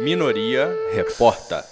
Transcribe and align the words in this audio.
Minoria 0.00 0.76
Reporta. 0.92 1.64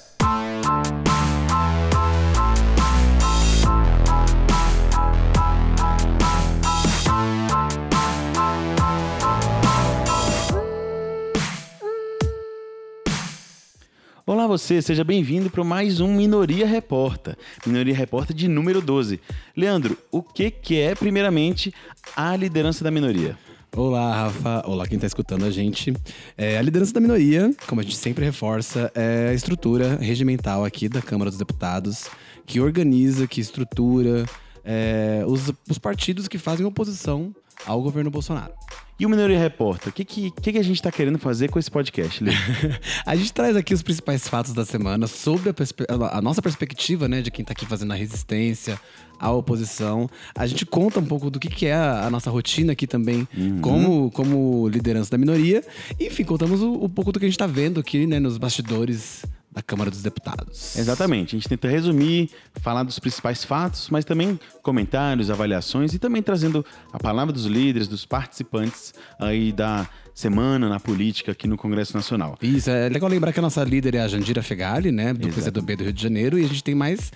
Olá 14.24 14.46
você, 14.46 14.80
seja 14.80 15.02
bem-vindo 15.02 15.50
para 15.50 15.64
mais 15.64 15.98
um 15.98 16.14
Minoria 16.14 16.64
Reporta. 16.64 17.36
Minoria 17.66 17.92
Reporta 17.94 18.32
de 18.32 18.46
número 18.46 18.80
12. 18.80 19.20
Leandro, 19.56 19.98
o 20.12 20.22
que, 20.22 20.52
que 20.52 20.78
é, 20.78 20.94
primeiramente, 20.94 21.74
a 22.14 22.36
liderança 22.36 22.84
da 22.84 22.90
minoria? 22.92 23.36
Olá, 23.76 24.22
Rafa. 24.22 24.62
Olá, 24.66 24.86
quem 24.86 24.96
está 24.96 25.06
escutando 25.06 25.44
a 25.44 25.50
gente. 25.50 25.92
É, 26.34 26.56
a 26.56 26.62
liderança 26.62 26.94
da 26.94 27.00
minoria, 27.00 27.54
como 27.66 27.82
a 27.82 27.84
gente 27.84 27.94
sempre 27.94 28.24
reforça, 28.24 28.90
é 28.94 29.28
a 29.28 29.34
estrutura 29.34 29.96
regimental 29.96 30.64
aqui 30.64 30.88
da 30.88 31.02
Câmara 31.02 31.30
dos 31.30 31.38
Deputados, 31.38 32.08
que 32.46 32.58
organiza, 32.58 33.26
que 33.26 33.38
estrutura 33.38 34.24
é, 34.64 35.22
os, 35.26 35.52
os 35.68 35.76
partidos 35.76 36.26
que 36.26 36.38
fazem 36.38 36.64
oposição 36.64 37.36
ao 37.66 37.82
governo 37.82 38.10
Bolsonaro. 38.10 38.54
E 38.98 39.04
o 39.04 39.10
Minoria 39.10 39.38
Reporta, 39.38 39.90
o 39.90 39.92
que, 39.92 40.06
que, 40.06 40.30
que, 40.30 40.58
a 40.58 40.62
gente 40.62 40.76
está 40.76 40.90
querendo 40.90 41.18
fazer 41.18 41.50
com 41.50 41.58
esse 41.58 41.70
podcast, 41.70 42.24
Lê? 42.24 42.32
a 43.04 43.14
gente 43.14 43.30
traz 43.30 43.54
aqui 43.54 43.74
os 43.74 43.82
principais 43.82 44.26
fatos 44.26 44.54
da 44.54 44.64
semana 44.64 45.06
sob 45.06 45.50
a, 45.50 46.18
a 46.18 46.22
nossa 46.22 46.40
perspectiva, 46.40 47.06
né, 47.06 47.20
de 47.20 47.30
quem 47.30 47.42
está 47.42 47.52
aqui 47.52 47.66
fazendo 47.66 47.92
a 47.92 47.94
resistência, 47.94 48.80
a 49.20 49.30
oposição. 49.30 50.08
A 50.34 50.46
gente 50.46 50.64
conta 50.64 50.98
um 50.98 51.04
pouco 51.04 51.28
do 51.28 51.38
que, 51.38 51.48
que 51.48 51.66
é 51.66 51.74
a, 51.74 52.08
nossa 52.08 52.30
rotina 52.30 52.72
aqui 52.72 52.86
também, 52.86 53.28
uhum. 53.36 53.60
como, 53.60 54.10
como 54.12 54.66
liderança 54.68 55.10
da 55.10 55.18
minoria. 55.18 55.62
E, 56.00 56.06
enfim, 56.06 56.24
contamos 56.24 56.62
um, 56.62 56.84
um 56.84 56.88
pouco 56.88 57.12
do 57.12 57.18
que 57.18 57.26
a 57.26 57.28
gente 57.28 57.34
está 57.34 57.46
vendo 57.46 57.78
aqui, 57.78 58.06
né, 58.06 58.18
nos 58.18 58.38
bastidores 58.38 59.26
da 59.56 59.62
Câmara 59.62 59.90
dos 59.90 60.02
Deputados. 60.02 60.76
Exatamente. 60.76 61.34
A 61.34 61.38
gente 61.38 61.48
tenta 61.48 61.66
resumir, 61.66 62.28
falar 62.60 62.82
dos 62.82 62.98
principais 62.98 63.42
fatos, 63.42 63.88
mas 63.88 64.04
também 64.04 64.38
comentários, 64.62 65.30
avaliações 65.30 65.94
e 65.94 65.98
também 65.98 66.22
trazendo 66.22 66.62
a 66.92 66.98
palavra 66.98 67.32
dos 67.32 67.46
líderes, 67.46 67.88
dos 67.88 68.04
participantes 68.04 68.92
aí 69.18 69.52
da 69.52 69.88
semana 70.14 70.68
na 70.68 70.78
política 70.78 71.32
aqui 71.32 71.48
no 71.48 71.56
Congresso 71.56 71.96
Nacional. 71.96 72.36
Isso, 72.42 72.68
é 72.68 72.90
legal 72.90 73.08
lembrar 73.08 73.32
que 73.32 73.38
a 73.38 73.42
nossa 73.42 73.64
líder 73.64 73.94
é 73.94 74.00
a 74.00 74.08
Jandira 74.08 74.42
Fegali, 74.42 74.92
né, 74.92 75.14
do 75.14 75.28
PCdoB 75.28 75.76
do 75.76 75.84
Rio 75.84 75.92
de 75.92 76.02
Janeiro, 76.02 76.38
e 76.38 76.44
a 76.44 76.48
gente 76.48 76.62
tem 76.62 76.74
mais 76.74 77.10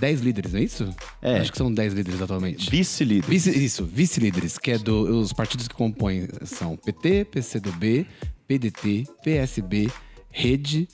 10 0.00 0.20
líderes, 0.22 0.52
não 0.54 0.60
é 0.60 0.62
isso? 0.62 0.94
É. 1.20 1.40
Acho 1.40 1.52
que 1.52 1.58
são 1.58 1.70
10 1.70 1.92
líderes 1.92 2.22
atualmente. 2.22 2.70
Vice-líderes. 2.70 3.28
Vice, 3.28 3.64
isso, 3.64 3.84
vice-líderes, 3.84 4.56
que 4.56 4.70
é 4.70 4.78
do, 4.78 5.20
os 5.20 5.34
partidos 5.34 5.68
que 5.68 5.74
compõem 5.74 6.26
são 6.44 6.74
PT, 6.74 7.26
PCdoB, 7.26 8.06
PDT, 8.48 9.04
PSB, 9.22 9.90
Rede, 10.30 10.88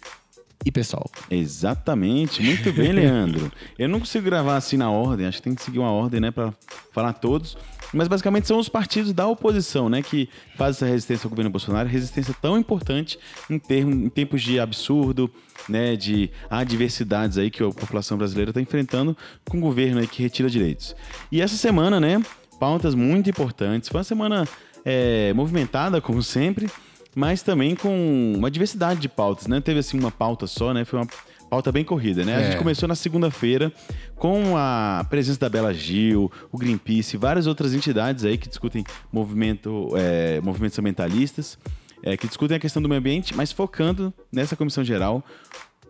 e 0.65 0.73
pessoal. 0.73 1.09
Exatamente, 1.31 2.43
muito 2.43 2.73
bem, 2.73 2.93
Leandro. 2.93 3.51
Eu 3.79 3.89
não 3.89 4.01
consigo 4.01 4.25
gravar 4.25 4.57
assim 4.57 4.77
na 4.77 4.91
ordem, 4.91 5.27
acho 5.27 5.39
que 5.39 5.45
tem 5.45 5.55
que 5.55 5.63
seguir 5.63 5.79
uma 5.79 5.91
ordem, 5.91 6.21
né, 6.21 6.31
para 6.31 6.53
falar 6.93 7.13
todos. 7.15 7.57
Mas 7.93 8.07
basicamente 8.07 8.47
são 8.47 8.59
os 8.59 8.69
partidos 8.69 9.15
da 9.15 9.27
oposição, 9.27 9.89
né, 9.89 10.03
que 10.03 10.29
fazem 10.57 10.77
essa 10.77 10.87
resistência 10.87 11.27
ao 11.27 11.31
governo 11.31 11.51
Bolsonaro, 11.51 11.89
resistência 11.89 12.35
tão 12.41 12.59
importante 12.59 13.19
em, 13.49 13.59
termos, 13.59 13.95
em 13.95 14.09
tempos 14.11 14.43
de 14.43 14.61
absurdo, 14.61 15.31
né, 15.69 15.97
de 15.97 16.31
adversidades 16.51 17.39
aí 17.39 17.51
que 17.51 17.63
a 17.63 17.71
população 17.71 18.19
brasileira 18.19 18.51
está 18.51 18.61
enfrentando 18.61 19.17
com 19.49 19.57
o 19.57 19.61
governo 19.61 20.01
aí 20.01 20.07
que 20.07 20.23
retira 20.23 20.51
direitos. 20.51 20.95
E 21.33 21.41
essa 21.41 21.57
semana, 21.57 21.99
né, 21.99 22.21
pautas 22.59 22.95
muito 22.95 23.31
importantes. 23.31 23.89
Foi 23.89 23.99
uma 23.99 24.05
semana 24.05 24.49
é, 24.85 25.33
movimentada, 25.33 26.01
como 26.01 26.23
sempre 26.23 26.69
mas 27.15 27.43
também 27.43 27.75
com 27.75 28.35
uma 28.37 28.51
diversidade 28.51 29.01
de 29.01 29.09
pautas, 29.09 29.47
né? 29.47 29.61
Teve 29.61 29.81
assim 29.81 29.99
uma 29.99 30.11
pauta 30.11 30.47
só, 30.47 30.73
né? 30.73 30.85
Foi 30.85 30.99
uma 31.01 31.09
pauta 31.49 31.73
bem 31.73 31.85
corrida, 31.85 32.25
né? 32.25 32.33
É. 32.33 32.37
A 32.37 32.43
gente 32.43 32.55
é. 32.55 32.59
começou 32.59 32.89
na 32.89 32.95
segunda-feira 32.95 33.73
com 34.17 34.57
a 34.57 35.05
presença 35.09 35.41
da 35.41 35.49
Bela 35.49 35.73
Gil, 35.73 36.31
o 36.53 36.59
Greenpeace 36.59 37.17
e 37.17 37.19
várias 37.19 37.47
outras 37.47 37.75
entidades 37.75 38.25
aí 38.25 38.37
que 38.39 38.49
discutem 38.49 38.85
movimento, 39.13 39.91
é, 39.97 40.41
movimentos 40.41 40.79
ambientalistas, 40.79 41.59
é, 42.03 42.17
que 42.17 42.29
discutem 42.29 42.57
a 42.57 42.61
questão 42.61 42.81
do 42.81 42.89
meio 42.89 43.01
ambiente, 43.01 43.35
mas 43.35 43.51
focando 43.51 44.13
nessa 44.31 44.55
comissão 44.55 44.85
geral 44.85 45.25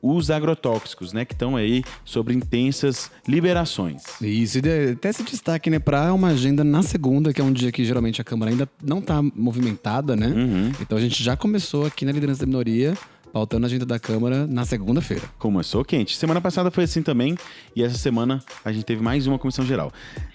os 0.03 0.31
agrotóxicos, 0.31 1.13
né, 1.13 1.25
que 1.25 1.33
estão 1.33 1.57
aí 1.57 1.83
sobre 2.05 2.35
intensas 2.35 3.11
liberações. 3.27 4.03
Isso, 4.21 4.59
e 4.59 4.91
até 4.93 5.09
esse 5.09 5.23
destaque, 5.23 5.71
né, 5.71 5.79
para 5.79 6.13
uma 6.13 6.29
agenda 6.29 6.63
na 6.65 6.83
segunda, 6.83 7.33
que 7.33 7.41
é 7.41 7.45
um 7.45 7.53
dia 7.53 7.73
que 7.73 7.85
geralmente 7.85 8.21
a 8.21 8.25
Câmara 8.25 8.51
ainda 8.51 8.69
não 8.83 8.99
está 8.99 9.23
movimentada, 9.23 10.15
né? 10.17 10.29
Uhum. 10.29 10.73
Então 10.81 10.97
a 10.97 11.01
gente 11.01 11.23
já 11.23 11.37
começou 11.37 11.87
aqui 11.87 12.05
na 12.05 12.13
liderança 12.13 12.41
da 12.41 12.47
minoria 12.47 12.95
pautando 13.33 13.67
a 13.67 13.69
agenda 13.69 13.85
da 13.85 13.99
Câmara 13.99 14.47
na 14.47 14.65
segunda-feira. 14.65 15.25
Começou 15.39 15.85
quente. 15.85 16.17
Semana 16.17 16.41
passada 16.41 16.71
foi 16.71 16.85
assim 16.85 17.03
também, 17.03 17.37
e 17.77 17.83
essa 17.83 17.99
semana 17.99 18.43
a 18.65 18.73
gente 18.73 18.85
teve 18.85 19.03
mais 19.03 19.27
uma 19.27 19.39
comissão 19.39 19.65
geral. 19.65 19.93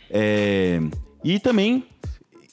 É... 0.09 0.80
E 1.24 1.40
também, 1.40 1.85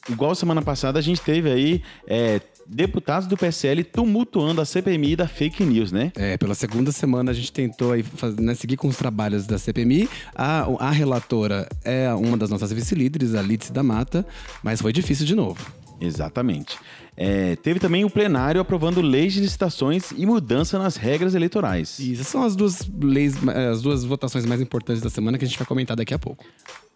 igual 0.09 0.35
semana 0.35 0.63
passada, 0.63 0.99
a 0.99 1.03
gente 1.03 1.21
teve 1.21 1.51
aí 1.51 1.83
é, 2.07 2.41
deputados 2.71 3.27
do 3.27 3.37
PSL 3.37 3.83
tumultuando 3.85 4.61
a 4.61 4.65
CPMI 4.65 5.17
da 5.17 5.27
fake 5.27 5.65
news, 5.65 5.91
né? 5.91 6.13
É, 6.15 6.37
pela 6.37 6.55
segunda 6.55 6.93
semana 6.93 7.33
a 7.33 7.35
gente 7.35 7.53
tentou 7.53 7.93
aí 7.93 8.05
né, 8.39 8.55
seguir 8.55 8.77
com 8.77 8.89
os 8.89 8.97
trabalhos 8.97 9.47
da 9.47 9.59
CPMI. 9.59 10.09
A, 10.35 10.67
a 10.79 10.91
relatora 10.91 11.69
é 11.85 12.13
uma 12.15 12.37
das 12.37 12.49
nossas 12.49 12.73
vice-líderes, 12.73 13.35
a 13.35 13.43
Lídice 13.43 13.73
da 13.73 13.83
Mata, 13.83 14.25
mas 14.63 14.81
foi 14.81 14.93
difícil 14.93 15.27
de 15.27 15.35
novo. 15.35 15.80
Exatamente. 16.01 16.79
É, 17.17 17.55
teve 17.57 17.79
também 17.79 18.05
o 18.05 18.11
plenário 18.11 18.61
aprovando 18.61 19.03
leis 19.03 19.35
de 19.35 19.41
licitações 19.41 20.11
e 20.13 20.25
mudança 20.25 20.79
nas 20.79 20.97
regras 20.97 21.35
eleitorais. 21.35 21.99
Isso 21.99 22.25
são 22.25 22.43
as 22.43 22.57
duas 22.57 22.91
leis, 22.99 23.35
as 23.71 23.83
duas 23.83 24.05
votações 24.05 24.47
mais 24.47 24.61
importantes 24.61 25.03
da 25.03 25.11
semana 25.11 25.37
que 25.37 25.45
a 25.45 25.49
gente 25.49 25.59
vai 25.59 25.67
comentar 25.67 25.97
daqui 25.97 26.15
a 26.15 26.19
pouco. 26.19 26.45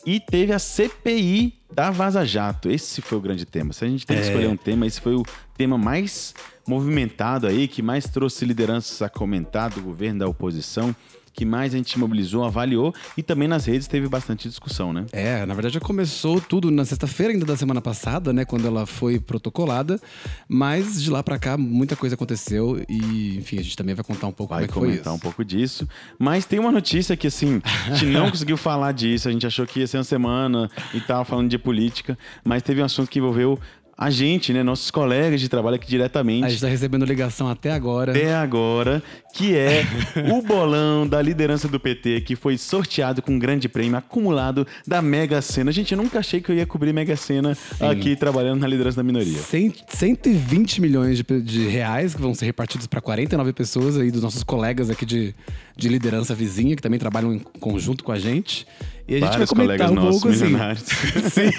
E 0.06 0.20
teve 0.20 0.52
a 0.52 0.58
CPI 0.58 1.54
da 1.72 1.90
Vaza 1.90 2.24
Jato. 2.24 2.70
Esse 2.70 3.02
foi 3.02 3.18
o 3.18 3.20
grande 3.20 3.44
tema. 3.44 3.72
Se 3.72 3.84
a 3.84 3.88
gente 3.88 4.06
tem 4.06 4.16
que 4.16 4.22
é. 4.22 4.26
escolher 4.26 4.48
um 4.48 4.56
tema, 4.56 4.86
esse 4.86 5.00
foi 5.00 5.14
o 5.14 5.24
tema 5.56 5.76
mais 5.76 6.34
movimentado 6.66 7.46
aí, 7.46 7.68
que 7.68 7.82
mais 7.82 8.04
trouxe 8.06 8.44
lideranças 8.44 9.02
a 9.02 9.08
comentar 9.08 9.70
do 9.70 9.82
governo, 9.82 10.20
da 10.20 10.28
oposição 10.28 10.94
que 11.34 11.44
mais 11.44 11.74
a 11.74 11.76
gente 11.76 11.98
mobilizou, 11.98 12.44
avaliou 12.44 12.94
e 13.16 13.22
também 13.22 13.48
nas 13.48 13.66
redes 13.66 13.88
teve 13.88 14.08
bastante 14.08 14.48
discussão, 14.48 14.92
né? 14.92 15.04
É, 15.12 15.44
na 15.44 15.52
verdade 15.52 15.74
já 15.74 15.80
começou 15.80 16.40
tudo 16.40 16.70
na 16.70 16.84
sexta-feira 16.84 17.32
ainda 17.32 17.44
da 17.44 17.56
semana 17.56 17.80
passada, 17.80 18.32
né, 18.32 18.44
quando 18.44 18.66
ela 18.66 18.86
foi 18.86 19.18
protocolada, 19.18 20.00
mas 20.48 21.02
de 21.02 21.10
lá 21.10 21.22
para 21.22 21.38
cá 21.38 21.58
muita 21.58 21.96
coisa 21.96 22.14
aconteceu 22.14 22.82
e, 22.88 23.36
enfim, 23.36 23.58
a 23.58 23.62
gente 23.62 23.76
também 23.76 23.94
vai 23.94 24.04
contar 24.04 24.28
um 24.28 24.32
pouco 24.32 24.54
vai 24.54 24.66
como 24.66 24.66
é 24.66 24.68
que 24.68 24.72
foi 24.72 24.88
comentar 24.88 25.14
um 25.14 25.18
pouco 25.18 25.44
disso, 25.44 25.88
mas 26.18 26.46
tem 26.46 26.58
uma 26.58 26.70
notícia 26.70 27.16
que 27.16 27.26
assim, 27.26 27.60
a 27.64 27.94
gente 27.94 28.06
não 28.06 28.30
conseguiu 28.32 28.56
falar 28.56 28.92
disso, 28.92 29.28
a 29.28 29.32
gente 29.32 29.46
achou 29.46 29.66
que 29.66 29.80
ia 29.80 29.86
ser 29.86 29.98
uma 29.98 30.04
semana 30.04 30.70
e 30.92 31.00
tava 31.00 31.24
falando 31.24 31.48
de 31.50 31.58
política, 31.58 32.16
mas 32.44 32.62
teve 32.62 32.80
um 32.80 32.84
assunto 32.84 33.10
que 33.10 33.18
envolveu 33.18 33.58
a 33.96 34.10
gente, 34.10 34.52
né, 34.52 34.62
nossos 34.62 34.90
colegas 34.90 35.40
de 35.40 35.48
trabalho 35.48 35.76
aqui 35.76 35.86
diretamente. 35.86 36.44
A 36.44 36.48
gente 36.48 36.56
está 36.56 36.68
recebendo 36.68 37.04
ligação 37.04 37.48
até 37.48 37.72
agora. 37.72 38.12
Até 38.12 38.34
agora, 38.34 39.02
que 39.32 39.56
é 39.56 39.84
o 40.32 40.42
bolão 40.42 41.06
da 41.06 41.22
liderança 41.22 41.68
do 41.68 41.78
PT, 41.78 42.22
que 42.22 42.34
foi 42.34 42.58
sorteado 42.58 43.22
com 43.22 43.32
um 43.32 43.38
grande 43.38 43.68
prêmio 43.68 43.96
acumulado 43.96 44.66
da 44.86 45.00
Mega 45.00 45.40
Sena. 45.40 45.70
Gente, 45.70 45.92
eu 45.92 45.98
nunca 45.98 46.18
achei 46.18 46.40
que 46.40 46.50
eu 46.50 46.56
ia 46.56 46.66
cobrir 46.66 46.92
Mega 46.92 47.14
Sena 47.16 47.54
Sim. 47.54 47.86
aqui 47.86 48.16
trabalhando 48.16 48.60
na 48.60 48.66
liderança 48.66 48.96
da 48.96 49.02
minoria. 49.02 49.38
100, 49.38 49.74
120 49.88 50.80
milhões 50.80 51.18
de, 51.18 51.40
de 51.40 51.68
reais 51.68 52.14
que 52.14 52.20
vão 52.20 52.34
ser 52.34 52.46
repartidos 52.46 52.86
para 52.86 53.00
49 53.00 53.52
pessoas 53.52 53.96
aí 53.96 54.10
dos 54.10 54.22
nossos 54.22 54.42
colegas 54.42 54.90
aqui 54.90 55.06
de, 55.06 55.34
de 55.76 55.88
liderança 55.88 56.34
vizinha, 56.34 56.74
que 56.74 56.82
também 56.82 56.98
trabalham 56.98 57.32
em 57.32 57.38
conjunto 57.38 58.02
com 58.02 58.10
a 58.10 58.18
gente. 58.18 58.66
E 59.06 59.16
a 59.16 59.18
gente 59.18 59.28
Vários 59.28 59.50
vai 59.50 59.66
comentar 59.66 59.90
um 59.90 59.96
pouco 59.96 60.28
assim. 60.28 60.46
Sim. 61.30 61.50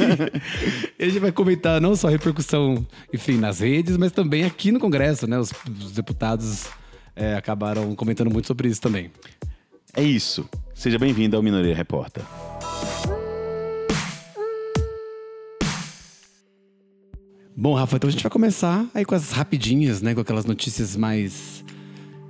E 0.98 1.04
a 1.04 1.08
gente 1.08 1.20
vai 1.20 1.32
comentar 1.32 1.80
não 1.80 1.96
só 1.96 2.08
a 2.08 2.12
repercussão, 2.12 2.86
enfim, 3.14 3.38
nas 3.38 3.60
redes, 3.60 3.98
mas 3.98 4.12
também 4.12 4.44
aqui 4.44 4.72
no 4.72 4.80
Congresso, 4.80 5.28
né? 5.28 5.38
Os, 5.38 5.52
os 5.80 5.92
deputados 5.92 6.66
é, 7.16 7.36
acabaram 7.36 7.96
comentando 7.96 8.32
muito 8.32 8.48
sobre 8.48 8.68
isso 8.68 8.82
também. 8.82 9.12
É 9.96 10.02
isso. 10.02 10.50
Seja 10.74 10.98
bem-vindo 10.98 11.38
ao 11.38 11.44
Minoria 11.44 11.76
Repórter. 11.76 12.24
Bom, 17.56 17.74
Rafa, 17.74 17.96
então 17.96 18.08
a 18.08 18.12
gente 18.12 18.24
vai 18.24 18.32
começar 18.32 18.86
aí 18.94 19.06
com 19.06 19.16
as 19.16 19.32
rapidinhas, 19.32 20.02
né? 20.02 20.14
Com 20.16 20.22
aquelas 20.22 20.46
notícias 20.46 20.96
mais 20.96 21.64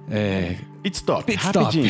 é, 0.09 0.55
Pit 0.83 0.97
stop, 0.97 1.23
Pit 1.25 1.43
rapidinho. 1.43 1.89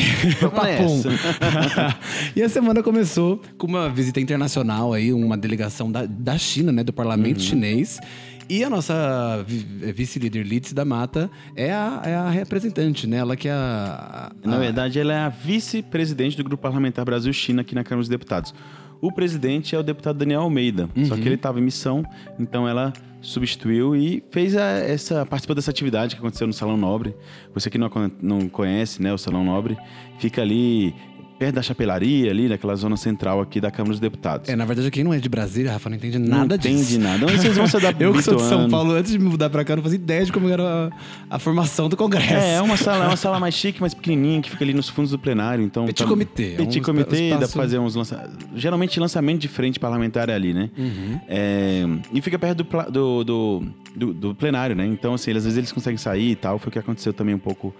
e 2.34 2.42
a 2.42 2.48
semana 2.48 2.82
começou 2.82 3.40
com 3.58 3.66
uma 3.66 3.90
visita 3.90 4.20
internacional 4.20 4.92
aí, 4.94 5.12
uma 5.12 5.36
delegação 5.36 5.92
da, 5.92 6.06
da 6.06 6.38
China, 6.38 6.72
né, 6.72 6.82
do 6.82 6.92
parlamento 6.92 7.38
uhum. 7.38 7.44
chinês. 7.44 8.00
E 8.48 8.62
a 8.62 8.70
nossa 8.70 9.44
vice-líder 9.46 10.44
Litz 10.44 10.72
da 10.72 10.84
Mata 10.84 11.28
é 11.56 11.72
a, 11.72 12.02
é 12.04 12.14
a 12.14 12.30
representante, 12.30 13.04
né? 13.06 13.16
Ela 13.16 13.34
que 13.34 13.48
é 13.48 13.52
a, 13.52 14.30
a... 14.44 14.48
Na 14.48 14.56
verdade, 14.56 15.00
ela 15.00 15.12
é 15.12 15.18
a 15.18 15.28
vice-presidente 15.28 16.36
do 16.36 16.44
Grupo 16.44 16.62
Parlamentar 16.62 17.04
Brasil-China 17.04 17.62
aqui 17.62 17.74
na 17.74 17.82
Câmara 17.82 18.02
dos 18.02 18.08
Deputados. 18.08 18.54
O 19.00 19.12
presidente 19.12 19.74
é 19.74 19.78
o 19.78 19.82
deputado 19.82 20.18
Daniel 20.18 20.42
Almeida. 20.42 20.88
Só 21.06 21.14
Uhum. 21.14 21.20
que 21.20 21.28
ele 21.28 21.34
estava 21.36 21.58
em 21.58 21.62
missão, 21.62 22.04
então 22.38 22.66
ela 22.68 22.92
substituiu 23.20 23.96
e 23.96 24.22
fez 24.30 24.56
a- 24.56 24.62
essa 24.78 25.26
participou 25.26 25.54
dessa 25.56 25.70
atividade 25.70 26.14
que 26.14 26.20
aconteceu 26.20 26.46
no 26.46 26.52
Salão 26.52 26.76
Nobre. 26.76 27.14
Você 27.54 27.68
que 27.68 27.76
não, 27.78 27.90
não 28.22 28.48
conhece, 28.48 29.02
né, 29.02 29.12
o 29.12 29.18
Salão 29.18 29.44
Nobre, 29.44 29.76
fica 30.18 30.42
ali 30.42 30.94
perto 31.38 31.54
da 31.56 31.62
chapelaria, 31.62 32.30
ali 32.30 32.48
naquela 32.48 32.74
zona 32.76 32.96
central 32.96 33.40
aqui 33.40 33.60
da 33.60 33.70
Câmara 33.70 33.90
dos 33.90 34.00
Deputados. 34.00 34.48
É, 34.48 34.56
na 34.56 34.64
verdade, 34.64 34.90
quem 34.90 35.04
não 35.04 35.12
é 35.12 35.18
de 35.18 35.28
Brasília, 35.28 35.72
Rafa, 35.72 35.90
não 35.90 35.96
entende 35.96 36.18
não 36.18 36.38
nada 36.38 36.56
disso. 36.56 36.68
entende 36.74 36.98
nada. 36.98 37.24
Onde 37.26 37.38
vocês 37.38 37.56
vão 37.56 37.66
se 37.66 37.76
adaptar? 37.78 38.04
Eu 38.04 38.12
que 38.12 38.22
sou 38.22 38.36
de 38.36 38.42
São 38.42 38.68
Paulo, 38.70 38.92
antes 38.92 39.12
de 39.12 39.18
me 39.18 39.24
mudar 39.28 39.50
pra 39.50 39.64
cá, 39.64 39.76
não 39.76 39.82
fazia 39.82 39.96
ideia 39.98 40.24
de 40.24 40.32
como 40.32 40.48
era 40.48 40.90
a, 41.30 41.36
a 41.36 41.38
formação 41.38 41.88
do 41.88 41.96
Congresso. 41.96 42.32
É, 42.32 42.54
é 42.54 42.62
uma 42.62 42.76
sala, 42.76 43.04
é 43.04 43.08
uma 43.08 43.16
sala 43.16 43.38
mais 43.38 43.54
chique, 43.54 43.80
mais 43.80 43.92
pequenininha, 43.92 44.40
que 44.40 44.48
fica 44.50 44.64
ali 44.64 44.72
nos 44.72 44.88
fundos 44.88 45.10
do 45.10 45.18
plenário. 45.18 45.62
Então, 45.64 45.84
Petit 45.86 46.04
comitê, 46.06 46.54
é 46.54 46.56
Petit 46.56 46.80
um 46.80 46.82
comitê, 46.82 47.14
espa- 47.16 47.28
dá 47.34 47.36
pra 47.36 47.46
espaço- 47.46 47.52
fazer 47.58 47.78
uns 47.78 47.94
lança... 47.94 48.30
Geralmente 48.54 48.98
lançamento 48.98 49.40
de 49.40 49.48
frente 49.48 49.78
parlamentar 49.78 50.28
é 50.30 50.34
ali, 50.34 50.54
né? 50.54 50.70
Uhum. 50.76 51.20
É, 51.28 51.82
e 52.14 52.20
fica 52.22 52.38
perto 52.38 52.62
do, 52.64 52.90
do, 52.90 53.24
do, 53.24 53.62
do- 53.94 54.14
do 54.14 54.34
plenário, 54.34 54.74
né? 54.74 54.86
Então, 54.86 55.12
assim, 55.14 55.30
às 55.32 55.44
vezes 55.44 55.58
eles 55.58 55.70
conseguem 55.72 55.98
sair 55.98 56.30
e 56.30 56.34
tal. 56.36 56.58
Foi 56.58 56.68
o 56.68 56.72
que 56.72 56.78
aconteceu 56.78 57.12
também 57.12 57.34
um 57.34 57.38
pouco 57.38 57.74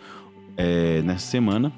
é, 0.58 1.00
nessa 1.02 1.26
semana. 1.26 1.72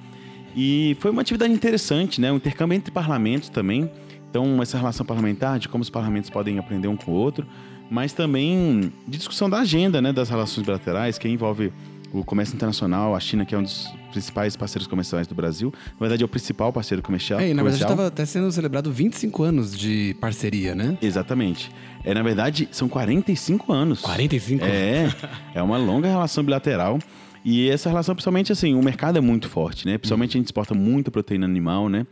E 0.56 0.96
foi 1.00 1.10
uma 1.10 1.22
atividade 1.22 1.52
interessante, 1.52 2.20
né? 2.20 2.32
Um 2.32 2.36
intercâmbio 2.36 2.76
entre 2.76 2.90
parlamentos 2.90 3.48
também. 3.48 3.90
Então, 4.30 4.60
essa 4.60 4.76
relação 4.76 5.06
parlamentar, 5.06 5.58
de 5.58 5.68
como 5.68 5.82
os 5.82 5.90
parlamentos 5.90 6.30
podem 6.30 6.58
aprender 6.58 6.88
um 6.88 6.96
com 6.96 7.12
o 7.12 7.14
outro, 7.14 7.46
mas 7.90 8.12
também 8.12 8.92
de 9.06 9.18
discussão 9.18 9.48
da 9.48 9.60
agenda, 9.60 10.02
né? 10.02 10.12
Das 10.12 10.28
relações 10.28 10.64
bilaterais, 10.64 11.18
que 11.18 11.28
envolve 11.28 11.72
o 12.12 12.24
comércio 12.24 12.54
internacional, 12.54 13.14
a 13.14 13.20
China, 13.20 13.44
que 13.44 13.54
é 13.54 13.58
um 13.58 13.62
dos 13.62 13.86
principais 14.10 14.56
parceiros 14.56 14.86
comerciais 14.86 15.26
do 15.26 15.34
Brasil. 15.34 15.72
Na 15.92 16.00
verdade, 16.00 16.22
é 16.22 16.26
o 16.26 16.28
principal 16.28 16.72
parceiro 16.72 17.02
comercial. 17.02 17.38
É, 17.40 17.50
e 17.50 17.54
na 17.54 17.62
verdade 17.62 17.82
estava 17.82 18.06
até 18.06 18.24
sendo 18.24 18.50
celebrado 18.50 18.90
25 18.90 19.42
anos 19.42 19.76
de 19.76 20.16
parceria, 20.20 20.74
né? 20.74 20.96
Exatamente. 21.02 21.70
É, 22.04 22.14
na 22.14 22.22
verdade, 22.22 22.68
são 22.72 22.88
45 22.88 23.72
anos. 23.72 24.00
45? 24.00 24.64
É, 24.64 25.12
é 25.54 25.62
uma 25.62 25.76
longa 25.76 26.08
relação 26.08 26.42
bilateral. 26.42 26.98
E 27.44 27.68
essa 27.68 27.88
relação, 27.88 28.14
principalmente 28.14 28.52
assim, 28.52 28.74
o 28.74 28.82
mercado 28.82 29.18
é 29.18 29.20
muito 29.20 29.48
forte, 29.48 29.86
né? 29.86 29.98
Principalmente 29.98 30.36
a 30.36 30.38
gente 30.38 30.46
exporta 30.46 30.74
muita 30.74 31.10
proteína 31.10 31.46
animal, 31.46 31.88
né? 31.88 32.06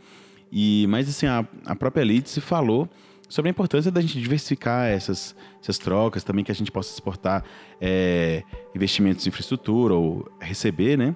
E, 0.51 0.85
mas 0.89 1.09
assim, 1.09 1.25
a, 1.25 1.45
a 1.65 1.75
própria 1.75 2.01
elite 2.01 2.29
se 2.29 2.41
falou 2.41 2.89
sobre 3.29 3.49
a 3.49 3.51
importância 3.51 3.91
da 3.91 4.01
gente 4.01 4.19
diversificar 4.19 4.87
essas, 4.87 5.35
essas 5.61 5.77
trocas, 5.77 6.23
também 6.23 6.45
que 6.45 6.51
a 6.51 6.55
gente 6.55 6.71
possa 6.71 6.93
exportar 6.93 7.43
é, 7.81 8.43
investimentos 8.73 9.25
em 9.25 9.29
infraestrutura 9.29 9.93
ou 9.93 10.29
receber, 10.39 10.97
né? 10.97 11.15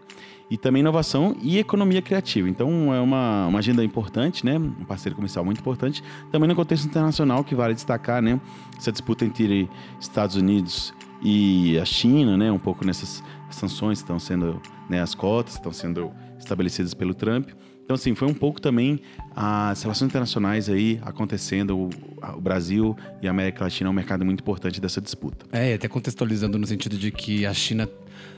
E 0.49 0.57
também 0.57 0.81
inovação 0.81 1.33
e 1.41 1.57
economia 1.57 2.01
criativa. 2.01 2.49
Então 2.49 2.93
é 2.93 2.99
uma, 2.99 3.47
uma 3.47 3.59
agenda 3.59 3.81
importante, 3.85 4.45
né? 4.45 4.57
Um 4.57 4.83
parceiro 4.83 5.15
comercial 5.15 5.45
muito 5.45 5.61
importante. 5.61 6.03
Também 6.29 6.49
no 6.49 6.55
contexto 6.55 6.85
internacional, 6.85 7.41
que 7.45 7.55
vale 7.55 7.73
destacar, 7.73 8.21
né? 8.21 8.39
Essa 8.77 8.91
disputa 8.91 9.23
entre 9.23 9.69
Estados 9.97 10.35
Unidos 10.35 10.93
e 11.23 11.79
a 11.79 11.85
China, 11.85 12.35
né? 12.35 12.51
Um 12.51 12.59
pouco 12.59 12.85
nessas 12.85 13.23
sanções 13.55 13.99
que 13.99 14.03
estão 14.03 14.19
sendo, 14.19 14.61
né? 14.89 15.01
As 15.01 15.13
cotas 15.15 15.53
estão 15.55 15.71
sendo 15.71 16.11
estabelecidas 16.39 16.93
pelo 16.93 17.13
Trump. 17.13 17.49
Então, 17.83 17.95
assim, 17.95 18.15
foi 18.15 18.27
um 18.27 18.33
pouco 18.33 18.61
também 18.61 19.01
as 19.35 19.81
relações 19.83 20.07
internacionais 20.09 20.69
aí 20.69 20.99
acontecendo. 21.01 21.77
O, 21.77 21.89
a- 22.21 22.35
o 22.37 22.41
Brasil 22.41 22.95
e 23.21 23.27
a 23.27 23.31
América 23.31 23.63
Latina 23.65 23.89
é 23.89 23.91
um 23.91 23.93
mercado 23.93 24.23
muito 24.23 24.39
importante 24.39 24.79
dessa 24.79 25.01
disputa. 25.01 25.45
É, 25.51 25.73
até 25.73 25.87
contextualizando 25.87 26.57
no 26.57 26.65
sentido 26.65 26.97
de 26.97 27.11
que 27.11 27.45
a 27.45 27.53
China, 27.53 27.89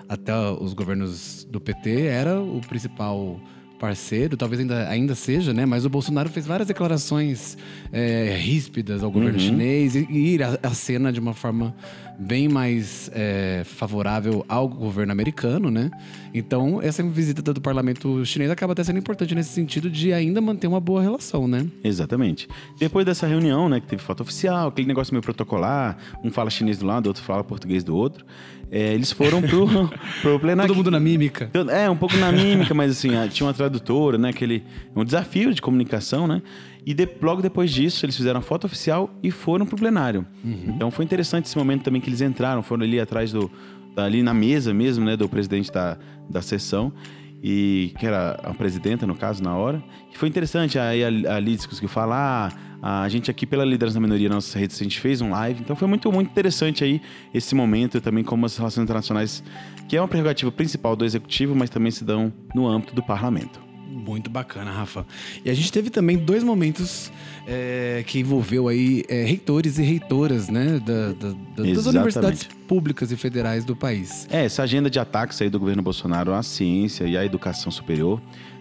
até 0.09 0.33
os 0.59 0.73
governos 0.73 1.45
do 1.49 1.59
PT, 1.61 2.01
era 2.07 2.41
o 2.41 2.61
principal 2.67 3.39
parceiro, 3.79 4.37
talvez 4.37 4.61
ainda, 4.61 4.87
ainda 4.87 5.13
seja, 5.13 5.53
né? 5.53 5.65
Mas 5.65 5.85
o 5.85 5.89
Bolsonaro 5.89 6.29
fez 6.29 6.45
várias 6.47 6.67
declarações 6.67 7.57
é, 7.91 8.33
ríspidas 8.39 9.03
ao 9.03 9.11
governo 9.11 9.37
Uhum. 9.37 9.45
chinês 9.45 9.93
e, 9.95 10.07
e 10.09 10.33
ir 10.35 10.41
à 10.41 10.69
cena 10.73 11.11
de 11.11 11.19
uma 11.19 11.33
forma 11.33 11.75
bem 12.19 12.47
mais 12.47 13.09
é, 13.13 13.63
favorável 13.65 14.45
ao 14.47 14.67
governo 14.67 15.11
americano, 15.11 15.69
né? 15.71 15.89
Então, 16.33 16.81
essa 16.81 17.03
visita 17.03 17.53
do 17.53 17.61
parlamento 17.61 18.25
chinês 18.25 18.49
acaba 18.51 18.73
até 18.73 18.83
sendo 18.83 18.99
importante 18.99 19.33
nesse 19.35 19.49
sentido 19.49 19.89
de 19.89 20.13
ainda 20.13 20.39
manter 20.41 20.67
uma 20.67 20.79
boa 20.79 21.01
relação, 21.01 21.47
né? 21.47 21.65
Exatamente. 21.83 22.47
Depois 22.79 23.05
dessa 23.05 23.27
reunião, 23.27 23.67
né, 23.69 23.79
que 23.79 23.87
teve 23.87 24.01
foto 24.01 24.21
oficial, 24.21 24.69
aquele 24.69 24.87
negócio 24.87 25.13
meio 25.13 25.21
protocolar, 25.23 25.97
um 26.23 26.31
fala 26.31 26.49
chinês 26.49 26.77
do 26.79 26.85
lado, 26.85 27.07
outro 27.07 27.23
fala 27.23 27.43
português 27.43 27.83
do 27.83 27.95
outro, 27.95 28.25
é, 28.71 28.93
eles 28.93 29.11
foram 29.11 29.41
pro, 29.41 29.67
pro 30.21 30.39
plenário. 30.39 30.67
Todo 30.69 30.77
mundo 30.77 30.91
na 30.91 30.99
mímica. 30.99 31.49
É, 31.71 31.89
um 31.89 31.95
pouco 31.97 32.15
na 32.17 32.31
mímica, 32.31 32.73
mas 32.73 32.91
assim, 32.91 33.09
tinha 33.29 33.45
uma 33.45 33.53
tradutora, 33.53 34.17
né? 34.17 34.29
Aquele, 34.29 34.63
um 34.95 35.03
desafio 35.03 35.53
de 35.53 35.61
comunicação, 35.61 36.27
né? 36.27 36.41
E 36.85 36.93
de- 36.93 37.07
logo 37.21 37.41
depois 37.41 37.71
disso, 37.71 38.05
eles 38.05 38.17
fizeram 38.17 38.39
a 38.39 38.43
foto 38.43 38.65
oficial 38.65 39.09
e 39.23 39.31
foram 39.31 39.65
pro 39.65 39.77
plenário. 39.77 40.25
Então 40.43 40.91
foi 40.91 41.05
interessante 41.05 41.45
esse 41.45 41.57
momento 41.57 41.83
também 41.83 42.01
que 42.03 42.09
eles 42.09 42.21
entraram, 42.21 42.61
foram 42.61 42.83
ali 42.83 42.99
atrás 42.99 43.31
do. 43.31 43.49
ali 43.95 44.21
na 44.21 44.33
mesa 44.33 44.73
mesmo, 44.73 45.05
né? 45.05 45.17
Do 45.17 45.27
presidente 45.27 45.71
da, 45.71 45.97
da 46.29 46.41
sessão. 46.41 46.93
E 47.41 47.93
que 47.99 48.05
era 48.05 48.39
a 48.43 48.53
presidenta, 48.53 49.05
no 49.05 49.15
caso, 49.15 49.43
na 49.43 49.55
hora. 49.55 49.83
E 50.13 50.17
foi 50.17 50.29
interessante, 50.29 50.79
aí 50.79 51.03
a, 51.03 51.35
a 51.35 51.39
Liz 51.39 51.65
conseguiu 51.65 51.89
falar, 51.89 52.53
a 52.81 53.07
gente 53.09 53.29
aqui 53.29 53.45
pela 53.45 53.65
liderança 53.65 53.95
da 53.95 54.01
minoria 54.01 54.29
nossas 54.29 54.53
redes, 54.53 54.79
a 54.79 54.83
gente 54.83 54.99
fez 54.99 55.19
um 55.19 55.31
live. 55.31 55.61
Então 55.61 55.75
foi 55.75 55.87
muito, 55.87 56.11
muito 56.11 56.29
interessante 56.29 56.83
aí 56.83 57.01
esse 57.33 57.53
momento, 57.55 57.99
também 57.99 58.23
como 58.23 58.45
as 58.45 58.55
relações 58.57 58.83
internacionais, 58.83 59.43
que 59.89 59.97
é 59.97 60.01
uma 60.01 60.07
prerrogativa 60.07 60.51
principal 60.51 60.95
do 60.95 61.03
executivo, 61.03 61.53
mas 61.55 61.69
também 61.69 61.91
se 61.91 62.03
dão 62.05 62.31
no 62.55 62.67
âmbito 62.67 62.95
do 62.95 63.03
parlamento. 63.03 63.72
Muito 63.93 64.29
bacana, 64.29 64.71
Rafa. 64.71 65.05
E 65.45 65.49
a 65.49 65.53
gente 65.53 65.71
teve 65.71 65.89
também 65.89 66.17
dois 66.17 66.43
momentos 66.43 67.11
é, 67.47 68.03
que 68.07 68.19
envolveu 68.19 68.67
aí 68.67 69.03
é, 69.07 69.23
reitores 69.23 69.77
e 69.77 69.83
reitoras, 69.83 70.49
né? 70.49 70.79
da- 70.83 71.11
da- 71.13 71.29
da- 71.55 71.63
das 71.73 71.85
universidades 71.85 72.43
públicas 72.67 73.11
e 73.11 73.15
federais 73.17 73.63
do 73.63 73.75
país. 73.75 74.27
É, 74.31 74.45
essa 74.45 74.63
agenda 74.63 74.89
de 74.89 74.97
ataques 74.99 75.41
aí 75.41 75.49
do 75.49 75.59
governo 75.59 75.83
Bolsonaro 75.83 76.33
à 76.33 76.41
ciência 76.41 77.03
e 77.05 77.15
à 77.15 77.23
educação 77.23 77.71
superior, 77.71 78.19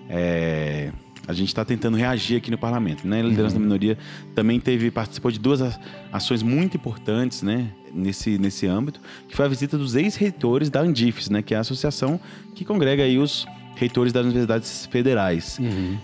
é, 0.09 0.93
a 1.27 1.33
gente 1.33 1.49
está 1.49 1.65
tentando 1.65 1.97
reagir 1.97 2.37
aqui 2.37 2.51
no 2.51 2.59
parlamento, 2.59 3.07
né? 3.07 3.21
A 3.21 3.23
liderança 3.25 3.55
da 3.55 3.61
minoria 3.61 3.97
também 4.35 4.59
teve 4.61 4.91
participou 4.91 5.31
de 5.31 5.39
duas 5.39 5.61
ações 6.13 6.43
muito 6.43 6.77
importantes, 6.77 7.43
né? 7.43 7.69
Nesse, 7.95 8.39
nesse 8.39 8.67
âmbito, 8.67 9.01
que 9.29 9.37
foi 9.37 9.45
a 9.45 9.49
visita 9.49 9.77
dos 9.79 9.95
ex-reitores 9.95 10.69
da 10.71 10.81
Andifes, 10.81 11.29
né? 11.31 11.43
Que 11.43 11.55
é 11.55 11.59
a 11.59 11.61
associação 11.61 12.19
que 12.55 12.65
congrega 12.65 13.03
aí 13.05 13.19
os 13.19 13.47
reitores 13.75 14.13
das 14.13 14.25
universidades 14.25 14.87
federais. 14.87 15.59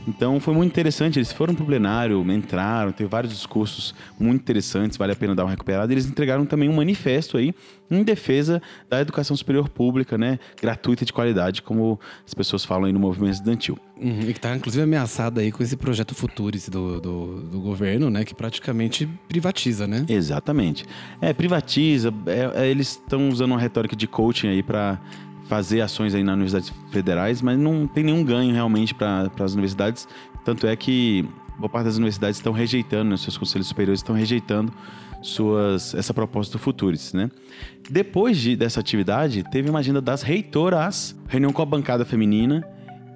Então 0.06 0.40
foi 0.40 0.54
muito 0.54 0.70
interessante, 0.70 1.18
eles 1.18 1.32
foram 1.32 1.54
pro 1.54 1.64
plenário, 1.64 2.20
entraram, 2.32 2.92
teve 2.92 3.08
vários 3.08 3.32
discursos 3.32 3.94
muito 4.18 4.40
interessantes, 4.42 4.96
vale 4.96 5.12
a 5.12 5.16
pena 5.16 5.34
dar 5.34 5.44
uma 5.44 5.50
recuperada. 5.50 5.92
Eles 5.92 6.06
entregaram 6.06 6.44
também 6.44 6.68
um 6.68 6.74
manifesto 6.74 7.36
aí 7.36 7.54
em 7.90 8.02
defesa 8.02 8.60
da 8.88 9.00
educação 9.00 9.36
superior 9.36 9.68
pública, 9.68 10.18
né, 10.18 10.38
gratuita 10.60 11.04
e 11.04 11.06
de 11.06 11.12
qualidade, 11.12 11.62
como 11.62 11.98
as 12.26 12.34
pessoas 12.34 12.64
falam 12.64 12.84
aí 12.84 12.92
no 12.92 13.00
movimento 13.00 13.34
estudantil. 13.34 13.78
Uhum, 14.00 14.20
e 14.28 14.32
que 14.32 14.40
tá 14.40 14.54
inclusive 14.54 14.82
ameaçada 14.84 15.40
aí 15.40 15.50
com 15.50 15.62
esse 15.62 15.76
projeto 15.76 16.14
Futuris 16.14 16.68
do, 16.68 17.00
do, 17.00 17.40
do 17.42 17.60
governo, 17.60 18.08
né? 18.10 18.24
Que 18.24 18.32
praticamente 18.34 19.08
privatiza, 19.28 19.88
né? 19.88 20.06
Exatamente. 20.08 20.84
É, 21.20 21.32
privatiza, 21.32 22.14
é, 22.26 22.64
é, 22.64 22.70
eles 22.70 22.90
estão 22.90 23.28
usando 23.28 23.52
uma 23.52 23.60
retórica 23.60 23.96
de 23.96 24.06
coaching 24.06 24.48
aí 24.48 24.62
para 24.62 25.00
fazer 25.48 25.80
ações 25.80 26.14
aí 26.14 26.22
nas 26.22 26.34
universidades 26.34 26.72
federais, 26.90 27.42
mas 27.42 27.58
não 27.58 27.86
tem 27.86 28.04
nenhum 28.04 28.22
ganho 28.22 28.52
realmente 28.52 28.94
para 28.94 29.30
as 29.40 29.52
universidades. 29.54 30.06
Tanto 30.44 30.66
é 30.66 30.76
que 30.76 31.26
boa 31.58 31.68
parte 31.68 31.86
das 31.86 31.96
universidades 31.96 32.36
estão 32.36 32.52
rejeitando, 32.52 33.10
né, 33.10 33.16
seus 33.16 33.36
conselhos 33.36 33.66
superiores 33.66 34.00
estão 34.00 34.14
rejeitando 34.14 34.72
suas 35.20 35.94
essa 35.94 36.14
proposta 36.14 36.56
do 36.56 36.58
Futuris, 36.60 37.12
né? 37.12 37.28
Depois 37.90 38.38
de, 38.38 38.54
dessa 38.54 38.78
atividade, 38.78 39.42
teve 39.50 39.68
uma 39.68 39.80
agenda 39.80 40.00
das 40.00 40.22
reitoras, 40.22 41.16
reunião 41.26 41.52
com 41.52 41.60
a 41.60 41.66
bancada 41.66 42.04
feminina, 42.04 42.64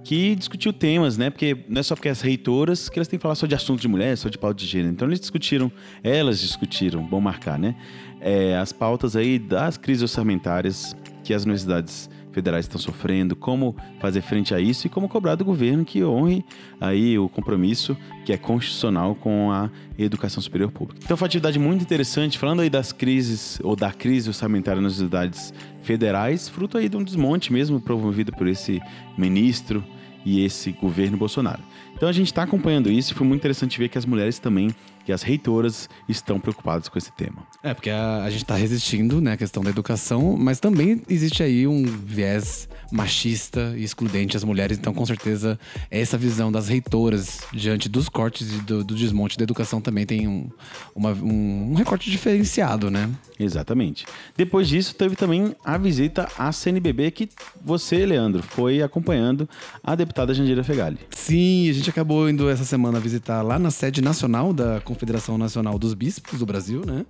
que 0.02 0.34
discutiu 0.34 0.72
temas, 0.72 1.16
né? 1.16 1.30
Porque 1.30 1.56
não 1.68 1.78
é 1.78 1.82
só 1.82 1.94
porque 1.94 2.08
as 2.08 2.20
reitoras 2.20 2.88
que 2.88 2.98
elas 2.98 3.06
têm 3.06 3.18
que 3.18 3.22
falar 3.22 3.36
só 3.36 3.46
de 3.46 3.54
assuntos 3.54 3.82
de 3.82 3.88
mulher, 3.88 4.16
só 4.16 4.28
de 4.28 4.36
pauta 4.36 4.56
de 4.56 4.66
gênero. 4.66 4.92
Então 4.92 5.06
eles 5.06 5.20
discutiram, 5.20 5.70
elas 6.02 6.40
discutiram, 6.40 7.04
bom 7.04 7.20
marcar, 7.20 7.58
né? 7.58 7.76
É, 8.20 8.56
as 8.56 8.72
pautas 8.72 9.14
aí 9.14 9.38
das 9.38 9.76
crises 9.76 10.02
orçamentárias 10.02 10.96
que 11.22 11.32
as 11.32 11.44
universidades 11.44 12.10
federais 12.32 12.64
estão 12.64 12.80
sofrendo, 12.80 13.36
como 13.36 13.76
fazer 14.00 14.22
frente 14.22 14.54
a 14.54 14.60
isso 14.60 14.86
e 14.86 14.90
como 14.90 15.08
cobrar 15.08 15.34
do 15.34 15.44
governo 15.44 15.84
que 15.84 16.02
honre 16.04 16.44
aí 16.80 17.18
o 17.18 17.28
compromisso 17.28 17.96
que 18.24 18.32
é 18.32 18.36
constitucional 18.36 19.14
com 19.14 19.50
a 19.50 19.70
educação 19.98 20.42
superior 20.42 20.70
pública. 20.70 21.00
Então 21.04 21.16
foi 21.16 21.24
uma 21.24 21.28
atividade 21.28 21.58
muito 21.58 21.82
interessante, 21.82 22.38
falando 22.38 22.60
aí 22.60 22.70
das 22.70 22.92
crises 22.92 23.60
ou 23.62 23.76
da 23.76 23.92
crise 23.92 24.28
orçamentária 24.28 24.80
nas 24.80 24.98
universidades 24.98 25.52
federais, 25.82 26.48
fruto 26.48 26.78
aí 26.78 26.88
de 26.88 26.96
um 26.96 27.02
desmonte 27.02 27.52
mesmo 27.52 27.80
promovido 27.80 28.32
por 28.32 28.46
esse 28.46 28.80
ministro 29.16 29.84
e 30.24 30.44
esse 30.44 30.72
governo 30.72 31.16
Bolsonaro. 31.16 31.62
Então 31.94 32.08
a 32.08 32.12
gente 32.12 32.26
está 32.26 32.42
acompanhando 32.42 32.90
isso 32.90 33.12
e 33.12 33.14
foi 33.14 33.26
muito 33.26 33.40
interessante 33.40 33.78
ver 33.78 33.88
que 33.88 33.98
as 33.98 34.06
mulheres 34.06 34.38
também, 34.38 34.70
que 35.04 35.12
as 35.12 35.22
reitoras 35.22 35.88
estão 36.08 36.38
preocupadas 36.38 36.88
com 36.88 36.98
esse 36.98 37.12
tema. 37.12 37.46
É, 37.62 37.74
porque 37.74 37.90
a, 37.90 38.24
a 38.24 38.30
gente 38.30 38.44
tá 38.44 38.54
resistindo, 38.54 39.20
né, 39.20 39.32
a 39.32 39.36
questão 39.36 39.62
da 39.62 39.70
educação, 39.70 40.36
mas 40.36 40.60
também 40.60 41.02
existe 41.08 41.42
aí 41.42 41.66
um 41.66 41.84
viés 41.84 42.68
machista 42.92 43.74
e 43.76 43.82
excludente 43.82 44.36
às 44.36 44.44
mulheres. 44.44 44.78
Então, 44.78 44.92
com 44.92 45.04
certeza, 45.06 45.58
essa 45.90 46.18
visão 46.18 46.52
das 46.52 46.68
reitoras 46.68 47.40
diante 47.52 47.88
dos 47.88 48.08
cortes 48.08 48.52
e 48.52 48.58
do, 48.58 48.84
do 48.84 48.94
desmonte 48.94 49.38
da 49.38 49.44
educação 49.44 49.80
também 49.80 50.04
tem 50.04 50.28
um, 50.28 50.48
uma, 50.94 51.12
um, 51.12 51.72
um 51.72 51.74
recorte 51.74 52.10
diferenciado, 52.10 52.90
né? 52.90 53.10
Exatamente. 53.40 54.04
Depois 54.36 54.68
disso, 54.68 54.94
teve 54.94 55.16
também 55.16 55.56
a 55.64 55.78
visita 55.78 56.28
à 56.38 56.52
CNBB 56.52 57.10
que 57.10 57.28
você, 57.64 58.04
Leandro, 58.04 58.42
foi 58.42 58.82
acompanhando 58.82 59.48
a 59.82 59.94
deputada 59.94 60.34
Jandira 60.34 60.62
Fegali. 60.62 60.98
Sim, 61.10 61.68
a 61.70 61.72
gente 61.72 61.88
acabou 61.88 62.28
indo 62.28 62.48
essa 62.48 62.64
semana 62.64 63.00
visitar 63.00 63.42
lá 63.42 63.58
na 63.58 63.70
sede 63.70 64.02
nacional 64.02 64.52
da 64.52 64.80
Confederação 64.92 65.38
Nacional 65.38 65.78
dos 65.78 65.94
Bispos 65.94 66.38
do 66.38 66.46
Brasil, 66.46 66.82
né? 66.86 67.04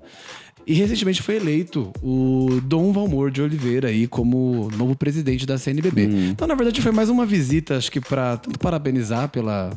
E 0.67 0.75
recentemente 0.75 1.23
foi 1.23 1.37
eleito 1.37 1.93
o 2.03 2.61
Dom 2.63 2.93
Valmor 2.93 3.31
de 3.31 3.43
Oliveira 3.43 3.89
aí 3.89 4.07
como 4.07 4.71
novo 4.77 4.95
presidente 4.95 5.45
da 5.45 5.59
CNBB. 5.59 6.05
Então, 6.31 6.47
na 6.47 6.55
verdade, 6.55 6.81
foi 6.81 6.93
mais 6.93 7.09
uma 7.09 7.27
visita, 7.27 7.77
acho 7.77 7.91
que 7.91 8.01
para 8.01 8.37
tanto 8.37 8.59
parabenizar 8.59 9.29
pela 9.29 9.71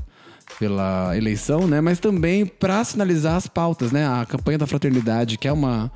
pela 0.60 1.18
eleição, 1.18 1.68
né, 1.68 1.82
mas 1.82 2.00
também 2.00 2.46
para 2.46 2.84
sinalizar 2.84 3.36
as 3.36 3.48
pautas, 3.48 3.92
né? 3.92 4.08
A 4.08 4.26
campanha 4.26 4.60
da 4.60 4.68
fraternidade, 4.68 5.38
que 5.38 5.48
é 5.48 5.52
uma 5.52 5.92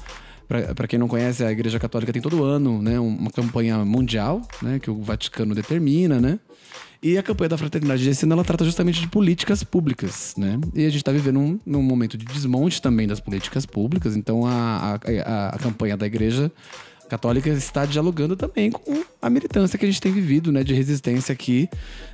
para 0.75 0.87
quem 0.87 0.97
não 0.97 1.07
conhece, 1.07 1.43
a 1.43 1.51
Igreja 1.51 1.79
Católica 1.79 2.11
tem 2.11 2.21
todo 2.21 2.43
ano, 2.43 2.81
né, 2.81 2.99
uma 2.99 3.29
campanha 3.29 3.85
mundial, 3.85 4.41
né, 4.61 4.79
que 4.79 4.89
o 4.89 4.99
Vaticano 5.01 5.53
determina, 5.53 6.19
né? 6.19 6.39
E 7.01 7.17
a 7.17 7.23
campanha 7.23 7.49
da 7.49 7.57
fraternidade 7.57 8.03
desse 8.03 8.25
ano 8.25 8.33
ela 8.33 8.43
trata 8.43 8.65
justamente 8.65 8.99
de 8.99 9.07
políticas 9.07 9.63
públicas, 9.63 10.33
né? 10.37 10.59
E 10.73 10.81
a 10.81 10.89
gente 10.89 10.97
está 10.97 11.13
vivendo 11.13 11.39
um, 11.39 11.59
num 11.65 11.81
momento 11.81 12.17
de 12.17 12.25
desmonte 12.25 12.81
também 12.81 13.07
das 13.07 13.21
políticas 13.21 13.65
públicas, 13.65 14.17
então 14.17 14.45
a, 14.45 14.51
a, 14.51 14.99
a, 15.25 15.49
a 15.49 15.59
campanha 15.59 15.95
da 15.95 16.05
igreja 16.05 16.51
católica 17.09 17.49
está 17.49 17.85
dialogando 17.85 18.35
também 18.35 18.71
com 18.71 19.03
a 19.21 19.29
militância 19.29 19.77
que 19.77 19.85
a 19.85 19.87
gente 19.87 19.99
tem 19.99 20.11
vivido, 20.11 20.51
né, 20.51 20.63
de 20.63 20.73
resistência 20.73 21.33
aqui 21.33 21.67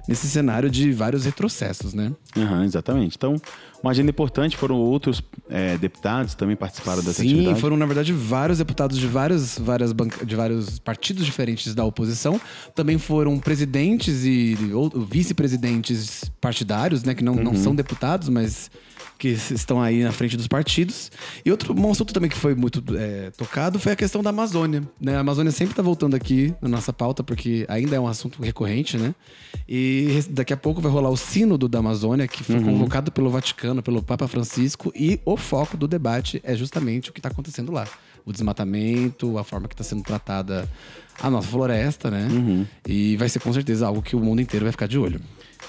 nesse 0.08 0.28
cenário 0.28 0.70
de 0.70 0.92
vários 0.92 1.26
retrocessos, 1.26 1.94
né? 1.94 2.12
Uhum, 2.36 2.64
exatamente. 2.64 3.16
Então, 3.16 3.40
uma 3.84 3.92
agenda 3.92 4.10
importante, 4.10 4.58
foram 4.58 4.76
outros 4.78 5.22
é, 5.50 5.78
deputados 5.78 6.34
também 6.34 6.56
participaram 6.56 7.04
dessa 7.04 7.22
Sim, 7.22 7.34
atividade. 7.34 7.62
foram, 7.62 7.78
na 7.78 7.86
verdade, 7.86 8.14
vários 8.14 8.58
deputados 8.58 8.98
de 8.98 9.06
vários, 9.06 9.60
várias 9.60 9.92
banca, 9.92 10.26
de 10.26 10.36
vários 10.36 10.80
partidos 10.80 11.26
diferentes 11.26 11.76
da 11.76 11.86
oposição. 11.86 12.40
Também 12.74 12.98
foram 12.98 13.38
presidentes 13.40 14.24
e 14.24 14.58
vice-presidentes 15.08 16.24
partidários, 16.42 17.04
né? 17.04 17.14
Que 17.14 17.24
não, 17.24 17.36
não 17.36 17.56
são 17.56 17.76
deputados, 17.76 18.30
mas 18.30 18.72
que 19.18 19.30
estão 19.30 19.82
aí 19.82 20.04
na 20.04 20.12
frente 20.12 20.36
dos 20.36 20.48
partidos. 20.48 21.12
E 21.44 21.52
outro 21.52 21.74
um 21.74 21.92
assunto 21.92 22.14
também 22.14 22.30
que 22.30 22.38
foi 22.38 22.56
muito 22.56 22.84
é, 22.96 23.32
tocado 23.32 23.80
foi 23.80 23.92
a 23.92 23.96
questão 23.96 24.22
da 24.22 24.30
Amazônia. 24.30 24.84
Né? 25.00 25.16
A 25.16 25.20
Amazônia 25.20 25.52
sempre 25.52 25.74
está 25.74 25.82
voltando 25.82 26.16
aqui 26.16 26.54
na 26.62 26.70
nossa 26.70 26.92
pauta, 26.92 27.24
porque 27.24 27.66
ainda 27.68 27.96
é 27.96 28.00
um 28.00 28.08
assunto 28.08 28.42
recorrente, 28.42 28.98
né? 28.98 29.14
E 29.68 30.24
daqui 30.30 30.54
a 30.54 30.58
pouco 30.58 30.82
vai 30.82 30.92
rolar 30.92 31.10
o 31.10 31.18
Sínodo 31.18 31.68
da 31.68 31.80
Amazônia, 31.80 32.28
que 32.28 32.44
foi 32.44 32.62
convocado 32.62 33.12
pelo 33.12 33.30
Vaticano, 33.30 33.82
pelo 33.82 34.02
Papa 34.02 34.28
Francisco, 34.28 34.92
e 34.96 35.20
o 35.26 35.38
foco 35.38 35.76
do 35.76 35.88
debate 35.88 36.42
é 36.44 36.56
justamente 36.56 37.10
o 37.10 37.14
que 37.14 37.20
está 37.20 37.30
acontecendo 37.30 37.72
lá. 37.72 37.88
O 38.26 38.32
desmatamento, 38.32 39.38
a 39.38 39.44
forma 39.44 39.68
que 39.68 39.74
está 39.74 39.84
sendo 39.84 40.04
tratada 40.04 40.68
a 41.20 41.30
nossa 41.30 41.48
floresta, 41.48 42.12
né? 42.12 42.28
E 42.88 43.16
vai 43.18 43.30
ser 43.30 43.40
com 43.40 43.54
certeza 43.54 43.88
algo 43.88 44.02
que 44.02 44.16
o 44.16 44.20
mundo 44.20 44.42
inteiro 44.42 44.66
vai 44.66 44.72
ficar 44.72 44.88
de 44.88 44.98
olho. 44.98 45.22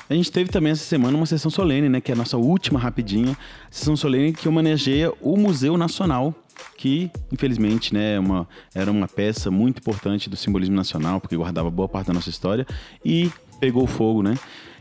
A 0.08 0.14
gente 0.14 0.30
teve 0.30 0.50
também 0.50 0.72
essa 0.72 0.84
semana 0.84 1.16
uma 1.16 1.26
sessão 1.26 1.50
solene, 1.50 1.88
né? 1.88 2.00
Que 2.00 2.12
é 2.12 2.14
a 2.14 2.16
nossa 2.16 2.36
última 2.36 2.78
rapidinha. 2.78 3.36
Sessão 3.70 3.96
solene 3.96 4.32
que 4.32 4.48
homenageia 4.48 5.12
o 5.20 5.36
Museu 5.36 5.76
Nacional, 5.76 6.32
que 6.78 7.10
infelizmente 7.32 7.92
né, 7.92 8.14
é 8.14 8.20
uma, 8.20 8.48
era 8.74 8.90
uma 8.90 9.08
peça 9.08 9.50
muito 9.50 9.78
importante 9.78 10.30
do 10.30 10.36
simbolismo 10.36 10.76
nacional, 10.76 11.20
porque 11.20 11.36
guardava 11.36 11.70
boa 11.70 11.88
parte 11.88 12.06
da 12.06 12.12
nossa 12.12 12.30
história, 12.30 12.66
e 13.04 13.30
pegou 13.58 13.86
fogo, 13.86 14.22
né? 14.22 14.38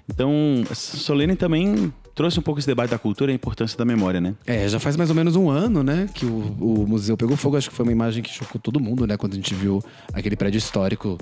Então, 0.08 0.64
solene 0.74 1.36
também 1.36 1.92
trouxe 2.14 2.40
um 2.40 2.42
pouco 2.44 2.60
esse 2.60 2.68
debate 2.68 2.92
da 2.92 3.00
cultura 3.00 3.32
e 3.32 3.34
a 3.34 3.36
importância 3.36 3.78
da 3.78 3.84
memória, 3.84 4.22
né? 4.22 4.36
É, 4.46 4.68
já 4.70 4.80
faz 4.80 4.96
mais 4.96 5.10
ou 5.10 5.16
menos 5.16 5.36
um 5.36 5.50
ano, 5.50 5.84
né, 5.84 6.08
que 6.14 6.26
o, 6.26 6.56
o 6.60 6.88
museu 6.88 7.18
pegou 7.18 7.36
fogo. 7.36 7.58
Acho 7.58 7.70
que 7.70 7.76
foi 7.76 7.84
uma 7.84 7.92
imagem 7.92 8.22
que 8.22 8.30
chocou 8.30 8.62
todo 8.62 8.80
mundo, 8.80 9.08
né, 9.08 9.18
quando 9.18 9.34
a 9.34 9.36
gente 9.36 9.54
viu 9.56 9.84
aquele 10.14 10.36
prédio 10.36 10.60
histórico 10.60 11.18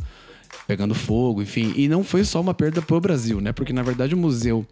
pegando 0.68 0.94
fogo, 0.96 1.42
enfim. 1.42 1.74
E 1.76 1.88
não 1.88 2.04
foi 2.04 2.24
só 2.24 2.40
uma 2.42 2.54
perda 2.54 2.82
para 2.82 2.96
o 2.96 3.02
Brasil, 3.02 3.40
né, 3.42 3.52
porque 3.52 3.74
na 3.74 3.84
verdade 3.84 4.14
o 4.16 4.18
museu 4.18 4.66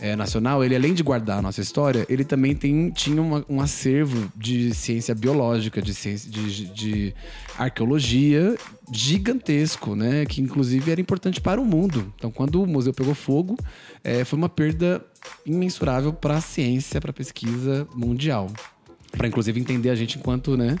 é, 0.00 0.14
nacional, 0.14 0.64
ele 0.64 0.76
além 0.76 0.94
de 0.94 1.02
guardar 1.02 1.40
a 1.40 1.42
nossa 1.42 1.60
história, 1.60 2.06
ele 2.08 2.22
também 2.24 2.54
tem, 2.54 2.88
tinha 2.90 3.20
uma- 3.20 3.44
um 3.48 3.60
acervo 3.60 4.30
de 4.36 4.72
ciência 4.72 5.12
biológica, 5.12 5.82
de, 5.82 5.92
ciência, 5.92 6.30
de, 6.30 6.66
de 6.66 7.14
arqueologia 7.58 8.56
gigantesco, 8.92 9.96
né? 9.96 10.24
Que 10.24 10.40
inclusive 10.40 10.90
era 10.92 11.00
importante 11.00 11.40
para 11.40 11.60
o 11.60 11.64
mundo. 11.64 12.12
Então, 12.16 12.30
quando 12.30 12.62
o 12.62 12.66
museu 12.66 12.92
pegou 12.94 13.12
fogo, 13.14 13.56
é, 14.04 14.24
foi 14.24 14.38
uma 14.38 14.48
perda 14.48 15.04
imensurável 15.44 16.12
para 16.12 16.36
a 16.36 16.40
ciência, 16.40 17.00
para 17.00 17.10
a 17.10 17.14
pesquisa 17.14 17.86
mundial. 17.92 18.48
Para 19.10 19.26
inclusive 19.26 19.58
entender 19.60 19.90
a 19.90 19.96
gente 19.96 20.16
enquanto, 20.16 20.56
né? 20.56 20.76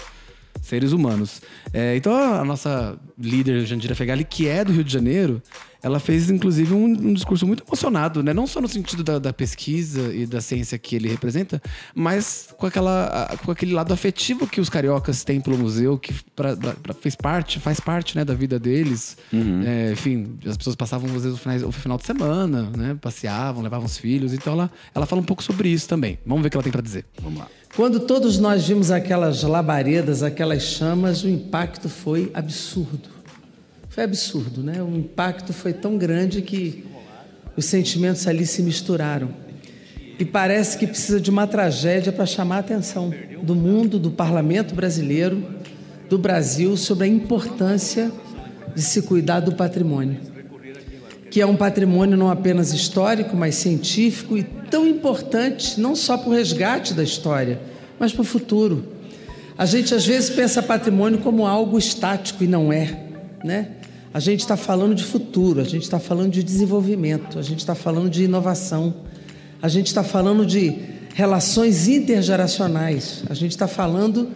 Seres 0.62 0.92
humanos. 0.92 1.40
É, 1.72 1.96
então, 1.96 2.12
a 2.14 2.44
nossa 2.44 2.98
líder, 3.18 3.64
Jandira 3.66 3.94
Fegali, 3.94 4.24
que 4.24 4.46
é 4.48 4.64
do 4.64 4.72
Rio 4.72 4.84
de 4.84 4.92
Janeiro, 4.92 5.42
ela 5.82 6.00
fez, 6.00 6.28
inclusive, 6.28 6.74
um, 6.74 6.84
um 6.86 7.12
discurso 7.14 7.46
muito 7.46 7.62
emocionado, 7.66 8.22
né? 8.22 8.34
Não 8.34 8.46
só 8.46 8.60
no 8.60 8.66
sentido 8.68 9.04
da, 9.04 9.18
da 9.18 9.32
pesquisa 9.32 10.12
e 10.12 10.26
da 10.26 10.40
ciência 10.40 10.76
que 10.76 10.96
ele 10.96 11.08
representa, 11.08 11.62
mas 11.94 12.48
com, 12.58 12.66
aquela, 12.66 13.36
com 13.44 13.50
aquele 13.52 13.72
lado 13.72 13.92
afetivo 13.94 14.46
que 14.46 14.60
os 14.60 14.68
cariocas 14.68 15.22
têm 15.24 15.40
pelo 15.40 15.56
museu, 15.56 15.96
que 15.96 16.12
pra, 16.34 16.56
pra- 16.56 16.94
fez 16.94 17.14
parte, 17.14 17.60
faz 17.60 17.78
parte 17.80 18.16
né, 18.16 18.24
da 18.24 18.34
vida 18.34 18.58
deles. 18.58 19.16
É, 19.64 19.92
enfim, 19.92 20.36
as 20.46 20.56
pessoas 20.56 20.74
passavam, 20.74 21.06
às 21.14 21.22
vezes, 21.22 21.38
o 21.38 21.40
final, 21.40 21.68
o 21.68 21.72
final 21.72 21.96
de 21.96 22.04
semana, 22.06 22.70
né? 22.76 22.96
Passeavam, 23.00 23.62
levavam 23.62 23.86
os 23.86 23.96
filhos. 23.98 24.32
Então, 24.32 24.52
ela, 24.54 24.70
ela 24.94 25.06
fala 25.06 25.22
um 25.22 25.24
pouco 25.24 25.42
sobre 25.42 25.68
isso 25.68 25.88
também. 25.88 26.18
Vamos 26.26 26.42
ver 26.42 26.48
o 26.48 26.50
que 26.50 26.56
ela 26.56 26.64
tem 26.64 26.72
para 26.72 26.82
dizer. 26.82 27.04
Vamos 27.22 27.38
lá. 27.38 27.46
Quando 27.76 28.00
todos 28.00 28.38
nós 28.38 28.66
vimos 28.66 28.90
aquelas 28.90 29.42
labaredas, 29.42 30.22
aquelas 30.22 30.62
chamas, 30.62 31.22
o 31.22 31.28
impacto 31.28 31.88
foi 31.88 32.30
absurdo. 32.34 33.08
Foi 33.88 34.04
absurdo, 34.04 34.62
né? 34.62 34.82
O 34.82 34.96
impacto 34.96 35.52
foi 35.52 35.72
tão 35.72 35.96
grande 35.96 36.42
que 36.42 36.84
os 37.56 37.64
sentimentos 37.64 38.26
ali 38.26 38.46
se 38.46 38.62
misturaram. 38.62 39.28
E 40.18 40.24
parece 40.24 40.76
que 40.76 40.86
precisa 40.86 41.20
de 41.20 41.30
uma 41.30 41.46
tragédia 41.46 42.12
para 42.12 42.26
chamar 42.26 42.56
a 42.56 42.60
atenção 42.60 43.12
do 43.42 43.54
mundo, 43.54 43.98
do 43.98 44.10
parlamento 44.10 44.74
brasileiro, 44.74 45.44
do 46.08 46.18
Brasil, 46.18 46.76
sobre 46.76 47.04
a 47.04 47.08
importância 47.08 48.10
de 48.74 48.82
se 48.82 49.02
cuidar 49.02 49.40
do 49.40 49.54
patrimônio 49.54 50.37
que 51.30 51.40
é 51.40 51.46
um 51.46 51.56
patrimônio 51.56 52.16
não 52.16 52.30
apenas 52.30 52.72
histórico, 52.72 53.36
mas 53.36 53.54
científico 53.54 54.36
e 54.36 54.42
tão 54.42 54.86
importante 54.86 55.80
não 55.80 55.94
só 55.94 56.16
para 56.16 56.30
o 56.30 56.32
resgate 56.32 56.94
da 56.94 57.02
história, 57.02 57.60
mas 57.98 58.12
para 58.12 58.22
o 58.22 58.24
futuro. 58.24 58.84
A 59.56 59.66
gente 59.66 59.94
às 59.94 60.06
vezes 60.06 60.30
pensa 60.30 60.62
patrimônio 60.62 61.18
como 61.18 61.46
algo 61.46 61.78
estático 61.78 62.44
e 62.44 62.46
não 62.46 62.72
é, 62.72 63.06
né? 63.44 63.72
A 64.12 64.20
gente 64.20 64.40
está 64.40 64.56
falando 64.56 64.94
de 64.94 65.04
futuro, 65.04 65.60
a 65.60 65.64
gente 65.64 65.82
está 65.82 65.98
falando 65.98 66.30
de 66.30 66.42
desenvolvimento, 66.42 67.38
a 67.38 67.42
gente 67.42 67.58
está 67.58 67.74
falando 67.74 68.08
de 68.08 68.24
inovação, 68.24 68.94
a 69.60 69.68
gente 69.68 69.88
está 69.88 70.02
falando 70.02 70.46
de 70.46 70.78
relações 71.14 71.88
intergeracionais, 71.88 73.24
a 73.28 73.34
gente 73.34 73.50
está 73.50 73.68
falando 73.68 74.30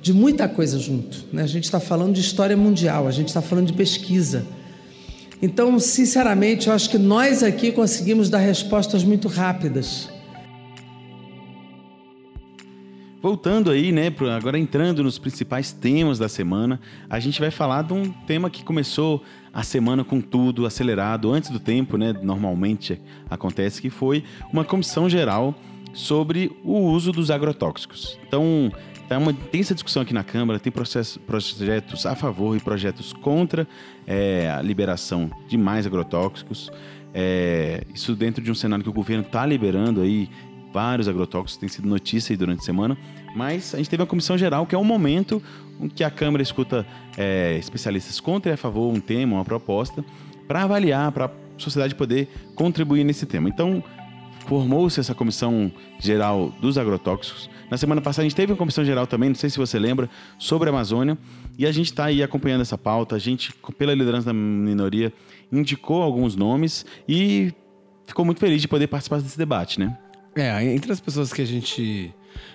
de 0.00 0.12
muita 0.14 0.48
coisa 0.48 0.78
junto, 0.78 1.24
né? 1.32 1.42
A 1.42 1.46
gente 1.46 1.64
está 1.64 1.78
falando 1.78 2.14
de 2.14 2.20
história 2.20 2.56
mundial, 2.56 3.06
a 3.06 3.10
gente 3.10 3.28
está 3.28 3.42
falando 3.42 3.66
de 3.66 3.72
pesquisa. 3.72 4.46
Então, 5.42 5.78
sinceramente, 5.78 6.68
eu 6.68 6.74
acho 6.74 6.90
que 6.90 6.98
nós 6.98 7.42
aqui 7.42 7.72
conseguimos 7.72 8.28
dar 8.28 8.38
respostas 8.38 9.02
muito 9.02 9.26
rápidas. 9.26 10.10
Voltando 13.22 13.70
aí, 13.70 13.92
né, 13.92 14.12
agora 14.34 14.58
entrando 14.58 15.02
nos 15.02 15.18
principais 15.18 15.72
temas 15.72 16.18
da 16.18 16.28
semana, 16.28 16.80
a 17.08 17.20
gente 17.20 17.38
vai 17.38 17.50
falar 17.50 17.82
de 17.82 17.92
um 17.92 18.10
tema 18.10 18.48
que 18.48 18.64
começou 18.64 19.22
a 19.52 19.62
semana 19.62 20.02
com 20.02 20.22
tudo 20.22 20.64
acelerado, 20.64 21.30
antes 21.30 21.50
do 21.50 21.60
tempo, 21.60 21.98
né, 21.98 22.14
normalmente 22.22 22.98
acontece, 23.28 23.82
que 23.82 23.90
foi 23.90 24.24
uma 24.50 24.64
comissão 24.64 25.08
geral 25.08 25.54
sobre 25.92 26.50
o 26.64 26.78
uso 26.78 27.12
dos 27.12 27.30
agrotóxicos. 27.30 28.18
Então, 28.26 28.72
tá 29.10 29.18
uma 29.18 29.32
intensa 29.32 29.74
discussão 29.74 30.02
aqui 30.02 30.14
na 30.14 30.22
Câmara, 30.22 30.60
tem 30.60 30.72
projetos 30.72 32.06
a 32.06 32.14
favor 32.14 32.56
e 32.56 32.60
projetos 32.60 33.12
contra 33.12 33.66
é, 34.06 34.48
a 34.48 34.62
liberação 34.62 35.28
de 35.48 35.58
mais 35.58 35.84
agrotóxicos. 35.84 36.70
É, 37.12 37.82
isso 37.92 38.14
dentro 38.14 38.40
de 38.40 38.52
um 38.52 38.54
cenário 38.54 38.84
que 38.84 38.88
o 38.88 38.92
governo 38.92 39.24
está 39.24 39.44
liberando 39.44 40.00
aí 40.00 40.30
vários 40.72 41.08
agrotóxicos, 41.08 41.56
tem 41.56 41.68
sido 41.68 41.88
notícia 41.88 42.32
aí 42.32 42.36
durante 42.36 42.60
a 42.60 42.62
semana, 42.62 42.96
mas 43.34 43.74
a 43.74 43.78
gente 43.78 43.90
teve 43.90 44.00
uma 44.00 44.06
comissão 44.06 44.38
geral, 44.38 44.64
que 44.64 44.76
é 44.76 44.78
um 44.78 44.84
momento 44.84 45.42
em 45.80 45.88
que 45.88 46.04
a 46.04 46.10
Câmara 46.10 46.40
escuta 46.40 46.86
é, 47.18 47.56
especialistas 47.58 48.20
contra 48.20 48.52
e 48.52 48.54
a 48.54 48.56
favor, 48.56 48.94
um 48.94 49.00
tema, 49.00 49.34
uma 49.34 49.44
proposta, 49.44 50.04
para 50.46 50.62
avaliar, 50.62 51.10
para 51.10 51.24
a 51.24 51.30
sociedade 51.58 51.96
poder 51.96 52.28
contribuir 52.54 53.02
nesse 53.02 53.26
tema. 53.26 53.48
Então, 53.48 53.82
formou-se 54.50 54.98
essa 54.98 55.14
comissão 55.14 55.70
geral 56.00 56.52
dos 56.60 56.76
agrotóxicos. 56.76 57.48
Na 57.70 57.76
semana 57.76 58.00
passada 58.00 58.22
a 58.22 58.28
gente 58.28 58.34
teve 58.34 58.50
uma 58.50 58.58
comissão 58.58 58.84
geral 58.84 59.06
também, 59.06 59.28
não 59.28 59.36
sei 59.36 59.48
se 59.48 59.56
você 59.56 59.78
lembra, 59.78 60.10
sobre 60.40 60.68
a 60.68 60.72
Amazônia. 60.72 61.16
E 61.56 61.64
a 61.64 61.70
gente 61.70 61.86
está 61.86 62.06
aí 62.06 62.20
acompanhando 62.20 62.62
essa 62.62 62.76
pauta. 62.76 63.14
A 63.14 63.18
gente, 63.20 63.54
pela 63.78 63.94
liderança 63.94 64.26
da 64.26 64.32
minoria, 64.32 65.12
indicou 65.52 66.02
alguns 66.02 66.34
nomes 66.34 66.84
e 67.08 67.54
ficou 68.04 68.24
muito 68.24 68.40
feliz 68.40 68.60
de 68.60 68.66
poder 68.66 68.88
participar 68.88 69.20
desse 69.20 69.38
debate, 69.38 69.78
né? 69.78 69.96
É, 70.34 70.64
entre 70.64 70.90
as 70.90 70.98
pessoas 70.98 71.32
que 71.32 71.42
a 71.42 71.46
gente 71.46 72.12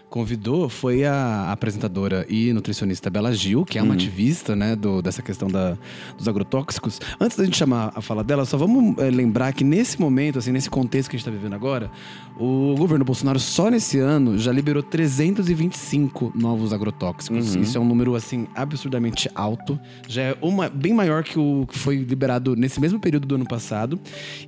convidou 0.10 0.70
foi 0.70 1.03
a 1.03 1.51
apresentadora 1.51 2.25
e 2.29 2.53
nutricionista 2.53 3.10
Bela 3.10 3.34
Gil, 3.34 3.65
que 3.65 3.77
é 3.77 3.82
uma 3.82 3.89
Uhum. 3.89 3.96
ativista, 3.96 4.55
né, 4.55 4.75
do, 4.75 5.01
dessa 5.01 5.22
questão 5.22 5.48
da, 5.48 5.77
dos 6.17 6.27
agrotóxicos. 6.27 7.00
Antes 7.20 7.38
da 7.38 7.44
gente 7.44 7.58
chamar 7.58 7.91
a 7.96 8.01
fala 8.01 8.24
dela, 8.24 8.46
só 8.46 8.58
vamos 8.58 8.98
eh, 8.98 9.10
lembrar 9.10 9.53
que 9.53 9.63
nesse 9.63 10.00
momento, 10.00 10.39
assim, 10.39 10.51
nesse 10.51 10.70
contexto 10.70 11.10
que 11.10 11.15
a 11.15 11.20
gente 11.20 11.27
está 11.27 11.32
vivendo 11.38 11.53
agora, 11.53 11.91
o 12.38 12.75
governo 12.77 13.03
Bolsonaro 13.05 13.39
só 13.39 13.70
nesse 13.70 14.00
ano 14.00 14.38
já 14.38 14.51
liberou 14.51 14.84
325 14.84 16.32
novos 16.36 16.74
agrotóxicos. 16.74 17.55
Uhum. 17.55 17.62
Isso 17.62 17.77
é 17.77 17.82
um 17.82 17.86
número, 17.86 18.15
assim, 18.15 18.48
absurdamente 18.55 19.29
alto. 19.36 19.79
Já 20.08 20.22
é 20.22 20.38
uma, 20.41 20.70
bem 20.70 20.94
maior 20.94 21.24
que 21.24 21.38
o 21.39 21.65
que 21.70 21.77
foi 21.77 21.98
liberado 21.98 22.55
nesse 22.55 22.79
mesmo 22.79 23.00
período 23.00 23.27
do 23.27 23.36
ano 23.36 23.46
passado. 23.46 24.00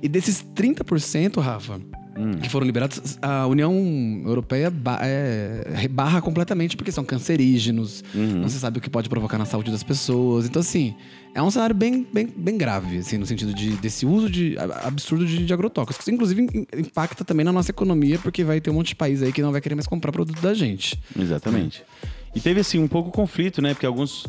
E 0.02 0.08
desses 0.08 0.44
30%, 0.54 1.40
Rafa, 1.40 1.80
que 2.42 2.48
foram 2.48 2.66
liberados, 2.66 3.18
a 3.22 3.46
União 3.46 3.72
Europeia 4.24 4.70
ba- 4.70 4.98
é, 5.02 5.64
rebarra 5.74 6.20
completamente 6.20 6.76
porque 6.76 6.90
são 6.92 7.04
cancerígenos, 7.04 8.02
não 8.14 8.48
se 8.48 8.58
sabe 8.58 8.78
o 8.78 8.80
que 8.80 8.90
pode 8.90 9.08
provocar 9.08 9.38
na 9.38 9.44
saúde 9.44 9.70
das 9.70 9.82
pessoas. 9.82 10.46
Então, 10.46 10.60
assim, 10.60 10.94
é 11.34 11.42
um 11.42 11.50
cenário 11.50 11.74
bem, 11.74 12.06
bem, 12.12 12.26
bem 12.26 12.56
grave, 12.58 12.98
assim, 12.98 13.18
no 13.18 13.26
sentido 13.26 13.54
de, 13.54 13.70
desse 13.76 14.04
uso 14.06 14.28
de, 14.28 14.56
absurdo 14.84 15.24
de, 15.26 15.44
de 15.44 15.52
agrotóxicos. 15.52 16.08
Inclusive, 16.08 16.42
im- 16.42 16.66
impacta 16.80 17.24
também 17.24 17.44
na 17.44 17.52
nossa 17.52 17.70
economia, 17.70 18.18
porque 18.18 18.42
vai 18.42 18.60
ter 18.60 18.70
um 18.70 18.74
monte 18.74 18.88
de 18.88 18.96
país 18.96 19.22
aí 19.22 19.32
que 19.32 19.42
não 19.42 19.52
vai 19.52 19.60
querer 19.60 19.74
mais 19.74 19.86
comprar 19.86 20.10
produto 20.10 20.40
da 20.40 20.54
gente. 20.54 20.98
Exatamente. 21.18 21.82
E 22.34 22.40
teve, 22.40 22.60
assim, 22.60 22.78
um 22.78 22.88
pouco 22.88 23.10
conflito, 23.10 23.62
né? 23.62 23.74
Porque 23.74 23.86
alguns 23.86 24.26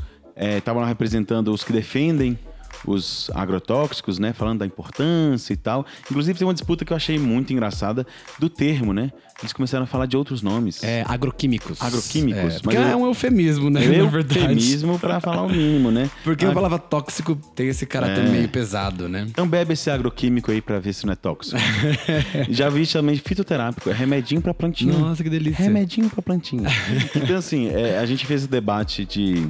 estavam 0.57 0.81
lá 0.81 0.87
representando 0.87 1.51
os 1.51 1.63
que 1.63 1.73
defendem 1.73 2.37
os 2.85 3.29
agrotóxicos, 3.33 4.19
né? 4.19 4.33
Falando 4.33 4.59
da 4.59 4.65
importância 4.65 5.53
e 5.53 5.57
tal. 5.57 5.85
Inclusive, 6.09 6.37
tem 6.37 6.47
uma 6.47 6.53
disputa 6.53 6.83
que 6.85 6.93
eu 6.93 6.97
achei 6.97 7.17
muito 7.19 7.51
engraçada 7.53 8.05
do 8.39 8.49
termo, 8.49 8.93
né? 8.93 9.11
Eles 9.41 9.53
começaram 9.53 9.85
a 9.85 9.87
falar 9.87 10.05
de 10.05 10.17
outros 10.17 10.41
nomes. 10.41 10.83
É, 10.83 11.01
agroquímicos. 11.07 11.81
Agroquímicos, 11.81 12.55
É, 12.55 12.59
mas 12.65 12.75
eu- 12.75 12.81
é 12.81 12.95
um 12.95 13.05
eufemismo, 13.05 13.69
né? 13.69 13.79
Na 13.79 14.09
verdade. 14.09 14.37
eufemismo 14.39 14.99
pra 14.99 15.21
falar 15.21 15.43
o 15.43 15.49
mínimo, 15.49 15.91
né? 15.91 16.09
Porque 16.25 16.45
Ah, 16.45 16.49
a 16.49 16.53
palavra 16.53 16.77
tóxico 16.77 17.35
tem 17.55 17.69
esse 17.69 17.85
caráter 17.85 18.25
É. 18.25 18.29
meio 18.29 18.49
pesado, 18.49 19.07
né? 19.07 19.25
Então 19.29 19.47
bebe 19.47 19.73
esse 19.73 19.89
agroquímico 19.89 20.51
aí 20.51 20.61
pra 20.61 20.77
ver 20.79 20.91
se 20.93 21.05
não 21.05 21.13
é 21.13 21.15
tóxico. 21.15 21.57
Já 22.49 22.69
vi 22.69 22.85
também 22.85 23.15
fitoterápico, 23.15 23.89
é 23.89 23.93
remedinho 23.93 24.41
pra 24.41 24.53
plantinha. 24.53 24.91
Nossa, 24.97 25.23
que 25.23 25.29
delícia. 25.29 25.63
Remedinho 25.63 26.09
pra 26.09 26.21
plantinha. 26.21 26.67
então, 27.15 27.37
assim, 27.37 27.69
é, 27.69 27.97
a 27.97 28.05
gente 28.05 28.25
fez 28.25 28.41
esse 28.41 28.49
debate 28.51 29.05
de 29.05 29.47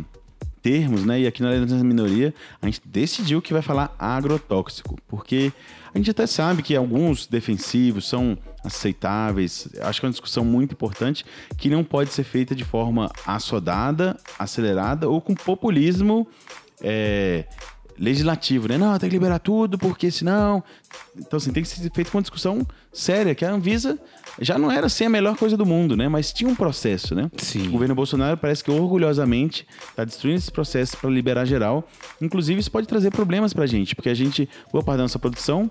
termos, 0.61 1.05
né? 1.05 1.21
E 1.21 1.27
aqui 1.27 1.41
na 1.41 1.49
liderança 1.49 1.77
da 1.77 1.83
minoria, 1.83 2.33
a 2.61 2.65
gente 2.65 2.81
decidiu 2.85 3.41
que 3.41 3.53
vai 3.53 3.61
falar 3.61 3.95
agrotóxico. 3.97 4.97
Porque 5.07 5.51
a 5.93 5.97
gente 5.97 6.11
até 6.11 6.27
sabe 6.27 6.61
que 6.61 6.75
alguns 6.75 7.27
defensivos 7.27 8.07
são 8.07 8.37
aceitáveis. 8.63 9.69
Acho 9.81 9.99
que 9.99 10.05
é 10.05 10.07
uma 10.07 10.11
discussão 10.11 10.43
muito 10.43 10.73
importante 10.73 11.25
que 11.57 11.69
não 11.69 11.83
pode 11.83 12.11
ser 12.11 12.23
feita 12.23 12.53
de 12.55 12.63
forma 12.63 13.11
assodada, 13.25 14.17
acelerada 14.37 15.09
ou 15.09 15.21
com 15.21 15.33
populismo. 15.33 16.27
é, 16.81 17.45
legislativo, 17.99 18.67
né? 18.67 18.77
Não, 18.77 18.97
tem 18.97 19.09
que 19.09 19.15
liberar 19.15 19.39
tudo, 19.39 19.77
porque 19.77 20.09
senão. 20.09 20.63
Então, 21.17 21.37
assim, 21.37 21.51
tem 21.51 21.61
que 21.61 21.69
ser 21.69 21.91
feito 21.93 22.11
com 22.11 22.17
uma 22.17 22.21
discussão 22.21 22.65
séria, 22.91 23.35
que 23.35 23.43
a 23.43 23.51
Anvisa 23.51 23.99
já 24.39 24.57
não 24.57 24.71
era 24.71 24.87
assim 24.87 25.05
a 25.05 25.09
melhor 25.09 25.35
coisa 25.35 25.57
do 25.57 25.65
mundo, 25.65 25.97
né? 25.97 26.07
Mas 26.07 26.31
tinha 26.31 26.49
um 26.49 26.55
processo, 26.55 27.13
né? 27.13 27.29
Sim. 27.37 27.67
O 27.67 27.71
governo 27.71 27.93
Bolsonaro 27.93 28.37
parece 28.37 28.63
que 28.63 28.71
orgulhosamente 28.71 29.67
está 29.89 30.05
destruindo 30.05 30.39
esse 30.39 30.51
processo 30.51 30.97
para 30.97 31.09
liberar 31.09 31.45
geral. 31.45 31.87
Inclusive, 32.21 32.59
isso 32.59 32.71
pode 32.71 32.87
trazer 32.87 33.11
problemas 33.11 33.53
pra 33.53 33.65
gente, 33.65 33.95
porque 33.95 34.09
a 34.09 34.13
gente, 34.13 34.47
boa 34.71 34.83
parte 34.83 34.97
da 34.97 35.03
nossa 35.03 35.19
produção 35.19 35.69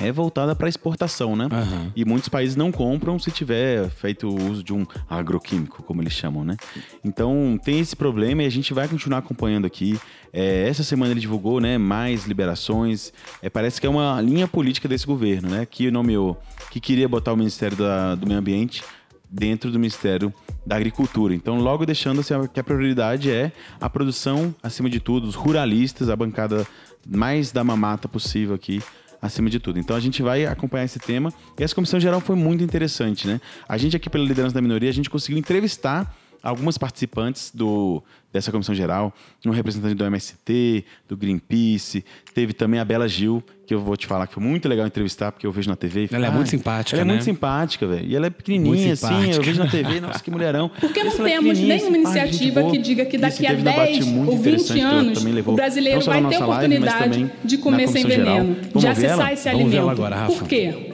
é 0.00 0.12
voltada 0.12 0.54
para 0.54 0.68
exportação, 0.68 1.34
né? 1.34 1.48
Aham. 1.50 1.92
E 1.96 2.04
muitos 2.04 2.28
países 2.28 2.54
não 2.56 2.70
compram 2.70 3.18
se 3.18 3.30
tiver 3.30 3.88
feito 3.90 4.28
o 4.28 4.50
uso 4.50 4.62
de 4.62 4.72
um 4.72 4.86
agroquímico, 5.08 5.82
como 5.82 6.00
eles 6.02 6.12
chamam, 6.12 6.44
né? 6.44 6.56
Então 7.04 7.58
tem 7.62 7.80
esse 7.80 7.96
problema 7.96 8.42
e 8.42 8.46
a 8.46 8.50
gente 8.50 8.72
vai 8.72 8.86
continuar 8.88 9.18
acompanhando 9.18 9.66
aqui. 9.66 9.98
É, 10.32 10.68
essa 10.68 10.82
semana 10.84 11.12
ele 11.12 11.20
divulgou, 11.20 11.58
né, 11.60 11.78
mais 11.78 12.26
liberações. 12.26 13.12
É, 13.42 13.48
parece 13.50 13.80
que 13.80 13.86
é 13.86 13.90
uma 13.90 14.20
linha 14.20 14.46
política 14.46 14.86
desse 14.88 15.06
governo, 15.06 15.48
né? 15.48 15.66
Que 15.66 15.90
nomeou, 15.90 16.40
que 16.70 16.80
queria 16.80 17.08
botar 17.08 17.32
o 17.32 17.36
Ministério 17.36 17.76
da- 17.76 18.14
do 18.14 18.26
Meio 18.26 18.38
Ambiente 18.38 18.84
dentro 19.30 19.70
do 19.70 19.78
Ministério 19.78 20.32
da 20.64 20.76
Agricultura. 20.76 21.34
Então, 21.34 21.58
logo 21.58 21.84
deixando 21.84 22.20
assim, 22.20 22.34
que 22.52 22.60
a 22.60 22.64
prioridade 22.64 23.30
é 23.30 23.52
a 23.80 23.88
produção, 23.90 24.54
acima 24.62 24.88
de 24.88 25.00
tudo, 25.00 25.26
os 25.26 25.34
ruralistas, 25.34 26.08
a 26.08 26.16
bancada 26.16 26.66
mais 27.06 27.50
da 27.52 27.62
mamata 27.64 28.06
possível 28.08 28.54
aqui, 28.54 28.82
acima 29.20 29.50
de 29.50 29.58
tudo. 29.58 29.78
Então, 29.78 29.96
a 29.96 30.00
gente 30.00 30.22
vai 30.22 30.46
acompanhar 30.46 30.84
esse 30.84 30.98
tema. 30.98 31.32
E 31.58 31.62
essa 31.62 31.74
comissão 31.74 31.98
geral 31.98 32.20
foi 32.20 32.36
muito 32.36 32.62
interessante, 32.62 33.26
né? 33.26 33.40
A 33.68 33.76
gente 33.76 33.96
aqui, 33.96 34.08
pela 34.08 34.24
liderança 34.24 34.54
da 34.54 34.62
minoria, 34.62 34.88
a 34.88 34.92
gente 34.92 35.10
conseguiu 35.10 35.38
entrevistar 35.38 36.14
algumas 36.42 36.78
participantes 36.78 37.50
do, 37.52 38.02
dessa 38.32 38.52
comissão 38.52 38.74
geral, 38.74 39.12
um 39.44 39.50
representante 39.50 39.94
do 39.94 40.04
MST, 40.04 40.84
do 41.08 41.16
Greenpeace, 41.16 42.04
teve 42.34 42.52
também 42.52 42.78
a 42.78 42.84
Bela 42.84 43.08
Gil, 43.08 43.42
que 43.68 43.74
eu 43.74 43.80
vou 43.80 43.98
te 43.98 44.06
falar 44.06 44.26
que 44.26 44.32
foi 44.32 44.42
muito 44.42 44.66
legal 44.66 44.86
entrevistar, 44.86 45.30
porque 45.30 45.46
eu 45.46 45.52
vejo 45.52 45.68
na 45.68 45.76
TV. 45.76 46.08
e 46.10 46.14
Ela 46.14 46.24
é 46.24 46.28
"Ai, 46.30 46.34
muito 46.34 46.48
simpática, 46.48 46.96
Ela 46.96 47.02
é 47.02 47.04
né? 47.04 47.12
muito 47.12 47.24
simpática, 47.24 47.86
velho. 47.86 48.06
E 48.08 48.16
ela 48.16 48.26
é 48.26 48.30
pequenininha, 48.30 48.94
assim, 48.94 49.30
eu 49.30 49.42
vejo 49.42 49.58
na 49.62 49.68
TV, 49.68 50.00
nossa, 50.00 50.20
que 50.20 50.30
mulherão. 50.30 50.70
Porque 50.80 51.04
não 51.04 51.12
é 51.12 51.30
temos 51.32 51.58
nenhuma 51.58 51.76
gente 51.78 51.94
iniciativa 51.96 52.70
que 52.70 52.78
diga 52.78 53.04
que 53.04 53.18
daqui 53.18 53.46
a 53.46 53.50
teve 53.50 53.60
um 53.60 53.64
debate 53.64 53.92
10 53.92 54.06
muito 54.06 54.30
ou 54.30 54.36
20 54.38 54.40
interessante 54.40 54.72
que 54.72 54.80
anos 54.80 55.24
o 55.46 55.52
brasileiro 55.52 56.00
vai 56.00 56.16
ter 56.18 56.38
live, 56.38 56.44
oportunidade 56.44 57.04
também 57.04 57.30
de 57.44 57.58
comer 57.58 57.88
sem 57.88 58.06
veneno, 58.06 58.56
de 58.74 58.86
acessar 58.86 59.32
esse 59.34 59.48
alimento. 59.50 59.90
agora. 59.90 60.26
Por 60.26 60.44
quê? 60.48 60.92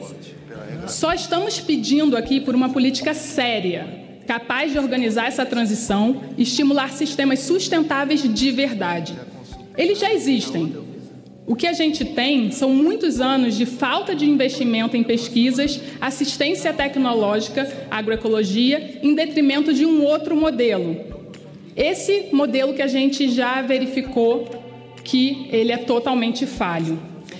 Só 0.87 1.13
estamos 1.13 1.61
pedindo 1.61 2.17
aqui 2.17 2.41
por 2.41 2.53
uma 2.53 2.67
política 2.69 3.13
séria, 3.13 3.87
capaz 4.27 4.73
de 4.73 4.77
organizar 4.79 5.27
essa 5.27 5.45
transição 5.45 6.21
e 6.37 6.43
estimular 6.43 6.91
sistemas 6.91 7.39
sustentáveis 7.39 8.21
de 8.21 8.51
verdade. 8.51 9.15
Eles 9.77 9.97
já 9.97 10.13
existem. 10.13 10.84
O 11.47 11.55
que 11.55 11.67
a 11.67 11.73
gente 11.73 12.03
tem 12.03 12.49
são 12.49 12.69
muitos 12.69 13.21
anos 13.21 13.55
de 13.55 13.67
falta 13.67 14.15
de 14.15 14.25
investimento 14.25 14.97
em 14.97 15.03
pesquisas, 15.03 15.79
assistência 16.01 16.73
tecnológica, 16.73 17.71
agroecologia, 17.91 18.99
em 19.03 19.13
detrimento 19.13 19.71
de 19.71 19.85
um 19.85 20.03
outro 20.03 20.35
modelo. 20.35 20.97
Esse 21.75 22.29
modelo 22.31 22.73
que 22.73 22.81
a 22.81 22.87
gente 22.87 23.29
já 23.29 23.61
verificou 23.61 24.49
que 25.03 25.47
ele 25.51 25.71
é 25.71 25.77
totalmente 25.77 26.47
falho. 26.47 26.97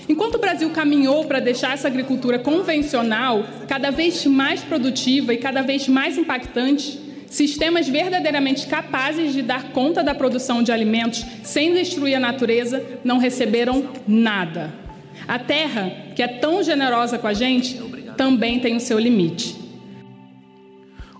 Enquanto 0.08 0.36
o 0.36 0.40
Brasil 0.40 0.70
caminhou 0.70 1.24
para 1.24 1.40
deixar 1.40 1.74
essa 1.74 1.88
agricultura 1.88 2.38
convencional 2.38 3.44
cada 3.66 3.90
vez 3.90 4.24
mais 4.24 4.62
produtiva 4.62 5.34
e 5.34 5.38
cada 5.38 5.62
vez 5.62 5.88
mais 5.88 6.16
impactante, 6.16 7.05
sistemas 7.28 7.88
verdadeiramente 7.88 8.66
capazes 8.66 9.32
de 9.32 9.42
dar 9.42 9.72
conta 9.72 10.02
da 10.02 10.14
produção 10.14 10.62
de 10.62 10.72
alimentos 10.72 11.24
sem 11.42 11.72
destruir 11.74 12.14
a 12.14 12.20
natureza 12.20 12.84
não 13.04 13.18
receberam 13.18 13.88
nada. 14.06 14.72
A 15.26 15.38
terra, 15.38 15.90
que 16.14 16.22
é 16.22 16.28
tão 16.28 16.62
generosa 16.62 17.18
com 17.18 17.26
a 17.26 17.34
gente, 17.34 17.74
também 18.16 18.60
tem 18.60 18.76
o 18.76 18.80
seu 18.80 18.98
limite. 18.98 19.56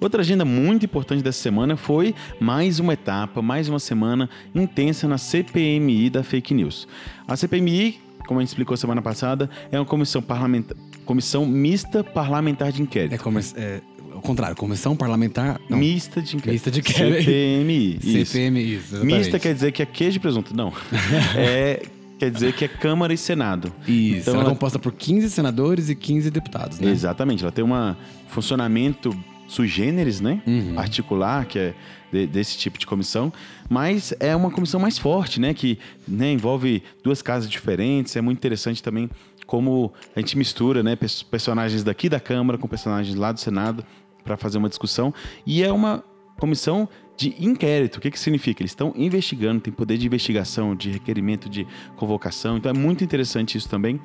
Outra 0.00 0.20
agenda 0.20 0.44
muito 0.44 0.84
importante 0.84 1.22
dessa 1.22 1.42
semana 1.42 1.76
foi 1.76 2.14
mais 2.38 2.78
uma 2.78 2.92
etapa, 2.92 3.40
mais 3.40 3.68
uma 3.68 3.78
semana 3.78 4.28
intensa 4.54 5.08
na 5.08 5.16
CPMI 5.16 6.10
da 6.10 6.22
fake 6.22 6.52
news. 6.52 6.86
A 7.26 7.34
CPMI, 7.34 7.98
como 8.26 8.38
a 8.38 8.42
gente 8.42 8.50
explicou 8.50 8.76
semana 8.76 9.00
passada, 9.00 9.48
é 9.72 9.78
uma 9.78 9.86
comissão 9.86 10.20
parlamentar, 10.20 10.76
comissão 11.04 11.46
mista 11.46 12.04
parlamentar 12.04 12.72
de 12.72 12.82
inquérito. 12.82 13.14
É, 13.14 13.18
como, 13.18 13.38
é 13.38 13.80
o 14.16 14.20
contrário, 14.22 14.56
comissão 14.56 14.96
parlamentar. 14.96 15.60
Não, 15.68 15.78
Mista 15.78 16.20
de 16.22 16.36
inquérito. 16.36 16.52
Mista 16.52 16.70
de 16.70 16.80
inquérito. 16.80 17.18
CPMI. 17.24 17.98
Isso. 18.04 18.32
CPMI, 18.32 18.74
isso. 18.74 18.94
exatamente. 18.94 19.18
Mista 19.18 19.38
quer 19.38 19.54
dizer 19.54 19.72
que 19.72 19.82
é 19.82 19.86
queijo 19.86 20.16
e 20.16 20.20
presunto. 20.20 20.54
Não. 20.56 20.72
é, 21.36 21.82
quer 22.18 22.30
dizer 22.30 22.52
que 22.54 22.64
é 22.64 22.68
Câmara 22.68 23.12
e 23.12 23.16
Senado. 23.16 23.72
Isso, 23.86 24.20
Então, 24.20 24.34
ela 24.34 24.42
é 24.42 24.44
ela- 24.46 24.50
composta 24.54 24.78
por 24.78 24.92
15 24.92 25.30
senadores 25.30 25.88
e 25.88 25.94
15 25.94 26.30
deputados, 26.30 26.78
né? 26.80 26.90
Exatamente, 26.90 27.42
ela 27.42 27.52
tem 27.52 27.64
um 27.64 27.94
funcionamento 28.28 29.16
sui 29.48 29.68
generis, 29.68 30.20
né? 30.20 30.42
Uhum. 30.46 30.74
Particular, 30.74 31.44
que 31.46 31.58
é 31.58 31.74
de- 32.12 32.26
desse 32.26 32.58
tipo 32.58 32.78
de 32.78 32.86
comissão, 32.86 33.32
mas 33.68 34.12
é 34.18 34.34
uma 34.34 34.50
comissão 34.50 34.80
mais 34.80 34.98
forte, 34.98 35.40
né? 35.40 35.54
Que 35.54 35.78
né, 36.06 36.32
envolve 36.32 36.82
duas 37.02 37.22
casas 37.22 37.48
diferentes. 37.48 38.14
É 38.16 38.20
muito 38.20 38.38
interessante 38.38 38.82
também 38.82 39.08
como 39.46 39.92
a 40.16 40.18
gente 40.20 40.36
mistura, 40.36 40.82
né? 40.82 40.96
pers- 40.96 41.22
Personagens 41.22 41.84
daqui 41.84 42.08
da 42.08 42.18
Câmara 42.18 42.58
com 42.58 42.66
personagens 42.66 43.14
lá 43.16 43.30
do 43.30 43.38
Senado 43.38 43.84
para 44.26 44.36
fazer 44.36 44.58
uma 44.58 44.68
discussão. 44.68 45.14
E 45.46 45.62
é 45.62 45.72
uma 45.72 46.04
comissão 46.38 46.86
de 47.16 47.34
inquérito. 47.38 47.96
O 47.96 48.00
que, 48.00 48.10
que 48.10 48.20
significa? 48.20 48.60
Eles 48.60 48.72
estão 48.72 48.92
investigando, 48.94 49.60
tem 49.62 49.72
poder 49.72 49.96
de 49.96 50.06
investigação, 50.06 50.76
de 50.76 50.90
requerimento 50.90 51.48
de 51.48 51.66
convocação. 51.96 52.58
Então 52.58 52.70
é 52.70 52.74
muito 52.74 53.02
interessante 53.02 53.56
isso 53.56 53.68
também. 53.70 53.98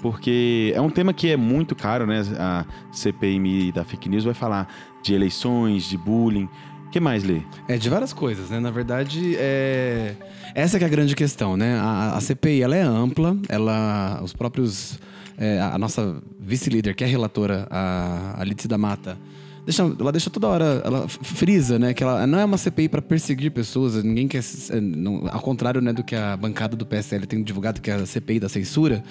porque 0.00 0.72
é 0.74 0.80
um 0.80 0.90
tema 0.90 1.12
que 1.12 1.28
é 1.28 1.36
muito 1.36 1.74
caro, 1.74 2.06
né? 2.06 2.22
A 2.38 2.64
CPMI 2.92 3.72
da 3.72 3.84
fake 3.84 4.08
news 4.08 4.24
vai 4.24 4.34
falar 4.34 4.72
de 5.02 5.14
eleições, 5.14 5.84
de 5.84 5.96
bullying. 5.96 6.48
O 6.86 6.90
que 6.90 7.00
mais, 7.00 7.24
Lê? 7.24 7.40
É, 7.68 7.76
de 7.76 7.88
várias 7.88 8.12
coisas, 8.12 8.50
né? 8.50 8.60
Na 8.60 8.70
verdade, 8.70 9.36
é... 9.36 10.14
essa 10.54 10.78
é 10.78 10.84
a 10.84 10.88
grande 10.88 11.14
questão, 11.14 11.56
né? 11.56 11.76
A, 11.78 12.16
a 12.16 12.20
CPI, 12.20 12.62
ela 12.62 12.76
é 12.76 12.82
ampla, 12.82 13.36
ela... 13.48 14.20
Os 14.22 14.32
próprios... 14.32 14.98
é, 15.36 15.60
a 15.60 15.76
nossa 15.76 16.22
vice-líder, 16.38 16.94
que 16.94 17.02
é 17.02 17.06
relatora, 17.06 17.66
a, 17.70 18.40
a 18.40 18.44
Lídice 18.44 18.68
da 18.68 18.78
Mata, 18.78 19.18
deixa, 19.66 19.82
ela 19.82 20.10
deixa 20.12 20.30
toda 20.30 20.46
hora, 20.46 20.80
ela 20.84 21.06
frisa, 21.08 21.78
né? 21.78 21.92
Que 21.92 22.02
ela 22.02 22.26
não 22.26 22.38
é 22.38 22.44
uma 22.44 22.56
CPI 22.56 22.88
para 22.88 23.02
perseguir 23.02 23.50
pessoas, 23.50 24.02
ninguém 24.02 24.26
quer. 24.26 24.42
é, 24.70 24.80
não- 24.80 25.28
ao 25.30 25.40
contrário, 25.40 25.80
né, 25.82 25.92
do 25.92 26.02
que 26.02 26.14
a 26.14 26.34
bancada 26.36 26.74
do 26.76 26.86
PSL 26.86 27.26
tem 27.26 27.42
divulgado, 27.42 27.80
que 27.80 27.90
é 27.90 27.94
a 27.96 28.06
CPI 28.06 28.40
da 28.40 28.48
censura, 28.48 29.02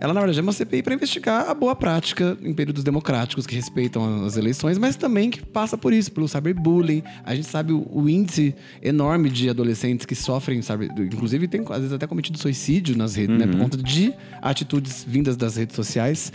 ela 0.00 0.14
na 0.14 0.20
verdade 0.20 0.38
é 0.38 0.42
uma 0.42 0.52
CPI 0.52 0.82
para 0.82 0.94
investigar 0.94 1.50
a 1.50 1.52
boa 1.54 1.74
prática 1.76 2.38
em 2.42 2.54
períodos 2.54 2.82
democráticos 2.84 3.46
que 3.46 3.54
respeitam 3.54 4.24
as 4.24 4.36
eleições, 4.36 4.78
mas 4.78 4.96
também 4.96 5.28
que 5.30 5.44
passa 5.44 5.76
por 5.76 5.92
isso, 5.92 6.10
pelo 6.12 6.28
cyberbullying. 6.28 7.02
A 7.24 7.34
gente 7.34 7.48
sabe 7.48 7.72
o, 7.72 7.86
o 7.92 8.08
índice 8.08 8.54
enorme 8.82 9.28
de 9.28 9.50
adolescentes 9.50 10.06
que 10.06 10.14
sofrem, 10.14 10.62
sabe, 10.62 10.88
inclusive 10.98 11.48
tem 11.48 11.60
às 11.68 11.78
vezes 11.78 11.92
até 11.92 12.06
cometido 12.06 12.38
suicídio 12.38 12.96
nas 12.96 13.16
redes, 13.16 13.36
né, 13.36 13.46
por 13.46 13.58
conta 13.58 13.76
de 13.76 14.12
atitudes 14.40 15.04
vindas 15.06 15.36
das 15.36 15.56
redes 15.56 15.74
sociais. 15.74 16.32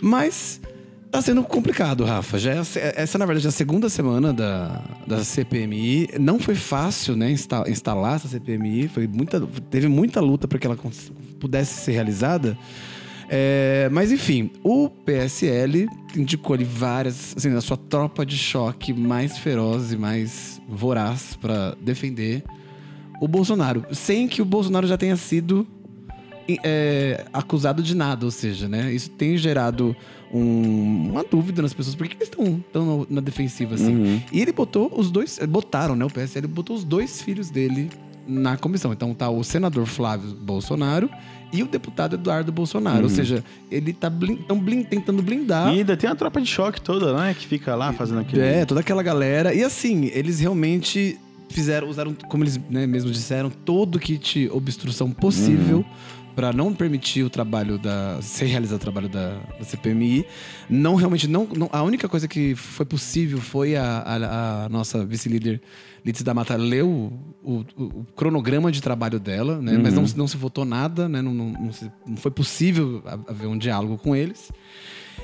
Mas 0.00 0.60
Tá 1.12 1.20
sendo 1.20 1.42
complicado, 1.44 2.04
Rafa. 2.06 2.38
Já 2.38 2.54
é 2.54 2.62
essa, 2.96 3.18
na 3.18 3.26
verdade, 3.26 3.46
é 3.46 3.50
a 3.50 3.52
segunda 3.52 3.90
semana 3.90 4.32
da, 4.32 4.82
da 5.06 5.22
CPMI. 5.22 6.08
Não 6.18 6.38
foi 6.38 6.54
fácil, 6.54 7.14
né, 7.14 7.30
insta- 7.30 7.68
instalar 7.68 8.16
essa 8.16 8.28
CPMI. 8.28 8.88
Foi 8.88 9.06
muita, 9.06 9.38
teve 9.70 9.88
muita 9.88 10.22
luta 10.22 10.48
para 10.48 10.58
que 10.58 10.66
ela 10.66 10.78
pudesse 11.38 11.84
ser 11.84 11.92
realizada. 11.92 12.56
É, 13.28 13.90
mas, 13.92 14.10
enfim, 14.10 14.52
o 14.64 14.88
PSL 14.88 15.86
indicou 16.16 16.54
ali 16.54 16.64
várias, 16.64 17.34
assim, 17.36 17.54
a 17.54 17.60
sua 17.60 17.76
tropa 17.76 18.24
de 18.24 18.38
choque 18.38 18.94
mais 18.94 19.36
feroz 19.36 19.92
e 19.92 19.98
mais 19.98 20.62
voraz 20.66 21.36
para 21.38 21.76
defender 21.78 22.42
o 23.20 23.28
Bolsonaro. 23.28 23.84
Sem 23.92 24.26
que 24.26 24.40
o 24.40 24.46
Bolsonaro 24.46 24.86
já 24.86 24.96
tenha 24.96 25.16
sido 25.16 25.66
é, 26.64 27.26
acusado 27.32 27.82
de 27.82 27.94
nada, 27.94 28.24
ou 28.24 28.30
seja, 28.30 28.66
né? 28.66 28.92
Isso 28.92 29.10
tem 29.10 29.36
gerado 29.36 29.94
um- 30.32 31.10
uma 31.10 31.24
dúvida 31.24 31.60
nas 31.62 31.72
pessoas. 31.74 31.94
Por 31.94 32.08
que 32.08 32.14
eles 32.16 32.28
estão 32.28 32.62
tão 32.72 33.06
na 33.10 33.20
defensiva 33.20 33.74
assim? 33.74 34.22
E 34.32 34.40
ele 34.40 34.52
botou 34.52 34.92
os 34.96 35.10
dois. 35.10 35.38
Botaram, 35.48 35.94
né? 35.96 36.04
O 36.04 36.10
PSL 36.10 36.46
botou 36.48 36.74
os 36.76 36.84
dois 36.84 37.20
filhos 37.22 37.50
dele 37.50 37.90
na 38.26 38.56
comissão. 38.56 38.92
Então 38.92 39.12
tá 39.14 39.28
o 39.28 39.42
senador 39.44 39.86
Flávio 39.86 40.30
Bolsonaro 40.34 41.10
e 41.52 41.62
o 41.62 41.66
deputado 41.66 42.14
Eduardo 42.16 42.50
Bolsonaro. 42.52 43.02
Ou 43.02 43.08
seja, 43.10 43.44
ele 43.70 43.92
tá 43.92 44.08
blin, 44.08 44.36
tão 44.36 44.58
blin- 44.58 44.84
tentando 44.84 45.22
blindar. 45.22 45.74
E 45.74 45.78
ainda 45.80 45.96
tem 45.96 46.08
a 46.08 46.14
tropa 46.14 46.40
de 46.40 46.46
choque 46.48 46.80
toda, 46.80 47.12
né? 47.14 47.34
Que 47.38 47.46
fica 47.46 47.74
lá 47.74 47.92
fazendo 47.92 48.20
aquele. 48.20 48.42
É, 48.42 48.64
toda 48.64 48.80
aquela 48.80 49.02
galera. 49.02 49.52
E 49.54 49.62
assim, 49.62 50.10
eles 50.14 50.40
realmente 50.40 51.18
fizeram, 51.50 51.88
usaram, 51.88 52.14
como 52.28 52.42
eles 52.44 52.58
né, 52.70 52.86
mesmos 52.86 53.12
disseram, 53.12 53.50
todo 53.50 53.98
kit 53.98 54.48
obstrução 54.50 55.10
possível 55.10 55.84
pra 56.34 56.52
não 56.52 56.72
permitir 56.74 57.22
o 57.22 57.30
trabalho 57.30 57.78
da. 57.78 58.20
ser 58.22 58.46
realizado 58.46 58.76
o 58.78 58.80
trabalho 58.82 59.08
da, 59.08 59.38
da 59.58 59.64
CPMI. 59.64 60.24
Não 60.68 60.94
realmente. 60.94 61.28
Não, 61.28 61.46
não- 61.56 61.68
a 61.72 61.82
única 61.82 62.08
coisa 62.08 62.26
que 62.26 62.54
foi 62.54 62.86
possível 62.86 63.38
foi 63.40 63.76
a, 63.76 63.84
a- 63.98 64.64
a 64.64 64.68
nossa 64.68 65.04
vice-líder 65.04 65.60
Lídice 66.04 66.24
da 66.24 66.34
Mata 66.34 66.56
ler 66.56 66.82
o, 66.82 67.12
o- 67.44 67.64
o 67.78 68.06
cronograma 68.16 68.72
de 68.72 68.80
trabalho 68.82 69.20
dela, 69.20 69.60
né? 69.62 69.78
Mas 69.78 69.94
não, 69.94 70.04
não 70.16 70.26
se 70.26 70.36
votou 70.36 70.64
nada, 70.64 71.08
né? 71.08 71.22
Não, 71.22 71.32
não- 71.32 71.52
não 71.52 71.72
se- 71.72 71.90
não 72.06 72.16
foi 72.16 72.30
possível 72.32 73.02
ha- 73.06 73.18
haver 73.28 73.46
um 73.46 73.56
diálogo 73.56 73.96
com 73.98 74.16
eles. 74.16 74.50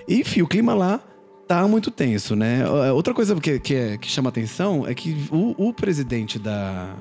E, 0.07 0.21
enfim, 0.21 0.43
o 0.43 0.47
clima 0.47 0.75
lá 0.75 1.01
tá 1.49 1.67
muito 1.67 1.91
tenso, 1.91 2.37
né? 2.37 2.65
Ó, 2.69 2.93
Outra 2.95 3.13
coisa 3.13 3.35
que, 3.41 3.59
que, 3.59 3.75
é- 3.75 3.97
que 3.97 4.07
chama 4.09 4.29
atenção 4.29 4.87
é 4.87 4.95
que 4.95 5.17
o, 5.33 5.69
o 5.69 5.73
presidente 5.73 6.39
da, 6.39 6.95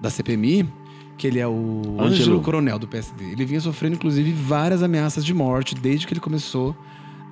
da 0.00 0.08
CPMI, 0.08 0.66
que 1.18 1.26
ele 1.26 1.38
é 1.38 1.46
o 1.46 1.80
Ângelo. 1.98 2.02
Ângelo 2.04 2.40
Coronel 2.42 2.78
do 2.78 2.86
PSD, 2.86 3.24
ele 3.32 3.44
vinha 3.44 3.60
sofrendo, 3.60 3.94
inclusive, 3.96 4.32
várias 4.32 4.82
ameaças 4.82 5.24
de 5.24 5.32
morte 5.32 5.74
desde 5.74 6.06
que 6.06 6.12
ele 6.12 6.20
começou 6.20 6.76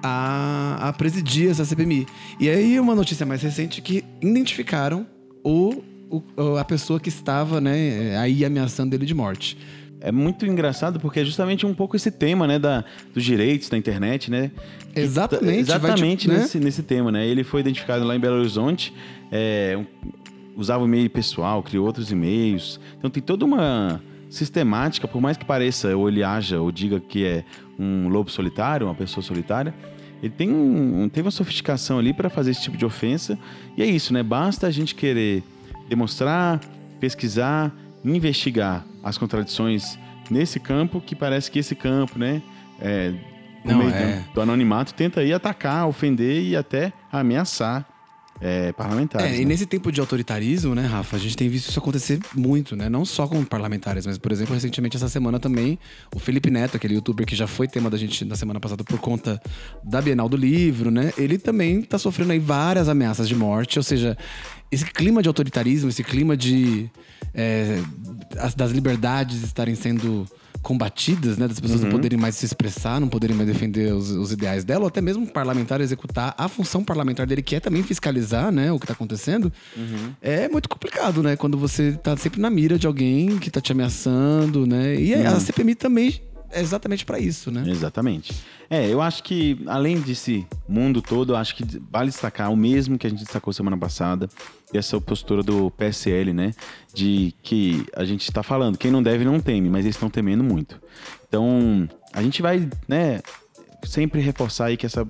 a, 0.03 0.89
a 0.89 0.93
presidir 0.93 1.51
essa 1.51 1.65
CPMI. 1.65 2.07
E 2.39 2.49
aí, 2.49 2.79
uma 2.81 2.95
notícia 2.95 3.25
mais 3.25 3.43
recente 3.43 3.81
que 3.81 4.05
identificaram 4.21 5.07
o, 5.43 5.83
o- 6.11 6.57
a 6.57 6.65
pessoa 6.65 6.99
que 7.01 7.09
estava 7.09 7.61
né, 7.61 8.17
aí 8.19 8.45
ameaçando 8.45 8.95
ele 8.95 9.07
de 9.07 9.15
morte. 9.15 9.57
É 10.01 10.13
muito 10.13 10.45
engraçado 10.45 11.01
porque 11.01 11.21
é 11.21 11.25
justamente 11.25 11.65
um 11.65 11.73
pouco 11.73 11.97
esse 11.97 12.11
tema, 12.11 12.47
né, 12.47 12.59
da, 12.59 12.85
dos 13.15 13.25
direitos 13.25 13.71
da 13.71 13.79
internet, 13.79 14.31
né? 14.31 14.51
Exatamente, 14.95 15.67
tá- 15.67 15.77
Exatamente 15.77 16.23
te- 16.23 16.29
né? 16.29 16.39
nesse, 16.41 16.61
nesse 16.61 16.83
tema, 16.83 17.11
né? 17.11 17.27
Ele 17.27 17.43
foi 17.43 17.61
identificado 17.61 18.05
lá 18.05 18.15
em 18.15 18.21
Belo 18.21 18.37
Horizonte, 18.37 18.93
é, 19.33 19.75
um- 19.79 19.87
usava 20.57 20.83
o 20.83 20.87
e-mail 20.87 21.11
pessoal, 21.11 21.63
criou 21.63 21.87
outros 21.87 22.11
e-mails. 22.11 22.81
Então 22.99 23.11
tem 23.11 23.23
toda 23.23 23.45
uma 23.45 24.01
sistemática, 24.29 25.07
por 25.07 25.21
mais 25.21 25.37
que 25.37 25.45
pareça, 25.45 25.97
ou 25.97 26.09
ele 26.09 26.23
haja, 26.23 26.61
ou 26.61 26.73
diga 26.73 26.99
que 27.01 27.25
é 27.25 27.45
um 27.79 28.09
lobo 28.09 28.31
solitário, 28.31 28.87
uma 28.87 28.95
pessoa 28.95 29.23
solitária, 29.23 29.75
ele 30.23 30.33
tem, 30.33 30.51
um, 30.51 31.09
tem 31.09 31.23
uma 31.23 31.31
sofisticação 31.31 31.99
ali 31.99 32.13
para 32.13 32.31
fazer 32.31 32.51
esse 32.53 32.63
tipo 32.63 32.77
de 32.77 32.87
ofensa. 32.87 33.39
E 33.77 33.83
é 33.83 33.87
isso, 33.87 34.13
né? 34.13 34.23
Basta 34.23 34.67
a 34.67 34.71
gente 34.71 34.95
querer 34.95 35.43
demonstrar, 35.89 36.61
pesquisar, 36.99 37.73
investigar 38.05 38.87
as 39.03 39.19
contradições 39.19 39.99
nesse 40.31 40.59
campo, 40.59 41.01
que 41.01 41.15
parece 41.15 41.51
que 41.51 41.59
esse 41.59 41.75
campo, 41.75 42.19
né? 42.19 42.43
É, 42.81 43.13
no 43.65 43.73
Não, 43.73 43.79
meio 43.79 43.91
é. 43.91 44.17
do, 44.17 44.35
do 44.35 44.41
anonimato, 44.41 44.95
tenta 44.95 45.21
aí 45.21 45.33
atacar, 45.33 45.87
ofender 45.87 46.43
e 46.43 46.57
até 46.57 46.93
ameaçar 47.13 47.87
é, 48.41 48.73
parlamentares. 48.73 49.31
É, 49.33 49.37
e 49.37 49.41
né? 49.41 49.45
nesse 49.47 49.65
tempo 49.67 49.91
de 49.93 50.01
autoritarismo, 50.01 50.75
né, 50.75 50.87
Rafa, 50.87 51.17
a 51.17 51.19
gente 51.19 51.37
tem 51.37 51.49
visto 51.49 51.71
isso 51.71 51.79
acontecer 51.79 52.19
muito, 52.35 52.75
né? 52.77 52.89
Não 52.89 53.05
só 53.05 53.27
com 53.27 53.43
parlamentares, 53.45 54.07
mas, 54.07 54.19
por 54.19 54.33
exemplo, 54.33 54.55
recentemente, 54.55 54.97
essa 54.97 55.09
semana 55.09 55.39
também, 55.39 55.79
o 56.15 56.19
Felipe 56.19 56.51
Neto, 56.51 56.77
aquele 56.77 56.95
youtuber 56.95 57.25
que 57.27 57.37
já 57.37 57.47
foi 57.47 57.69
tema 57.69 57.89
da 57.89 57.97
gente 57.97 58.25
na 58.25 58.37
semana 58.37 58.59
passada 58.61 58.83
por 58.85 58.99
conta 58.99 59.41
da 59.83 60.01
Bienal 60.03 60.29
do 60.29 60.37
Livro, 60.37 60.91
né? 60.91 61.13
Ele 61.17 61.39
também 61.39 61.81
tá 61.83 61.99
sofrendo 61.99 62.33
aí 62.33 62.39
várias 62.39 62.89
ameaças 62.89 63.29
de 63.29 63.35
morte, 63.35 63.79
ou 63.79 63.83
seja, 63.83 64.17
esse 64.71 64.85
clima 64.85 65.23
de 65.23 65.29
autoritarismo, 65.29 65.89
esse 65.89 66.03
clima 66.03 66.37
de. 66.37 66.91
é, 67.33 67.79
as- 68.39 68.55
das 68.55 68.71
liberdades 68.73 69.43
estarem 69.43 69.75
sendo 69.75 70.27
combatidas, 70.65 71.39
né? 71.39 71.47
Das 71.47 71.61
pessoas 71.61 71.83
não 71.83 71.91
poderem 71.91 72.19
mais 72.19 72.35
se 72.35 72.47
expressar, 72.47 72.99
não 72.99 73.09
poderem 73.09 73.37
mais 73.37 73.49
defender 73.49 73.93
os, 73.93 74.11
os 74.11 74.33
ideais 74.33 74.65
dela, 74.65 74.81
ou 74.81 74.89
até 74.89 75.01
mesmo 75.01 75.23
um 75.23 75.27
parlamentar 75.27 75.81
executar 75.81 76.35
a 76.37 76.49
função 76.49 76.83
parlamentar 76.83 77.27
dele, 77.27 77.43
que 77.43 77.55
é 77.55 77.61
também 77.61 77.83
fiscalizar, 77.83 78.51
né? 78.51 78.73
O 78.73 78.81
que 78.81 78.87
tá 78.87 78.95
acontecendo. 78.95 79.53
É 80.21 80.49
muito 80.49 80.69
complicado, 80.69 81.23
né? 81.23 81.37
Quando 81.37 81.57
você 81.59 81.93
tá 81.93 82.17
sempre 82.17 82.41
na 82.41 82.51
mira 82.51 82.79
de 82.79 82.87
alguém 82.87 83.39
que 83.39 83.51
tá 83.51 83.61
te 83.61 83.71
ameaçando, 83.71 84.67
né? 84.67 84.97
E 84.99 85.15
a 85.15 85.39
CPMI 85.39 85.75
também 85.75 86.21
é 86.51 86.61
exatamente 86.61 87.05
pra 87.05 87.19
isso, 87.19 87.51
né? 87.51 87.65
Exatamente. 87.67 88.33
É, 88.71 88.89
eu 88.89 89.01
acho 89.01 89.23
que, 89.23 89.61
além 89.67 90.01
desse 90.01 90.47
mundo 90.69 91.03
todo, 91.03 91.33
eu 91.33 91.37
acho 91.37 91.55
que 91.55 91.65
vale 91.91 92.11
destacar 92.11 92.53
o 92.53 92.57
mesmo 92.57 92.99
que 92.99 93.07
a 93.07 93.11
gente 93.11 93.23
destacou 93.23 93.53
semana 93.53 93.77
passada, 93.77 94.29
essa 94.73 95.01
postura 95.01 95.43
do 95.43 95.71
PSL, 95.73 96.33
né? 96.33 96.53
De 96.93 97.35
que 97.43 97.85
a 97.95 98.05
gente 98.05 98.23
está 98.23 98.43
falando, 98.43 98.79
quem 98.79 98.91
não 98.91 99.03
deve 99.03 99.25
não 99.25 99.41
teme, 99.41 99.69
mas 99.69 99.85
eles 99.85 99.97
estão 99.97 100.09
temendo 100.09 100.43
muito. 100.43 100.81
Então, 101.29 101.89
a 102.13 102.23
gente 102.23 102.41
vai, 102.41 102.69
né? 102.89 103.21
Sempre 103.85 104.21
reforçar 104.23 104.67
aí 104.67 104.77
que 104.79 104.87
essa 104.87 105.05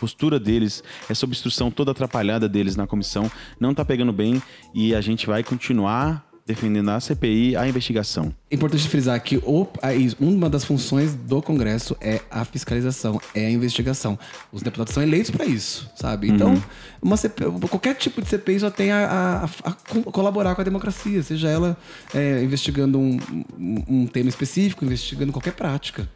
postura 0.00 0.40
deles, 0.40 0.82
essa 1.08 1.24
obstrução 1.24 1.70
toda 1.70 1.92
atrapalhada 1.92 2.48
deles 2.48 2.74
na 2.74 2.86
comissão, 2.86 3.30
não 3.60 3.72
tá 3.72 3.84
pegando 3.84 4.12
bem 4.12 4.42
e 4.74 4.96
a 4.96 5.00
gente 5.00 5.28
vai 5.28 5.44
continuar 5.44 6.26
defendendo 6.46 6.90
a 6.90 7.00
CPI, 7.00 7.56
a 7.56 7.66
investigação. 7.68 8.32
Importante 8.50 8.88
frisar 8.88 9.20
que 9.20 9.36
o- 9.38 9.66
uma 10.20 10.48
das 10.48 10.64
funções 10.64 11.12
do 11.14 11.42
Congresso 11.42 11.96
é 12.00 12.20
a 12.30 12.44
fiscalização, 12.44 13.20
é 13.34 13.46
a 13.46 13.50
investigação. 13.50 14.16
Os 14.52 14.62
deputados 14.62 14.94
são 14.94 15.02
eleitos 15.02 15.30
para 15.32 15.44
isso, 15.44 15.90
sabe? 15.96 16.30
Então, 16.30 16.62
uma 17.02 17.16
CP 17.16 17.44
qualquer 17.68 17.94
tipo 17.96 18.22
de 18.22 18.28
CPI 18.28 18.60
só 18.60 18.70
tem 18.70 18.92
a, 18.92 19.44
a- 19.64 19.68
a 19.68 19.72
co- 19.72 20.10
colaborar 20.12 20.54
com 20.54 20.60
a 20.60 20.64
democracia, 20.64 21.20
seja 21.22 21.48
ela 21.48 21.76
é, 22.14 22.42
investigando 22.44 22.96
um, 22.98 23.18
um- 23.58 23.84
um 23.88 24.06
tema 24.06 24.28
específico, 24.28 24.84
investigando 24.84 25.32
qualquer 25.32 25.52
prática. 25.54 26.08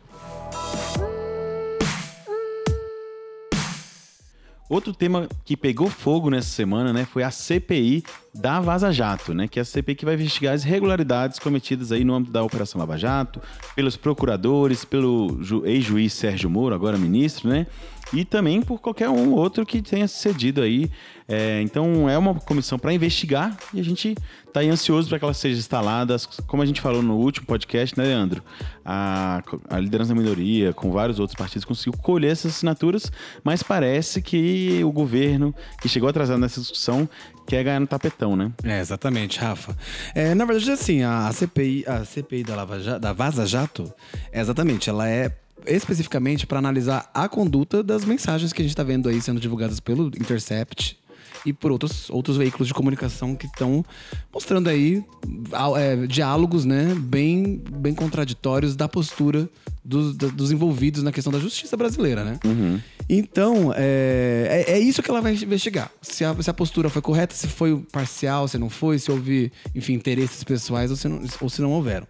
Outro 4.70 4.94
tema 4.94 5.28
que 5.44 5.56
pegou 5.56 5.90
fogo 5.90 6.30
nessa 6.30 6.48
semana, 6.48 6.92
né, 6.92 7.04
foi 7.04 7.24
a 7.24 7.30
CPI 7.33 8.04
da 8.33 8.61
Vaza 8.61 8.92
Jato, 8.92 9.35
né, 9.35 9.48
que 9.48 9.59
é 9.59 9.62
a 9.62 9.64
CPI 9.64 9.96
que 9.96 10.04
vai 10.04 10.14
investigar 10.14 10.54
as 10.54 10.64
irregularidades 10.64 11.40
cometidas 11.40 11.90
aí 11.90 12.04
no 12.04 12.14
âmbito 12.14 12.33
da 12.33 12.40
Operação 12.40 12.78
Lava 12.78 12.96
Jato, 12.96 13.42
pelos 13.74 13.96
procuradores, 13.96 14.85
pelo 14.85 15.40
ex-juiz 15.64 16.12
Sérgio 16.12 16.48
Moro, 16.48 16.72
agora 16.72 16.96
ministro, 16.96 17.48
né, 17.48 17.66
e 18.12 18.25
também 18.25 18.61
por 18.62 18.81
qualquer 18.81 19.09
um 19.09 19.33
outro 19.33 19.64
que 19.64 19.83
tenha 19.83 20.09
cedido 20.09 20.62
aí. 20.62 20.90
É, 21.33 21.62
então 21.62 22.11
é 22.11 22.18
uma 22.18 22.35
comissão 22.35 22.77
para 22.77 22.92
investigar 22.92 23.57
e 23.73 23.79
a 23.79 23.85
gente 23.85 24.16
está 24.44 24.61
ansioso 24.61 25.09
para 25.09 25.18
que 25.18 25.25
ela 25.25 25.35
seja 25.35 25.59
instalada. 25.59 26.16
Como 26.46 26.61
a 26.61 26.66
gente 26.66 26.81
falou 26.81 27.03
no 27.03 27.16
último 27.16 27.46
podcast, 27.46 27.96
né, 27.96 28.05
Leandro? 28.05 28.42
A, 28.85 29.40
a 29.68 29.79
liderança 29.79 30.12
da 30.12 30.20
minoria, 30.20 30.73
com 30.73 30.90
vários 30.90 31.20
outros 31.20 31.38
partidos, 31.38 31.64
conseguiu 31.64 31.92
colher 32.01 32.33
essas 32.33 32.57
assinaturas, 32.57 33.12
mas 33.44 33.62
parece 33.62 34.20
que 34.20 34.83
o 34.83 34.90
governo, 34.90 35.55
que 35.81 35.88
chegou 35.88 36.09
atrasado 36.09 36.40
nessa 36.40 36.61
discussão, 36.61 37.09
quer 37.46 37.62
ganhar 37.62 37.79
no 37.79 37.87
tapetão, 37.87 38.35
né? 38.35 38.51
É, 38.64 38.81
exatamente, 38.81 39.38
Rafa. 39.38 39.77
É, 40.14 40.35
na 40.35 40.44
verdade, 40.44 40.73
assim, 40.73 41.03
a 41.03 41.31
CPI, 41.33 41.85
a 41.87 42.05
CPI 42.05 42.42
da, 42.42 42.57
Lava, 42.57 42.99
da 42.99 43.12
Vaza 43.12 43.46
Jato, 43.46 43.92
é, 44.33 44.40
exatamente, 44.40 44.90
ela 44.90 45.09
é 45.09 45.31
especificamente 45.66 46.46
para 46.46 46.59
analisar 46.59 47.11
a 47.12 47.29
conduta 47.29 47.83
das 47.83 48.05
mensagens 48.05 48.53
que 48.53 48.62
a 48.62 48.64
gente 48.64 48.73
está 48.73 48.83
vendo 48.83 49.09
aí 49.09 49.20
sendo 49.20 49.40
divulgadas 49.40 49.81
pelo 49.81 50.09
Intercept 50.09 50.99
e 51.44 51.53
por 51.53 51.73
outros, 51.73 52.11
outros 52.11 52.37
veículos 52.37 52.68
de 52.68 52.75
comunicação 52.75 53.35
que 53.35 53.46
estão 53.46 53.85
mostrando 54.33 54.68
aí 54.68 55.05
é, 55.77 56.07
diálogos 56.07 56.64
né, 56.64 56.94
bem, 56.94 57.62
bem 57.70 57.94
contraditórios 57.94 58.77
da 58.77 58.88
postura 58.88 59.49
dos, 59.85 60.14
dos 60.14 60.53
envolvidos 60.53 61.03
na 61.03 61.11
questão 61.11 61.33
da 61.33 61.38
justiça 61.38 61.77
brasileira, 61.77 62.25
né? 62.25 62.38
Uhum. 62.45 62.79
Então, 63.09 63.73
é, 63.77 64.64
é, 64.69 64.73
é, 64.75 64.79
isso 64.79 65.03
que 65.03 65.11
ela 65.11 65.21
vai 65.21 65.35
investigar. 65.35 65.90
Se 66.01 66.25
a, 66.25 66.35
se 66.40 66.49
a 66.49 66.55
postura 66.55 66.88
foi 66.88 67.03
correta, 67.03 67.35
se 67.35 67.49
foi 67.49 67.77
parcial, 67.90 68.47
se 68.47 68.57
não 68.57 68.71
foi, 68.71 68.99
se 68.99 69.11
houve, 69.11 69.51
enfim, 69.75 69.95
interesses 69.95 70.45
pessoais 70.45 70.90
ou 70.90 70.97
se 70.97 71.09
não, 71.09 71.21
ou 71.40 71.49
se 71.49 71.61
não 71.61 71.73
houveram. 71.73 72.07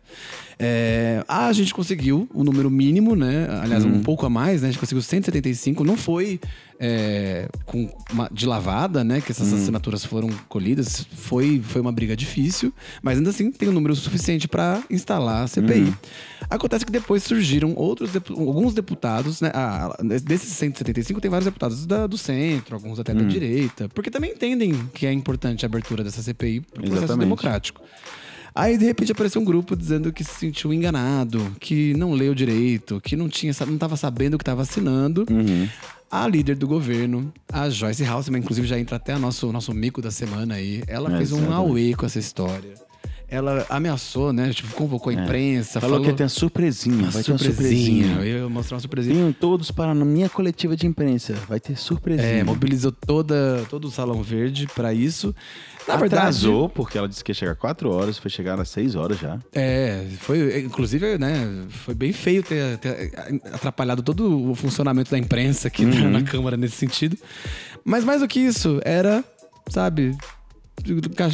É, 0.63 1.25
a 1.27 1.51
gente 1.55 1.73
conseguiu 1.73 2.29
o 2.35 2.45
número 2.45 2.71
mínimo, 2.71 3.17
né? 3.17 3.49
Aliás, 3.63 3.83
um 3.83 4.03
pouco 4.03 4.27
a 4.27 4.31
mais, 4.31 4.61
né? 4.61 4.69
A 4.69 4.71
gente 4.71 4.79
conseguiu 4.79 5.01
175. 5.01 5.83
Não 5.83 5.97
foi 5.97 6.39
é, 6.79 7.49
com 7.65 7.91
uma, 8.13 8.29
de 8.31 8.45
lavada, 8.45 9.03
né? 9.03 9.23
Que 9.23 9.33
essas 9.33 9.51
assinaturas 9.55 10.05
foram 10.05 10.29
colhidas. 10.51 11.07
Foi, 11.15 11.63
foi 11.65 11.81
uma 11.81 11.91
briga 11.91 12.15
difícil, 12.15 12.75
mas 13.03 13.17
ainda 13.17 13.31
assim 13.31 13.51
tem 13.51 13.71
um 13.71 13.73
número 13.73 13.97
suficiente 13.97 14.47
para 14.47 14.83
instalar 14.91 15.45
a 15.45 15.47
CPI. 15.47 15.95
Acontece 16.51 16.85
que 16.85 16.91
depois 16.91 17.23
surgiram 17.23 17.75
outros 17.77 18.11
alguns 18.29 18.75
deputados, 18.75 19.41
né? 19.41 19.53
Ah, 19.55 19.97
desses 20.25 20.51
175 20.51 21.21
tem 21.21 21.31
vários 21.31 21.45
deputados 21.45 21.87
da, 21.87 22.09
do 22.09 22.19
centro, 22.19 22.75
alguns 22.75 22.99
até 22.99 23.15
da 23.15 23.23
direita, 23.23 23.89
porque 23.91 24.11
também 24.11 24.33
entendem 24.33 24.73
que 24.93 25.07
é 25.07 25.13
importante 25.13 25.65
a 25.65 25.69
abertura 25.69 26.03
dessa 26.03 26.21
CPI 26.23 26.61
para 26.61 26.81
o 26.81 26.91
processo 26.91 27.17
democrático. 27.17 27.81
Aí, 28.53 28.77
de 28.77 28.85
repente, 28.85 29.13
apareceu 29.13 29.41
um 29.41 29.45
grupo 29.45 29.77
dizendo 29.77 30.13
que 30.13 30.25
se 30.25 30.35
sentiu 30.35 30.75
enganado, 30.75 31.55
que 31.61 31.95
não 31.95 32.13
leu 32.13 32.35
direito, 32.35 33.01
que 33.01 33.15
não 33.15 33.29
tinha, 33.29 33.53
não 33.65 33.75
estava 33.75 33.97
sabendo 33.97 34.35
o 34.35 34.39
que 34.39 34.43
estava 34.43 34.63
assinando. 34.63 35.25
A 36.11 36.27
líder 36.27 36.57
do 36.57 36.67
governo, 36.67 37.33
a 37.53 37.71
Joyce 37.71 38.05
Haussmann, 38.05 38.41
inclusive 38.43 38.67
já 38.67 38.77
entra 38.77 38.97
até 38.97 39.13
a 39.13 39.19
nosso, 39.21 39.53
nosso 39.53 39.73
mico 39.73 40.03
da 40.03 40.11
semana 40.11 40.57
aí. 40.57 40.83
Ela 40.89 41.09
fez 41.17 41.31
um 41.31 41.53
auê 41.53 41.95
com 41.95 42.05
essa 42.05 42.19
história. 42.19 42.75
Ela 43.31 43.64
ameaçou, 43.71 44.33
né? 44.33 44.53
Tipo, 44.53 44.75
convocou 44.75 45.11
a 45.11 45.14
imprensa. 45.14 45.79
É. 45.79 45.81
Falou, 45.81 45.99
falou 45.99 46.11
que 46.11 46.16
tem 46.16 46.27
a 46.27 46.29
surpresinha, 46.29 46.97
uma 47.05 47.11
vai 47.11 47.23
ter 47.23 47.31
uma 47.31 47.38
surpresinha. 47.38 48.05
surpresinha. 48.09 48.29
Eu 48.29 48.43
ia 48.43 48.49
mostrar 48.49 48.75
uma 48.75 48.81
surpresinha. 48.81 49.14
Venham 49.14 49.33
todos 49.33 49.71
para 49.71 49.93
a 49.93 49.95
minha 49.95 50.29
coletiva 50.29 50.77
de 50.77 50.87
imprensa, 50.87 51.35
vai 51.49 51.61
ter 51.61 51.77
surpresinha. 51.77 52.27
É, 52.40 52.43
mobilizou 52.45 52.90
toda, 52.90 53.64
todo 53.71 53.85
o 53.87 53.90
Salão 53.90 54.21
Verde 54.23 54.66
pra 54.75 54.93
isso. 54.93 55.33
Na 55.87 55.97
verdade, 55.97 56.23
Atrasou, 56.23 56.69
porque 56.69 56.99
ela 56.99 57.09
disse 57.09 57.23
que 57.25 57.31
ia 57.31 57.35
chegar 57.35 57.55
4 57.55 57.90
horas, 57.90 58.19
foi 58.19 58.31
chegar 58.31 58.61
às 58.61 58.69
6 58.69 58.95
horas 58.97 59.19
já. 59.19 59.38
É, 59.55 60.05
foi, 60.19 60.61
inclusive, 60.61 61.16
né, 61.16 61.64
foi 61.71 61.95
bem 61.95 62.12
feio 62.12 62.43
ter, 62.43 62.79
ter 62.79 63.12
atrapalhado 63.53 64.03
todo 64.03 64.51
o 64.51 64.55
funcionamento 64.55 65.11
da 65.11 65.19
imprensa 65.19 65.69
aqui 65.69 65.85
na- 65.85 65.97
Uhum. 66.01 66.11
na 66.11 66.23
Câmara 66.23 66.57
nesse 66.57 66.77
sentido. 66.77 67.16
Mas 67.85 68.05
mais 68.05 68.21
do 68.21 68.29
que 68.29 68.38
isso, 68.40 68.81
era, 68.85 69.25
sabe, 69.69 70.16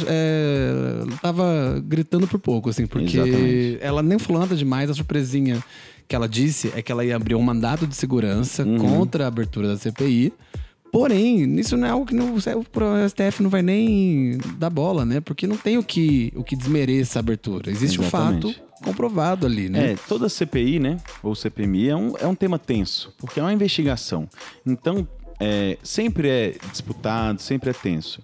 é, 0.07 1.03
tava 1.21 1.81
gritando 1.85 2.27
por 2.27 2.39
pouco, 2.39 2.69
assim, 2.69 2.85
porque 2.85 3.17
Exatamente. 3.17 3.77
ela 3.81 4.01
nem 4.01 4.17
falou 4.19 4.41
nada 4.41 4.55
demais, 4.55 4.89
a 4.89 4.93
surpresinha 4.93 5.63
que 6.07 6.15
ela 6.15 6.27
disse 6.27 6.71
é 6.75 6.81
que 6.81 6.91
ela 6.91 7.03
ia 7.03 7.15
abrir 7.15 7.35
um 7.35 7.41
mandato 7.41 7.85
de 7.85 7.95
segurança 7.95 8.63
Uhum. 8.63 8.77
contra 8.77 9.25
a 9.25 9.27
abertura 9.27 9.67
da 9.67 9.77
CPI. 9.77 10.33
Porém, 10.91 11.59
isso 11.59 11.75
não 11.75 11.85
é 11.87 11.91
algo 11.91 12.05
que 12.05 12.15
não, 12.15 12.33
o 12.33 12.39
STF 12.39 13.43
não 13.43 13.49
vai 13.49 13.61
nem 13.61 14.37
dar 14.57 14.69
bola, 14.69 15.03
né? 15.05 15.19
Porque 15.19 15.45
não 15.45 15.57
tem 15.57 15.77
o 15.77 15.83
que, 15.83 16.31
o 16.35 16.43
que 16.43 16.55
desmereça 16.55 17.19
a 17.19 17.21
abertura. 17.21 17.69
Existe 17.69 17.99
o 17.99 18.03
Exatamente. 18.03 18.53
fato 18.53 18.67
comprovado 18.83 19.45
ali, 19.45 19.67
né? 19.69 19.91
É, 19.91 19.95
toda 20.07 20.29
CPI, 20.29 20.79
né, 20.79 20.97
ou 21.21 21.35
CPMI, 21.35 21.89
é 21.89 21.95
um, 21.95 22.13
é 22.17 22.27
um 22.27 22.35
tema 22.35 22.57
tenso, 22.57 23.13
porque 23.17 23.39
é 23.39 23.43
uma 23.43 23.51
investigação. 23.51 24.29
Então, 24.65 25.05
é, 25.39 25.77
sempre 25.83 26.29
é 26.29 26.55
disputado, 26.71 27.41
sempre 27.41 27.69
é 27.69 27.73
tenso. 27.73 28.21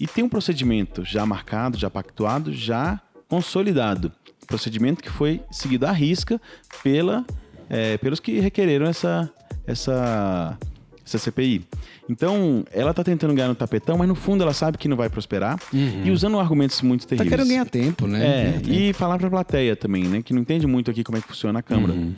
E 0.00 0.06
tem 0.06 0.24
um 0.24 0.28
procedimento 0.28 1.04
já 1.04 1.26
marcado, 1.26 1.76
já 1.78 1.90
pactuado, 1.90 2.52
já 2.52 2.98
consolidado. 3.28 4.10
Procedimento 4.46 5.02
que 5.02 5.10
foi 5.10 5.40
seguido 5.52 5.86
à 5.86 5.92
risca 5.92 6.40
pela, 6.82 7.24
é, 7.68 7.98
pelos 7.98 8.18
que 8.18 8.40
requereram 8.40 8.86
essa, 8.86 9.30
essa, 9.66 10.58
essa 11.06 11.18
CPI. 11.18 11.64
Então, 12.08 12.64
ela 12.72 12.92
tá 12.92 13.04
tentando 13.04 13.32
ganhar 13.34 13.46
no 13.48 13.54
tapetão, 13.54 13.96
mas 13.98 14.08
no 14.08 14.16
fundo 14.16 14.42
ela 14.42 14.52
sabe 14.52 14.76
que 14.78 14.88
não 14.88 14.96
vai 14.96 15.08
prosperar. 15.08 15.56
E 15.72 16.10
usando 16.10 16.40
argumentos 16.40 16.80
muito 16.82 17.02
Tá 17.02 17.10
terríveis. 17.10 17.30
querendo 17.30 17.48
ganhar 17.48 17.66
tempo, 17.66 18.06
né? 18.08 18.18
É, 18.26 18.44
Ganhar 18.44 18.60
tempo. 18.62 18.72
e 18.72 18.92
falar 18.92 19.18
pra 19.18 19.30
plateia 19.30 19.76
também, 19.76 20.02
né? 20.04 20.20
Que 20.22 20.32
não 20.34 20.40
entende 20.42 20.66
muito 20.66 20.90
aqui 20.90 21.04
como 21.04 21.18
é 21.18 21.20
que 21.20 21.28
funciona 21.28 21.60
a 21.60 21.62
Câmara. 21.62 21.94
E 21.94 22.14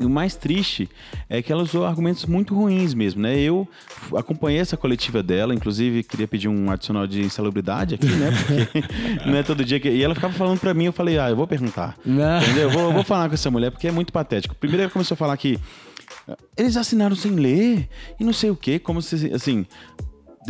o 0.00 0.08
mais 0.08 0.34
triste 0.34 0.88
é 1.28 1.42
que 1.42 1.52
ela 1.52 1.62
usou 1.62 1.84
argumentos 1.84 2.24
muito 2.26 2.54
ruins 2.54 2.94
mesmo, 2.94 3.22
né? 3.22 3.38
Eu 3.38 3.68
acompanhei 4.16 4.60
essa 4.60 4.76
coletiva 4.76 5.22
dela, 5.22 5.54
inclusive 5.54 6.02
queria 6.02 6.26
pedir 6.26 6.48
um 6.48 6.70
adicional 6.70 7.06
de 7.06 7.22
insalubridade 7.22 7.94
aqui, 7.94 8.06
né? 8.06 8.30
Porque 8.30 8.84
não 9.28 9.36
é 9.36 9.42
todo 9.42 9.64
dia 9.64 9.78
que... 9.78 9.88
E 9.88 10.02
ela 10.02 10.14
ficava 10.14 10.32
falando 10.32 10.58
pra 10.58 10.72
mim, 10.74 10.84
eu 10.84 10.92
falei, 10.92 11.18
ah, 11.18 11.30
eu 11.30 11.36
vou 11.36 11.46
perguntar. 11.46 11.96
Não. 12.04 12.38
Entendeu? 12.42 12.62
Eu 12.62 12.70
vou, 12.70 12.82
eu 12.82 12.92
vou 12.92 13.04
falar 13.04 13.28
com 13.28 13.34
essa 13.34 13.50
mulher 13.50 13.70
porque 13.70 13.88
é 13.88 13.92
muito 13.92 14.12
patético. 14.12 14.54
Primeiro 14.54 14.84
ela 14.84 14.92
começou 14.92 15.14
a 15.14 15.18
falar 15.18 15.36
que 15.36 15.58
eles 16.56 16.76
assinaram 16.76 17.16
sem 17.16 17.32
ler 17.32 17.88
e 18.18 18.24
não 18.24 18.32
sei 18.32 18.50
o 18.50 18.56
quê, 18.56 18.78
como 18.78 19.00
se, 19.02 19.32
assim... 19.32 19.66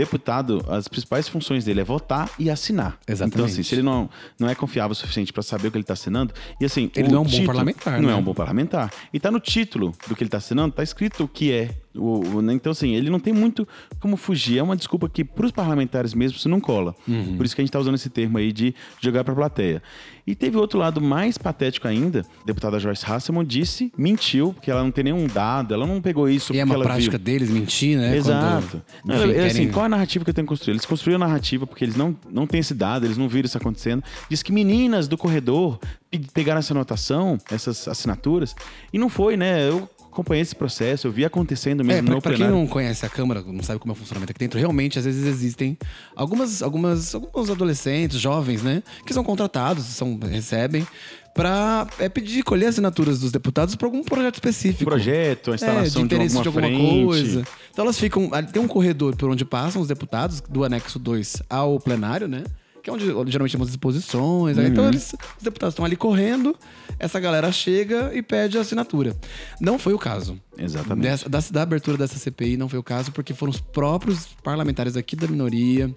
Deputado, 0.00 0.64
as 0.66 0.88
principais 0.88 1.28
funções 1.28 1.66
dele 1.66 1.82
é 1.82 1.84
votar 1.84 2.30
e 2.38 2.48
assinar. 2.48 2.98
Exatamente. 3.06 3.34
Então, 3.34 3.44
assim, 3.44 3.62
se 3.62 3.74
ele 3.74 3.82
não, 3.82 4.08
não 4.38 4.48
é 4.48 4.54
confiável 4.54 4.92
o 4.92 4.94
suficiente 4.94 5.30
pra 5.30 5.42
saber 5.42 5.68
o 5.68 5.70
que 5.70 5.76
ele 5.76 5.84
tá 5.84 5.92
assinando, 5.92 6.32
e 6.58 6.64
assim. 6.64 6.90
Ele 6.96 7.08
não 7.08 7.18
é 7.18 7.20
um 7.20 7.24
bom 7.30 7.44
parlamentar, 7.44 8.00
Não 8.00 8.08
né? 8.08 8.14
é 8.14 8.16
um 8.16 8.22
bom 8.22 8.32
parlamentar. 8.32 8.90
E 9.12 9.20
tá 9.20 9.30
no 9.30 9.38
título 9.38 9.94
do 10.08 10.16
que 10.16 10.22
ele 10.22 10.30
tá 10.30 10.38
assinando, 10.38 10.74
tá 10.74 10.82
escrito 10.82 11.24
o 11.24 11.28
que 11.28 11.52
é. 11.52 11.70
O, 11.94 12.37
o- 12.37 12.42
né? 12.42 12.53
então, 12.53 12.70
assim, 12.70 12.94
ele 12.94 13.11
não 13.11 13.18
tem 13.18 13.33
muito 13.33 13.66
como 13.98 14.16
fugir. 14.16 14.59
É 14.59 14.62
uma 14.62 14.76
desculpa 14.76 15.09
que 15.09 15.24
pros 15.24 15.50
parlamentares 15.50 16.14
mesmo 16.14 16.37
isso 16.37 16.48
não 16.48 16.61
cola. 16.61 16.94
Uhum. 17.09 17.37
Por 17.37 17.44
isso 17.44 17.55
que 17.55 17.61
a 17.61 17.64
gente 17.64 17.72
tá 17.72 17.81
usando 17.81 17.96
esse 17.96 18.09
termo 18.09 18.38
aí 18.38 18.53
de 18.53 18.74
jogar 19.00 19.24
pra 19.24 19.35
plateia. 19.35 19.83
E 20.26 20.35
teve 20.37 20.57
outro 20.57 20.79
lado 20.79 21.00
mais 21.00 21.37
patético 21.37 21.88
ainda. 21.88 22.24
A 22.42 22.46
deputada 22.46 22.79
Joyce 22.79 23.05
Hasselman 23.11 23.44
disse, 23.44 23.92
mentiu, 23.98 24.53
porque 24.53 24.70
ela 24.70 24.85
não 24.85 24.92
tem 24.92 25.03
nenhum 25.05 25.26
dado, 25.26 25.74
ela 25.74 25.85
não 25.85 26.00
pegou 26.00 26.29
isso 26.29 26.53
E 26.55 26.61
é 26.61 26.64
uma 26.64 26.79
prática 26.79 27.16
viu. 27.16 27.24
deles 27.24 27.50
mentir, 27.50 27.98
né? 27.98 28.16
Exato. 28.16 28.81
Quando, 29.05 29.24
enfim, 29.24 29.33
é, 29.33 29.46
assim, 29.46 29.55
querem- 29.57 29.70
qual 29.72 29.87
a 29.87 29.88
narrativa 29.88 30.24
que 30.24 30.31
eu 30.31 30.35
tenho 30.35 30.46
que 30.46 30.50
construir? 30.50 30.74
Eles 30.74 30.87
construíram 30.87 31.24
a 31.24 31.26
narrativa 31.26 31.66
porque 31.66 31.85
eles 31.85 31.96
não, 31.96 32.16
não 32.31 32.46
têm 32.46 32.61
esse 32.61 32.74
dado, 32.74 33.05
eles 33.05 33.16
não 33.16 33.29
viram 33.29 33.46
isso 33.46 33.59
acontecendo. 33.59 34.05
Diz 34.29 34.42
que 34.44 34.53
meninas 34.53 35.09
do 35.09 35.18
corredor 35.18 35.81
pe- 36.09 36.20
pegaram 36.33 36.61
essa 36.61 36.72
anotação, 36.72 37.37
essas 37.50 37.88
assinaturas, 37.88 38.55
e 38.92 38.98
não 38.98 39.09
foi, 39.09 39.37
né? 39.37 39.68
Eu 39.68 39.88
acompanhei 40.11 40.42
esse 40.42 40.55
processo, 40.55 41.07
eu 41.07 41.12
vi 41.12 41.25
acontecendo 41.25 41.81
É, 41.83 41.85
mesmo 41.85 42.05
pra, 42.07 42.14
no 42.14 42.20
pra 42.23 42.31
quem 42.33 42.38
plenário. 42.38 42.61
não 42.61 42.66
conhece 42.66 43.07
a 43.07 43.09
Câmara, 43.09 43.42
não 43.46 43.62
sabe 43.62 43.79
como 43.79 43.92
é 43.92 43.94
o 43.94 43.96
funcionamento 43.96 44.31
aqui 44.33 44.38
dentro, 44.38 44.59
realmente, 44.59 44.99
às 44.99 45.05
vezes 45.05 45.27
existem 45.27 45.77
algumas, 46.16 46.62
algumas, 46.62 47.14
alguns 47.14 47.51
adolescentes, 47.51 48.18
jovens, 48.18 48.62
né? 48.62 48.83
Que 49.07 49.14
são 49.14 49.23
contratados, 49.25 49.85
são, 49.85 50.18
recebem, 50.18 50.87
pra 51.35 51.87
é, 51.99 52.09
pedir, 52.09 52.42
colher 52.42 52.66
assinaturas 52.66 53.20
dos 53.20 53.31
deputados 53.31 53.77
para 53.77 53.87
algum 53.87 54.03
projeto 54.03 54.35
específico. 54.35 54.85
Projeto, 54.90 55.53
a 55.53 55.55
instalação 55.55 56.03
é, 56.03 56.07
de 56.07 56.14
interesse 56.14 56.37
de 56.37 56.42
de 56.42 56.49
alguma, 56.49 56.66
alguma 56.66 56.88
frente. 56.88 57.05
coisa. 57.07 57.44
Então 57.70 57.85
elas 57.85 57.99
ficam. 57.99 58.29
ali 58.33 58.49
Tem 58.49 58.61
um 58.61 58.66
corredor 58.68 59.14
por 59.16 59.31
onde 59.31 59.44
passam 59.44 59.81
os 59.81 59.87
deputados, 59.88 60.40
do 60.40 60.64
anexo 60.64 60.99
2 60.99 61.42
ao 61.49 61.79
plenário, 61.79 62.27
né? 62.27 62.42
Que 62.83 62.90
é 62.90 62.93
onde 62.93 63.07
geralmente 63.31 63.53
temos 63.53 63.69
exposições. 63.69 64.57
Uhum. 64.57 64.62
né? 64.62 64.69
Então 64.69 64.88
eles, 64.88 65.14
os 65.37 65.43
deputados 65.43 65.73
estão 65.73 65.85
ali 65.85 65.97
correndo, 65.97 66.57
essa 66.99 67.21
galera 67.21 67.51
chega 67.53 68.11
e 68.14 68.23
pede 68.23 68.59
a 68.59 68.61
assinatura. 68.62 69.16
Não 69.61 69.79
foi 69.79 69.93
o 69.93 69.99
caso. 69.99 70.40
Exatamente. 70.57 71.03
Dessa, 71.03 71.29
da, 71.29 71.40
da 71.51 71.62
abertura 71.62 71.97
dessa 71.97 72.19
CPI 72.19 72.57
não 72.57 72.69
foi 72.69 72.79
o 72.79 72.83
caso, 72.83 73.12
porque 73.12 73.35
foram 73.35 73.51
os 73.51 73.61
próprios 73.61 74.29
parlamentares 74.43 74.97
aqui 74.97 75.16
da 75.16 75.27
minoria, 75.27 75.95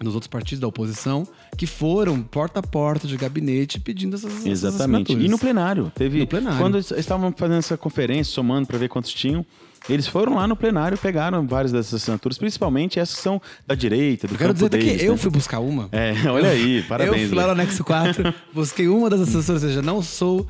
nos 0.00 0.14
outros 0.14 0.28
partidos 0.28 0.60
da 0.60 0.66
oposição, 0.66 1.26
que 1.56 1.66
foram 1.66 2.22
porta 2.22 2.60
a 2.60 2.62
porta 2.62 3.06
de 3.06 3.16
gabinete 3.16 3.80
pedindo 3.80 4.16
essas, 4.16 4.32
essas 4.32 4.46
Exatamente. 4.46 5.12
assinaturas. 5.12 5.24
E 5.24 5.28
no 5.28 5.38
plenário. 5.38 5.92
Teve, 5.94 6.20
No 6.20 6.26
plenário. 6.26 6.58
Quando 6.58 6.76
eles 6.76 6.90
estavam 6.92 7.32
fazendo 7.36 7.58
essa 7.58 7.76
conferência, 7.76 8.32
somando 8.32 8.66
para 8.66 8.78
ver 8.78 8.88
quantos 8.88 9.12
tinham, 9.12 9.44
Eles 9.88 10.06
foram 10.06 10.36
lá 10.36 10.46
no 10.46 10.56
plenário, 10.56 10.96
pegaram 10.96 11.46
várias 11.46 11.70
dessas 11.70 11.94
assinaturas, 12.02 12.38
principalmente 12.38 12.98
essas 12.98 13.16
que 13.16 13.22
são 13.22 13.40
da 13.66 13.74
direita, 13.74 14.26
do 14.26 14.34
Eu 14.34 14.38
quero 14.38 14.54
dizer 14.54 14.66
até 14.66 14.78
deles, 14.78 15.00
que 15.02 15.06
eu 15.06 15.12
né? 15.12 15.18
fui 15.18 15.30
buscar 15.30 15.60
uma. 15.60 15.88
É, 15.92 16.14
olha 16.30 16.48
aí, 16.48 16.82
parabéns. 16.84 17.22
eu 17.22 17.28
fui 17.28 17.36
lá 17.36 17.42
no 17.42 17.48
Léo. 17.48 17.60
anexo 17.60 17.84
4, 17.84 18.34
busquei 18.54 18.88
uma 18.88 19.10
das 19.10 19.20
assessoras, 19.20 19.62
ou 19.62 19.68
seja, 19.68 19.82
não 19.82 20.00
sou 20.02 20.46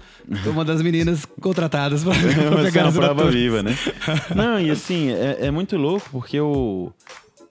uma 0.47 0.65
das 0.65 0.81
meninas 0.83 1.25
contratadas 1.41 2.05
para 2.05 2.15
é 2.15 2.63
pegar 2.65 2.83
uma 2.83 2.89
as 2.89 2.95
prova 2.95 3.23
assinaturas. 3.25 3.35
viva, 3.35 3.63
né? 3.63 3.77
Não, 4.37 4.61
e 4.61 4.71
assim, 4.71 5.11
é, 5.11 5.47
é 5.47 5.51
muito 5.51 5.77
louco 5.77 6.09
porque 6.13 6.41
o. 6.41 6.93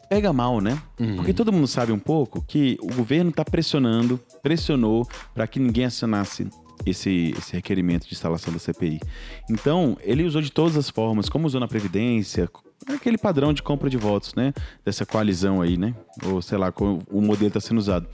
Pega 0.10 0.32
mal, 0.32 0.62
né? 0.62 0.78
Uhum. 1.00 1.16
Porque 1.16 1.34
todo 1.34 1.52
mundo 1.52 1.68
sabe 1.68 1.92
um 1.92 1.98
pouco 1.98 2.44
que 2.48 2.78
o 2.82 2.94
governo 2.94 3.32
está 3.32 3.44
pressionando, 3.44 4.20
pressionou 4.44 5.08
para 5.34 5.48
que 5.48 5.60
ninguém 5.60 5.86
assinasse 5.86 6.48
esse, 6.86 7.34
esse 7.38 7.54
requerimento 7.54 8.08
de 8.08 8.14
instalação 8.14 8.54
da 8.54 8.60
CPI. 8.60 9.00
Então, 9.50 9.98
ele 10.02 10.24
usou 10.24 10.42
de 10.42 10.52
todas 10.52 10.76
as 10.78 10.90
formas, 10.90 11.30
como 11.30 11.48
usou 11.48 11.60
na 11.60 11.68
Previdência, 11.68 12.50
aquele 12.88 13.18
padrão 13.18 13.54
de 13.54 13.62
compra 13.64 13.90
de 13.90 13.98
votos, 13.98 14.34
né? 14.36 14.54
Dessa 14.84 15.06
coalizão 15.06 15.62
aí, 15.62 15.78
né? 15.78 15.94
Ou 16.26 16.42
sei 16.42 16.58
lá, 16.58 16.74
o 17.10 17.22
modelo 17.22 17.48
está 17.48 17.60
sendo 17.60 17.78
usado. 17.78 18.08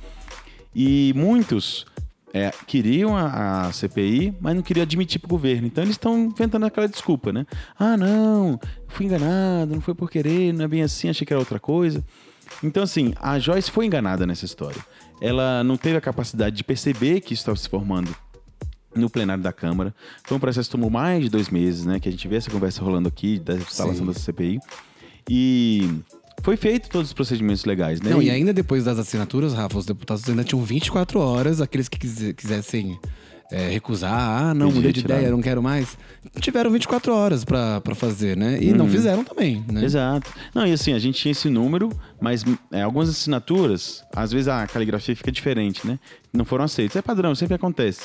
E 0.76 1.14
muitos 1.16 1.86
é, 2.34 2.52
queriam 2.68 3.16
a, 3.16 3.68
a 3.68 3.74
CPI, 3.74 4.36
mas 4.40 4.56
não 4.56 4.62
queriam 4.62 4.84
admitir 4.84 5.20
para 5.20 5.28
o 5.28 5.30
governo. 5.30 5.68
Então 5.68 5.84
eles 5.84 5.96
estão 5.96 6.18
inventando 6.18 6.66
aquela 6.66 6.88
desculpa, 6.88 7.34
né? 7.34 7.46
Ah, 7.78 7.98
não, 7.98 8.60
fui 8.88 9.06
enganado, 9.06 9.74
não 9.74 9.82
foi 9.82 9.96
por 9.96 10.10
querer, 10.10 10.54
não 10.54 10.66
é 10.66 10.68
bem 10.68 10.84
assim, 10.84 11.10
achei 11.10 11.26
que 11.26 11.34
era 11.34 11.40
outra 11.40 11.60
coisa. 11.60 12.04
Então, 12.64 12.84
assim, 12.84 13.14
a 13.20 13.38
Joyce 13.40 13.72
foi 13.72 13.86
enganada 13.86 14.26
nessa 14.26 14.44
história. 14.44 14.84
Ela 15.22 15.64
não 15.64 15.78
teve 15.78 15.98
a 15.98 16.02
capacidade 16.02 16.56
de 16.56 16.64
perceber 16.64 17.22
que 17.22 17.34
isso 17.34 17.42
estava 17.42 17.58
se 17.58 17.70
formando 17.70 18.14
no 19.00 19.10
plenário 19.10 19.42
da 19.42 19.52
Câmara. 19.54 19.94
Foi 20.26 20.38
um 20.38 20.40
processo 20.40 20.70
que 20.70 20.76
tomou 20.76 20.90
mais 20.90 21.24
de 21.24 21.30
dois 21.30 21.50
meses, 21.50 21.86
né? 21.86 22.00
Que 22.00 22.08
a 22.10 22.12
gente 22.12 22.28
vê 22.28 22.36
essa 22.36 22.52
conversa 22.52 22.82
rolando 22.84 23.08
aqui, 23.08 23.40
da 23.40 23.56
instalação 23.56 24.06
Sim. 24.06 24.12
da 24.12 24.14
CPI. 24.14 24.60
E 25.30 25.90
foi 26.42 26.58
feito 26.58 26.90
todos 26.90 27.10
os 27.10 27.14
procedimentos 27.14 27.66
legais, 27.66 28.02
né? 28.02 28.12
Não, 28.12 28.22
e 28.22 28.30
ainda 28.30 28.54
depois 28.54 28.84
das 28.84 28.98
assinaturas, 28.98 29.54
Rafa, 29.54 29.78
os 29.78 29.86
deputados 29.86 30.28
ainda 30.30 30.44
tinham 30.44 30.64
24 30.64 31.20
horas, 31.20 31.62
aqueles 31.62 31.88
que 31.90 32.00
quise- 32.00 32.34
quisessem 32.34 32.98
é, 33.52 33.68
recusar, 33.70 34.14
ah, 34.14 34.54
não, 34.54 34.72
mudei 34.72 34.92
de 34.94 35.00
ideia, 35.00 35.32
não 35.32 35.42
quero 35.42 35.62
mais, 35.62 35.98
tiveram 36.40 36.70
24 36.70 37.12
horas 37.12 37.44
pra 37.44 37.82
fazer, 37.96 38.38
né? 38.38 38.60
E 38.62 38.72
não 38.74 38.88
fizeram 38.88 39.24
também, 39.24 39.66
né? 39.72 39.84
Exato. 39.84 40.32
Não, 40.54 40.68
e 40.68 40.72
assim, 40.72 40.94
a 40.94 41.00
gente 41.00 41.20
tinha 41.20 41.32
esse 41.32 41.50
número, 41.50 41.90
mas 42.22 42.46
é, 42.72 42.84
algumas 42.84 43.10
assinaturas, 43.10 44.04
às 44.16 44.32
vezes 44.32 44.48
a 44.48 44.68
caligrafia 44.68 45.16
fica 45.16 45.32
diferente, 45.32 45.86
né? 45.88 45.98
Não 46.32 46.46
foram 46.46 46.64
aceitas. 46.66 46.96
É 46.96 47.02
padrão, 47.02 47.34
sempre 47.34 47.56
acontece. 47.56 48.02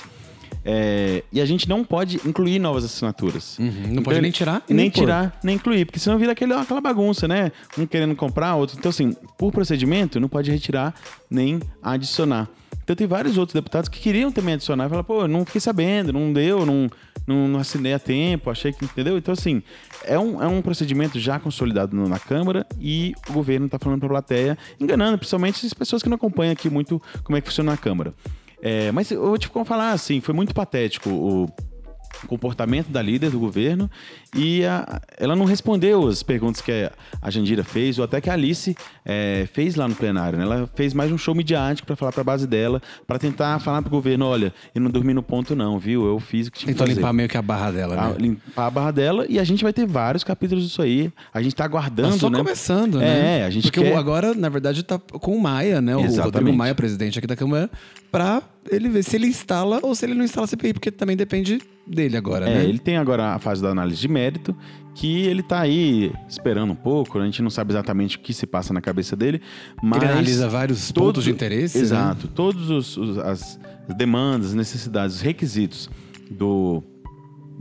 É, 0.64 1.22
e 1.30 1.40
a 1.40 1.44
gente 1.44 1.68
não 1.68 1.84
pode 1.84 2.20
incluir 2.24 2.58
novas 2.58 2.84
assinaturas. 2.84 3.58
Uhum, 3.58 3.92
não 3.92 4.02
pode 4.02 4.20
nem 4.20 4.30
tirar 4.30 4.62
nem 4.68 4.76
nem 4.76 4.90
tirar, 4.90 5.38
nem 5.42 5.56
incluir, 5.56 5.84
porque 5.84 5.98
senão 5.98 6.18
vira 6.18 6.32
aquele, 6.32 6.54
aquela 6.54 6.80
bagunça, 6.80 7.28
né? 7.28 7.52
Um 7.76 7.86
querendo 7.86 8.16
comprar, 8.16 8.54
outro. 8.54 8.76
Então, 8.78 8.88
assim, 8.88 9.14
por 9.36 9.52
procedimento, 9.52 10.18
não 10.18 10.28
pode 10.28 10.50
retirar 10.50 10.94
nem 11.30 11.60
adicionar. 11.82 12.48
Então, 12.82 12.94
tem 12.94 13.06
vários 13.06 13.38
outros 13.38 13.54
deputados 13.54 13.88
que 13.88 13.98
queriam 13.98 14.30
também 14.30 14.54
adicionar 14.54 14.84
e 14.84 14.88
falaram, 14.88 15.04
pô, 15.04 15.26
não 15.26 15.44
fiquei 15.46 15.60
sabendo, 15.60 16.12
não 16.12 16.30
deu, 16.32 16.66
não, 16.66 16.90
não, 17.26 17.48
não 17.48 17.60
assinei 17.60 17.94
a 17.94 17.98
tempo, 17.98 18.50
achei 18.50 18.72
que. 18.72 18.84
Entendeu? 18.84 19.16
Então, 19.16 19.32
assim, 19.32 19.62
é 20.04 20.18
um, 20.18 20.42
é 20.42 20.46
um 20.46 20.60
procedimento 20.60 21.18
já 21.18 21.38
consolidado 21.38 21.96
na 21.96 22.18
Câmara 22.18 22.66
e 22.78 23.14
o 23.28 23.32
governo 23.32 23.66
está 23.66 23.78
falando 23.78 24.00
para 24.00 24.06
a 24.06 24.10
plateia, 24.10 24.58
enganando, 24.78 25.16
principalmente 25.16 25.64
as 25.64 25.72
pessoas 25.72 26.02
que 26.02 26.10
não 26.10 26.16
acompanham 26.16 26.52
aqui 26.52 26.68
muito 26.68 27.00
como 27.22 27.38
é 27.38 27.40
que 27.40 27.48
funciona 27.48 27.70
na 27.70 27.76
Câmara. 27.78 28.12
É, 28.62 28.90
mas 28.92 29.10
eu 29.10 29.20
vou 29.20 29.38
te 29.38 29.48
falar 29.64 29.92
assim, 29.92 30.20
foi 30.20 30.34
muito 30.34 30.54
patético 30.54 31.10
o 31.10 31.48
comportamento 32.26 32.88
da 32.88 33.00
líder 33.02 33.30
do 33.30 33.38
governo 33.38 33.90
e 34.34 34.64
a- 34.64 35.00
ela 35.18 35.34
não 35.36 35.44
respondeu 35.44 36.06
as 36.08 36.22
perguntas 36.22 36.60
que 36.60 36.72
a, 37.22 37.30
Jandira 37.30 37.62
fez 37.64 37.98
ou 37.98 38.04
até 38.04 38.20
que 38.20 38.30
a 38.30 38.32
Alice 38.32 38.76
é, 39.04 39.46
fez 39.52 39.74
lá 39.76 39.86
no 39.88 39.94
plenário. 39.94 40.38
né? 40.38 40.44
Ela 40.44 40.70
fez 40.74 40.94
mais 40.94 41.10
um 41.12 41.18
show 41.18 41.34
midiático 41.34 41.86
para 41.86 41.96
falar 41.96 42.12
para 42.12 42.20
a 42.20 42.24
base 42.24 42.46
dela, 42.46 42.80
para 43.06 43.18
tentar 43.18 43.58
falar 43.60 43.82
para 43.82 43.88
o 43.88 43.90
governo, 43.90 44.26
olha, 44.26 44.52
eu 44.74 44.80
não 44.80 44.90
dormi 44.90 45.12
no 45.14 45.22
ponto 45.22 45.54
não, 45.56 45.78
viu? 45.78 46.06
Eu 46.06 46.18
fiz 46.20 46.46
o 46.48 46.52
que 46.52 46.60
tinha 46.60 46.72
que 46.72 46.78
Tentou 46.78 46.94
limpar 46.94 47.12
meio 47.12 47.28
que 47.28 47.36
a 47.36 47.42
barra 47.42 47.70
dela, 47.70 47.94
A- 48.00 48.08
né? 48.10 48.16
limpar 48.18 48.66
a 48.66 48.70
barra 48.70 48.90
dela 48.90 49.26
e 49.28 49.38
a 49.38 49.44
gente 49.44 49.62
vai 49.62 49.72
ter 49.72 49.86
vários 49.86 50.24
capítulos 50.24 50.64
disso 50.64 50.80
aí. 50.82 51.12
A 51.32 51.42
gente 51.42 51.54
tá 51.54 51.64
aguardando, 51.64 52.12
Tá 52.12 52.18
só 52.18 52.30
né? 52.30 52.38
começando, 52.38 52.98
né? 52.98 53.40
É, 53.40 53.44
a 53.44 53.50
gente 53.50 53.64
Porque 53.64 53.80
quer... 53.82 53.94
o- 53.94 53.98
agora, 53.98 54.34
na 54.34 54.48
verdade, 54.48 54.82
tá 54.82 54.98
com 54.98 55.36
o 55.36 55.40
Maia, 55.40 55.80
né? 55.80 55.94
O 55.96 56.00
Exatamente. 56.00 56.34
Rodrigo 56.36 56.56
Maia, 56.56 56.74
presidente 56.74 57.18
aqui 57.18 57.26
da 57.26 57.36
Câmara, 57.36 57.70
pra 58.10 58.42
ele 58.70 58.88
ver 58.88 59.02
se 59.02 59.16
ele 59.16 59.26
instala 59.26 59.80
ou 59.82 59.94
se 59.94 60.04
ele 60.06 60.14
não 60.14 60.24
instala 60.24 60.44
a 60.44 60.48
CPI, 60.48 60.72
porque 60.74 60.90
também 60.90 61.16
depende 61.16 61.60
dele 61.86 62.16
agora, 62.16 62.48
É, 62.48 62.54
né? 62.54 62.64
ele 62.64 62.78
tem 62.78 62.96
agora 62.96 63.34
a 63.34 63.38
fase 63.38 63.60
da 63.62 63.68
análise 63.68 64.00
de 64.00 64.08
mérito, 64.08 64.56
que 64.94 65.22
ele 65.22 65.42
tá 65.42 65.60
aí 65.60 66.12
esperando 66.28 66.72
um 66.72 66.76
pouco, 66.76 67.18
a 67.18 67.24
gente 67.24 67.42
não 67.42 67.50
sabe 67.50 67.72
exatamente 67.72 68.16
o 68.16 68.20
que 68.20 68.32
se 68.32 68.46
passa 68.46 68.72
na 68.72 68.80
cabeça 68.80 69.14
dele, 69.16 69.40
mas... 69.82 70.02
Ele 70.02 70.12
analisa 70.12 70.48
vários 70.48 70.90
pontos 70.92 71.24
de 71.24 71.30
interesse, 71.30 71.76
né? 71.78 71.82
Exato. 71.84 72.28
Todos 72.28 72.70
os, 72.70 72.96
os- 72.96 73.18
as 73.18 73.58
demandas, 73.96 74.54
necessidades, 74.54 75.16
os 75.16 75.20
requisitos 75.22 75.90
do 76.30 76.82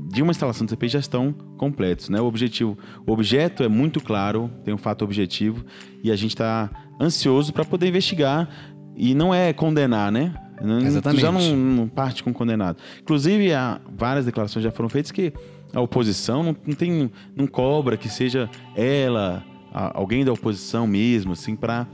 de 0.10 0.22
uma 0.22 0.32
instalação 0.32 0.66
de 0.66 0.72
CPI 0.72 0.90
já 0.90 1.00
estão 1.00 1.34
completos, 1.58 2.10
né? 2.10 2.20
O 2.20 2.26
objetivo, 2.26 2.78
o 3.06 3.12
objeto 3.12 3.64
é 3.64 3.68
muito 3.68 4.00
claro, 4.02 4.50
tem 4.64 4.74
um 4.74 4.78
fato 4.78 5.04
objetivo 5.04 5.64
e 6.04 6.12
a 6.12 6.16
gente 6.16 6.32
está 6.32 6.70
ansioso 7.00 7.54
para 7.54 7.64
poder 7.64 7.88
investigar 7.88 8.50
e 8.98 9.16
não 9.16 9.34
é 9.34 9.54
condenar, 9.54 10.12
né? 10.12 10.34
Não- 10.62 10.80
Exatamente. 10.80 11.22
Já 11.22 11.32
não, 11.32 11.56
não 11.56 11.88
parte 11.88 12.24
com 12.24 12.34
condenado. 12.34 12.78
Inclusive, 13.02 13.54
há 13.54 13.80
várias 13.98 14.26
declarações 14.26 14.64
já 14.64 14.72
foram 14.72 14.90
feitas 14.90 15.12
que 15.12 15.34
a 15.74 15.82
oposição 15.82 16.44
não, 16.44 16.56
não 16.66 16.76
tem, 16.76 17.12
não 17.36 17.48
cobra 17.48 17.98
que 17.98 18.08
seja 18.10 18.50
ela, 18.76 19.44
a- 19.74 19.98
alguém 19.98 20.24
da 20.24 20.32
oposição 20.32 20.86
mesmo, 20.88 21.34
assim, 21.34 21.56
para 21.56 21.88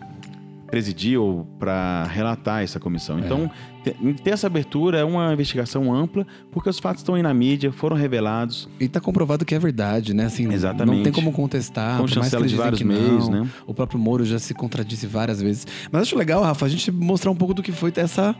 presidir 0.69 1.19
ou 1.19 1.45
para 1.59 2.05
relatar 2.05 2.63
essa 2.63 2.79
comissão. 2.79 3.19
Então, 3.19 3.49
te- 3.83 3.95
ter 4.23 4.31
essa 4.31 4.47
abertura 4.47 4.99
é 4.99 5.03
uma 5.03 5.33
investigação 5.33 5.93
ampla, 5.93 6.25
porque 6.51 6.69
os 6.69 6.79
fatos 6.79 7.01
estão 7.01 7.15
aí 7.15 7.21
na 7.23 7.33
mídia, 7.33 7.71
foram 7.71 7.95
revelados. 7.95 8.69
E 8.79 8.87
tá 8.87 8.99
comprovado 8.99 9.43
que 9.45 9.55
é 9.55 9.59
verdade, 9.59 10.13
né? 10.13 10.25
Assim, 10.25 10.51
Exatamente. 10.51 10.95
Não 10.97 11.03
tem 11.03 11.11
como 11.13 11.31
contestar. 11.31 11.97
Com 11.97 12.05
por 12.05 12.09
mais 12.09 12.13
que 12.13 12.19
chancela 12.21 12.47
de 12.47 12.55
vários 12.55 12.81
meios, 12.81 13.27
não. 13.29 13.43
né? 13.45 13.49
O 13.65 13.73
próprio 13.73 13.99
Moro 13.99 14.23
já 14.25 14.37
se 14.39 14.53
contradisse 14.53 15.07
várias 15.07 15.41
vezes. 15.41 15.65
Mas 15.91 16.03
acho 16.03 16.17
legal, 16.17 16.43
Rafa, 16.43 16.65
a 16.65 16.69
gente 16.69 16.91
mostrar 16.91 17.31
um 17.31 17.35
pouco 17.35 17.53
do 17.53 17.63
que 17.63 17.71
foi 17.71 17.91
essa, 17.95 18.35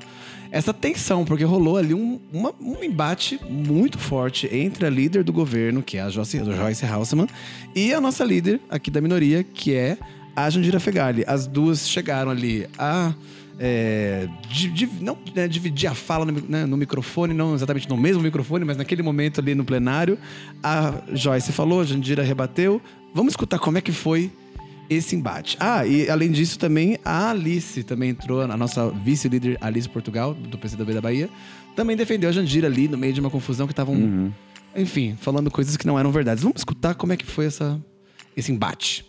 essa 0.51 0.73
tensão, 0.73 1.25
porque 1.25 1.43
rolou 1.43 1.77
ali 1.77 1.93
um, 1.93 2.19
uma- 2.31 2.53
um 2.61 2.83
embate 2.83 3.39
muito 3.49 3.97
forte 3.97 4.47
entre 4.55 4.85
a 4.85 4.89
líder 4.89 5.23
do 5.23 5.33
governo, 5.33 5.81
que 5.81 5.97
é 5.97 6.01
a 6.01 6.09
Joyce, 6.09 6.43
Joyce 6.43 6.85
Halseman, 6.85 7.27
e 7.75 7.93
a 7.93 7.99
nossa 7.99 8.23
líder 8.23 8.59
aqui 8.69 8.91
da 8.91 9.01
minoria, 9.01 9.43
que 9.43 9.73
é 9.73 9.97
a 10.45 10.49
Jandira 10.49 10.79
Fegali. 10.79 11.23
As 11.27 11.47
duas 11.47 11.87
chegaram 11.89 12.31
ali 12.31 12.67
a. 12.77 13.13
é, 13.59 14.27
di- 14.49 14.69
di- 14.69 14.89
não 15.01 15.17
né, 15.35 15.47
dividir 15.47 15.87
a 15.89 15.93
fala 15.93 16.25
no, 16.25 16.31
né, 16.47 16.65
no 16.65 16.77
microfone, 16.77 17.33
não 17.33 17.53
exatamente 17.53 17.89
no 17.89 17.97
mesmo 17.97 18.21
microfone, 18.23 18.63
mas 18.63 18.77
naquele 18.77 19.01
momento 19.03 19.41
ali 19.41 19.53
no 19.55 19.65
plenário. 19.65 20.17
A 20.63 20.93
Joyce 21.13 21.51
falou, 21.51 21.81
a 21.81 21.83
Jandira 21.85 22.23
rebateu. 22.23 22.81
Vamos 23.13 23.33
escutar 23.33 23.59
como 23.59 23.77
é 23.77 23.81
que 23.81 23.91
foi 23.91 24.31
esse 24.89 25.15
embate. 25.15 25.55
Ah, 25.59 25.85
e 25.85 26.09
além 26.09 26.31
disso 26.31 26.57
também 26.57 26.97
a 27.05 27.29
Alice 27.29 27.83
também 27.83 28.09
entrou, 28.11 28.41
a 28.41 28.57
nossa 28.57 28.89
vice-líder 28.89 29.57
Alice 29.61 29.87
Portugal, 29.89 30.33
do 30.33 30.57
PCdoB 30.57 30.93
da 30.93 31.01
Bahia, 31.01 31.29
também 31.75 31.95
defendeu 31.95 32.29
a 32.29 32.31
Jandira 32.33 32.67
ali 32.67 32.87
no 32.87 32.97
meio 32.97 33.13
de 33.13 33.19
uma 33.19 33.29
confusão 33.29 33.67
que 33.67 33.73
estavam, 33.73 34.33
enfim, 34.75 35.15
falando 35.19 35.51
coisas 35.51 35.75
que 35.77 35.85
não 35.85 35.97
eram 35.99 36.11
verdades. 36.11 36.43
Vamos 36.43 36.61
escutar 36.61 36.95
como 36.95 37.13
é 37.13 37.17
que 37.17 37.25
foi 37.25 37.45
essa, 37.45 37.79
esse 38.35 38.51
embate. 38.51 39.05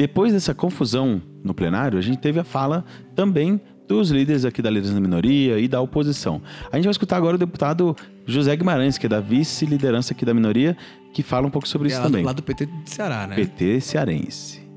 Depois 0.00 0.32
dessa 0.32 0.54
confusão 0.54 1.20
no 1.44 1.52
plenário, 1.52 1.98
a 1.98 2.00
gente 2.00 2.16
teve 2.16 2.40
a 2.40 2.42
fala 2.42 2.86
também 3.14 3.60
dos 3.86 4.10
líderes 4.10 4.46
aqui 4.46 4.62
da 4.62 4.70
liderança 4.70 4.94
da 4.94 5.00
minoria 5.00 5.58
e 5.58 5.68
da 5.68 5.78
oposição. 5.78 6.40
A 6.72 6.76
gente 6.76 6.84
vai 6.84 6.90
escutar 6.90 7.18
agora 7.18 7.36
o 7.36 7.38
deputado 7.38 7.94
José 8.24 8.56
Guimarães, 8.56 8.96
que 8.96 9.04
é 9.04 9.08
da 9.10 9.20
vice-liderança 9.20 10.14
aqui 10.14 10.24
da 10.24 10.32
minoria, 10.32 10.74
que 11.12 11.22
fala 11.22 11.46
um 11.46 11.50
pouco 11.50 11.68
sobre 11.68 11.88
É 11.88 11.90
isso 11.90 11.98
lá, 11.98 12.06
também. 12.06 12.22
do, 12.22 12.26
lá 12.28 12.32
do 12.32 12.42
PT 12.42 12.64
de 12.64 12.88
Ceará, 12.88 13.26
né? 13.26 13.36
PT 13.36 13.78
cearense. 13.82 14.69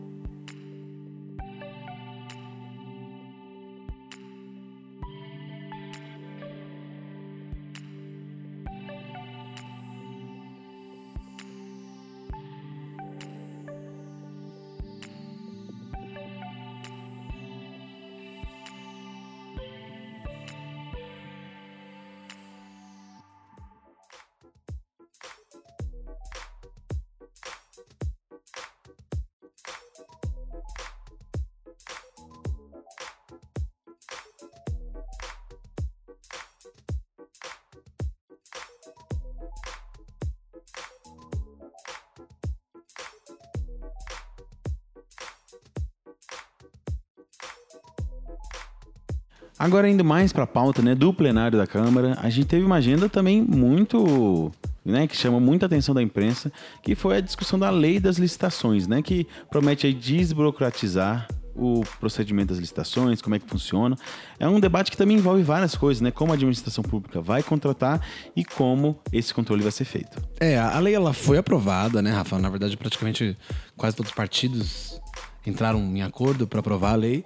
Agora, 49.63 49.89
indo 49.89 50.03
mais 50.03 50.33
para 50.33 50.43
a 50.43 50.47
pauta 50.47 50.81
né, 50.81 50.93
do 50.93 51.13
plenário 51.13 51.57
da 51.57 51.65
Câmara, 51.65 52.17
a 52.21 52.29
gente 52.29 52.47
teve 52.47 52.65
uma 52.65 52.75
agenda 52.75 53.07
também 53.07 53.41
muito. 53.41 54.51
Né, 54.83 55.07
que 55.07 55.15
chama 55.15 55.39
muita 55.39 55.67
atenção 55.67 55.95
da 55.95 56.03
imprensa, 56.03 56.51
que 56.81 56.93
foi 56.93 57.15
a 57.15 57.21
discussão 57.21 57.57
da 57.57 57.69
lei 57.69 57.97
das 57.97 58.17
licitações, 58.17 58.85
né, 58.85 59.01
que 59.01 59.25
promete 59.49 59.87
aí 59.87 59.93
desburocratizar 59.93 61.25
o 61.55 61.83
procedimento 61.97 62.49
das 62.49 62.57
licitações, 62.57 63.21
como 63.21 63.35
é 63.35 63.39
que 63.39 63.47
funciona. 63.47 63.95
É 64.37 64.45
um 64.45 64.59
debate 64.59 64.91
que 64.91 64.97
também 64.97 65.15
envolve 65.15 65.41
várias 65.43 65.77
coisas, 65.77 66.01
né? 66.01 66.11
Como 66.11 66.33
a 66.33 66.35
administração 66.35 66.83
pública 66.83 67.21
vai 67.21 67.41
contratar 67.41 68.05
e 68.35 68.43
como 68.43 68.99
esse 69.13 69.33
controle 69.33 69.61
vai 69.63 69.71
ser 69.71 69.85
feito. 69.85 70.21
É, 70.41 70.59
a 70.59 70.77
lei 70.79 70.93
ela 70.93 71.13
foi 71.13 71.37
aprovada, 71.37 72.01
né, 72.01 72.11
Rafa? 72.11 72.37
Na 72.37 72.49
verdade, 72.49 72.75
praticamente 72.75 73.37
quase 73.77 73.95
todos 73.95 74.09
os 74.09 74.15
partidos 74.15 74.99
entraram 75.45 75.79
em 75.79 76.01
acordo 76.01 76.45
para 76.45 76.59
aprovar 76.59 76.91
a 76.91 76.97
lei. 76.97 77.23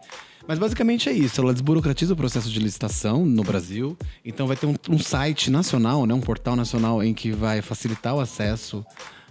Mas 0.48 0.58
basicamente 0.60 1.10
é 1.10 1.12
isso, 1.14 1.42
ela 1.42 1.52
desburocratiza 1.54 2.14
o 2.14 2.16
processo 2.16 2.50
de 2.50 2.60
licitação 2.60 3.26
no 3.26 3.44
Brasil. 3.44 3.98
Então 4.24 4.48
vai 4.48 4.56
ter 4.56 4.66
um, 4.66 4.76
um 4.90 4.98
site 5.00 5.52
nacional, 5.52 6.06
né, 6.06 6.14
um 6.14 6.22
portal 6.22 6.56
nacional 6.56 7.04
em 7.04 7.14
que 7.14 7.32
vai 7.32 7.62
facilitar 7.62 8.16
o 8.16 8.20
acesso 8.20 8.86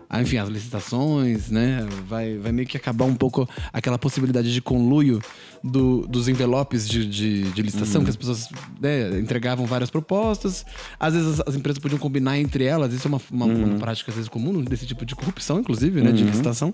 a, 0.08 0.22
enfim, 0.22 0.36
as 0.36 0.48
licitações, 0.48 1.50
né? 1.50 1.84
Vai, 2.06 2.36
vai 2.38 2.52
meio 2.52 2.68
que 2.68 2.76
acabar 2.76 3.06
um 3.06 3.14
pouco 3.16 3.48
aquela 3.72 3.98
possibilidade 3.98 4.52
de 4.54 4.62
conluio 4.62 5.20
do- 5.64 6.06
dos 6.06 6.28
envelopes 6.28 6.88
de, 6.88 7.04
de, 7.04 7.42
de 7.50 7.62
licitação, 7.62 8.04
que 8.04 8.10
as 8.10 8.14
pessoas 8.14 8.48
né, 8.80 9.18
entregavam 9.18 9.66
várias 9.66 9.90
propostas. 9.90 10.64
Às 11.00 11.14
vezes 11.14 11.40
as, 11.40 11.48
as 11.48 11.56
empresas 11.56 11.80
podiam 11.80 11.98
combinar 11.98 12.38
entre 12.38 12.62
elas, 12.62 12.92
isso 12.92 13.08
é 13.08 13.10
uma, 13.10 13.20
uma, 13.32 13.46
uma 13.46 13.78
prática 13.80 14.12
às 14.12 14.14
vezes 14.14 14.28
comum 14.28 14.62
desse 14.62 14.86
tipo 14.86 15.04
de 15.04 15.16
corrupção, 15.16 15.58
inclusive, 15.58 16.00
né? 16.00 16.12
De 16.12 16.22
licitação. 16.30 16.72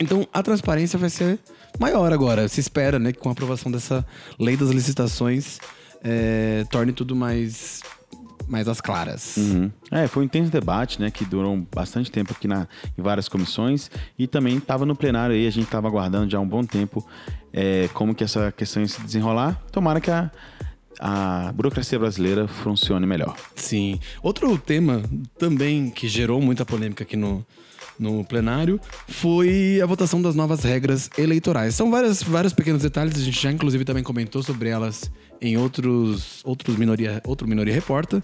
Então 0.00 0.26
a 0.32 0.42
transparência 0.42 0.98
vai 0.98 1.10
ser 1.10 1.38
maior 1.78 2.12
agora. 2.12 2.48
Se 2.48 2.58
espera, 2.58 2.98
né, 2.98 3.12
que 3.12 3.18
com 3.18 3.28
a 3.28 3.32
aprovação 3.32 3.70
dessa 3.70 4.04
lei 4.38 4.56
das 4.56 4.70
licitações 4.70 5.58
é, 6.02 6.64
torne 6.70 6.92
tudo 6.92 7.14
mais, 7.14 7.82
mais 8.48 8.66
às 8.66 8.80
claras. 8.80 9.36
Uhum. 9.36 9.70
É, 9.90 10.06
foi 10.08 10.22
um 10.22 10.26
intenso 10.26 10.50
debate, 10.50 11.00
né, 11.00 11.10
que 11.10 11.24
durou 11.24 11.54
bastante 11.74 12.10
tempo 12.10 12.32
aqui 12.32 12.48
na, 12.48 12.66
em 12.96 13.02
várias 13.02 13.28
comissões 13.28 13.90
e 14.18 14.26
também 14.26 14.56
estava 14.56 14.86
no 14.86 14.96
plenário 14.96 15.36
aí, 15.36 15.46
a 15.46 15.50
gente 15.50 15.66
estava 15.66 15.86
aguardando 15.86 16.30
já 16.30 16.38
há 16.38 16.40
um 16.40 16.48
bom 16.48 16.64
tempo 16.64 17.06
é, 17.52 17.88
como 17.92 18.14
que 18.14 18.24
essa 18.24 18.50
questão 18.50 18.82
ia 18.82 18.88
se 18.88 19.02
desenrolar. 19.02 19.62
Tomara 19.70 20.00
que 20.00 20.10
a, 20.10 20.30
a 20.98 21.52
burocracia 21.52 21.98
brasileira 21.98 22.48
funcione 22.48 23.06
melhor. 23.06 23.36
Sim. 23.54 24.00
Outro 24.22 24.56
tema 24.56 25.02
também 25.38 25.90
que 25.90 26.08
gerou 26.08 26.40
muita 26.40 26.64
polêmica 26.64 27.04
aqui 27.04 27.16
no, 27.16 27.44
no 28.00 28.24
plenário 28.24 28.80
foi 29.06 29.78
a 29.82 29.86
votação 29.86 30.20
das 30.22 30.34
novas 30.34 30.64
regras 30.64 31.10
eleitorais. 31.18 31.74
São 31.74 31.90
várias, 31.90 32.22
vários 32.22 32.52
pequenos 32.52 32.82
detalhes, 32.82 33.14
a 33.16 33.20
gente 33.20 33.40
já 33.40 33.52
inclusive 33.52 33.84
também 33.84 34.02
comentou 34.02 34.42
sobre 34.42 34.70
elas 34.70 35.10
em 35.40 35.56
outros, 35.56 36.40
outros 36.44 36.76
minoria, 36.76 37.22
outro 37.26 37.48
Minoria 37.48 37.72
Reporta. 37.72 38.22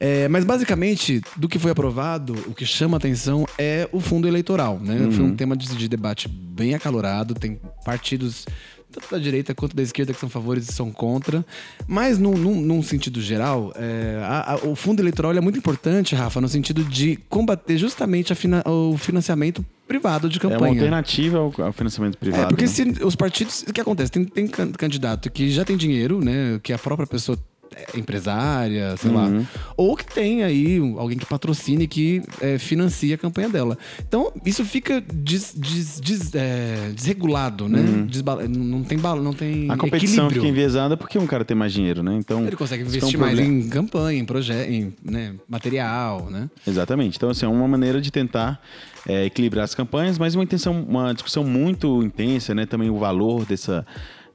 É, 0.00 0.28
mas 0.28 0.44
basicamente, 0.44 1.20
do 1.36 1.48
que 1.48 1.58
foi 1.58 1.70
aprovado, 1.70 2.32
o 2.46 2.54
que 2.54 2.64
chama 2.64 2.96
atenção 2.96 3.46
é 3.58 3.88
o 3.92 4.00
fundo 4.00 4.26
eleitoral. 4.26 4.78
Né? 4.80 5.08
Foi 5.10 5.24
um 5.24 5.34
tema 5.34 5.56
de, 5.56 5.68
de 5.76 5.88
debate 5.88 6.28
bem 6.28 6.74
acalorado, 6.74 7.34
tem 7.34 7.60
partidos 7.84 8.46
tanto 8.94 9.10
da 9.10 9.18
direita 9.18 9.54
quanto 9.54 9.74
da 9.74 9.82
esquerda 9.82 10.12
que 10.14 10.20
são 10.20 10.28
favores 10.28 10.68
e 10.68 10.72
são 10.72 10.90
contra. 10.92 11.44
Mas, 11.86 12.18
num, 12.18 12.32
num- 12.36 12.60
num 12.60 12.82
sentido 12.82 13.20
geral, 13.20 13.72
é, 13.76 14.20
a- 14.22 14.52
a- 14.52 14.56
o 14.66 14.74
fundo 14.76 15.00
eleitoral 15.00 15.32
ele 15.32 15.38
é 15.38 15.42
muito 15.42 15.58
importante, 15.58 16.14
Rafa, 16.14 16.40
no 16.40 16.48
sentido 16.48 16.84
de 16.84 17.16
combater 17.28 17.76
justamente 17.76 18.32
fina- 18.34 18.62
o 18.66 18.96
financiamento 18.96 19.64
privado 19.86 20.28
de 20.28 20.38
É 20.38 20.46
uma 20.46 20.52
campanha. 20.52 20.72
alternativa 20.72 21.38
ao, 21.38 21.72
financiamento 21.72 22.16
privado. 22.16 22.44
É, 22.44 22.46
porque 22.46 22.64
né? 22.64 22.70
se 22.70 22.82
os 23.04 23.14
partidos. 23.14 23.62
O 23.68 23.72
que 23.72 23.80
acontece? 23.80 24.10
Tem, 24.10 24.24
tem 24.24 24.46
can- 24.46 24.72
candidato 24.72 25.30
que 25.30 25.50
já 25.50 25.64
tem 25.64 25.76
dinheiro, 25.76 26.24
né? 26.24 26.58
Que 26.62 26.72
a 26.72 26.78
própria 26.78 27.06
pessoa 27.06 27.36
é 27.36 27.53
empresária, 27.94 28.96
sei 28.96 29.10
lá. 29.10 29.28
Ou 29.76 29.96
que 29.96 30.04
tem 30.04 30.42
aí 30.42 30.78
alguém 30.98 31.18
que 31.18 31.26
patrocine 31.26 31.86
que 31.86 32.22
é, 32.40 32.58
financia 32.58 33.14
a 33.14 33.18
campanha 33.18 33.48
dela. 33.48 33.76
Então, 34.06 34.32
isso 34.44 34.64
fica 34.64 35.00
des- 35.00 35.54
des- 35.56 36.00
des- 36.00 36.34
é, 36.34 36.90
desregulado, 36.94 37.68
né? 37.68 37.80
Desba- 38.08 38.46
não 38.48 38.82
tem, 38.82 38.98
bala- 38.98 39.22
não 39.22 39.32
tem 39.32 39.70
A 39.70 39.76
competição 39.76 40.26
equilíbrio. 40.26 40.42
fica 40.42 40.48
enviesada 40.48 40.96
porque 40.96 41.18
um 41.18 41.26
cara 41.26 41.44
tem 41.44 41.56
mais 41.56 41.72
dinheiro, 41.72 42.02
né? 42.02 42.14
Então, 42.16 42.46
Ele 42.46 42.56
consegue 42.56 42.82
é 42.82 42.86
investir 42.86 43.18
mais 43.18 43.38
em 43.38 43.68
campanha, 43.68 44.18
em 44.20 44.24
projeto, 44.24 44.70
em 44.70 44.92
né, 45.04 45.34
material, 45.48 46.28
né? 46.30 46.48
Exatamente. 46.66 47.16
Então, 47.16 47.30
assim, 47.30 47.44
é 47.46 47.48
uma 47.48 47.66
maneira 47.68 48.00
de 48.00 48.10
tentar 48.10 48.60
é, 49.06 49.24
equilibrar 49.26 49.64
as 49.64 49.74
campanhas, 49.74 50.18
mas 50.18 50.34
uma 50.34 50.44
intenção, 50.44 50.82
uma 50.82 51.12
discussão 51.12 51.44
muito 51.44 52.02
intensa, 52.02 52.54
né? 52.54 52.64
Também 52.66 52.88
o 52.90 52.98
valor 52.98 53.44
dessa, 53.44 53.86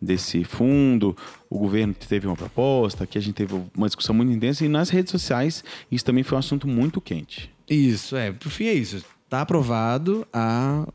desse 0.02 0.44
fundo. 0.44 1.16
O 1.50 1.58
governo 1.58 1.93
teve 1.93 2.28
uma 2.28 2.36
proposta, 2.36 3.06
aqui 3.06 3.18
a 3.18 3.22
gente 3.22 3.34
teve 3.34 3.60
uma 3.76 3.88
discussão 3.88 4.14
muito 4.14 4.32
intensa, 4.32 4.64
e 4.64 4.68
nas 4.70 4.89
redes 4.89 5.12
sociais 5.12 5.64
isso 5.91 6.06
também 6.06 6.24
foi 6.24 6.36
um 6.36 6.39
assunto 6.39 6.68
muito 6.68 7.02
quente. 7.02 7.52
Isso, 7.68 8.16
é. 8.16 8.32
Por 8.32 8.52
fim, 8.52 8.66
é 8.66 8.74
isso. 8.74 9.04
Tá 9.28 9.41
aprovado 9.41 10.28
a, 10.32 10.88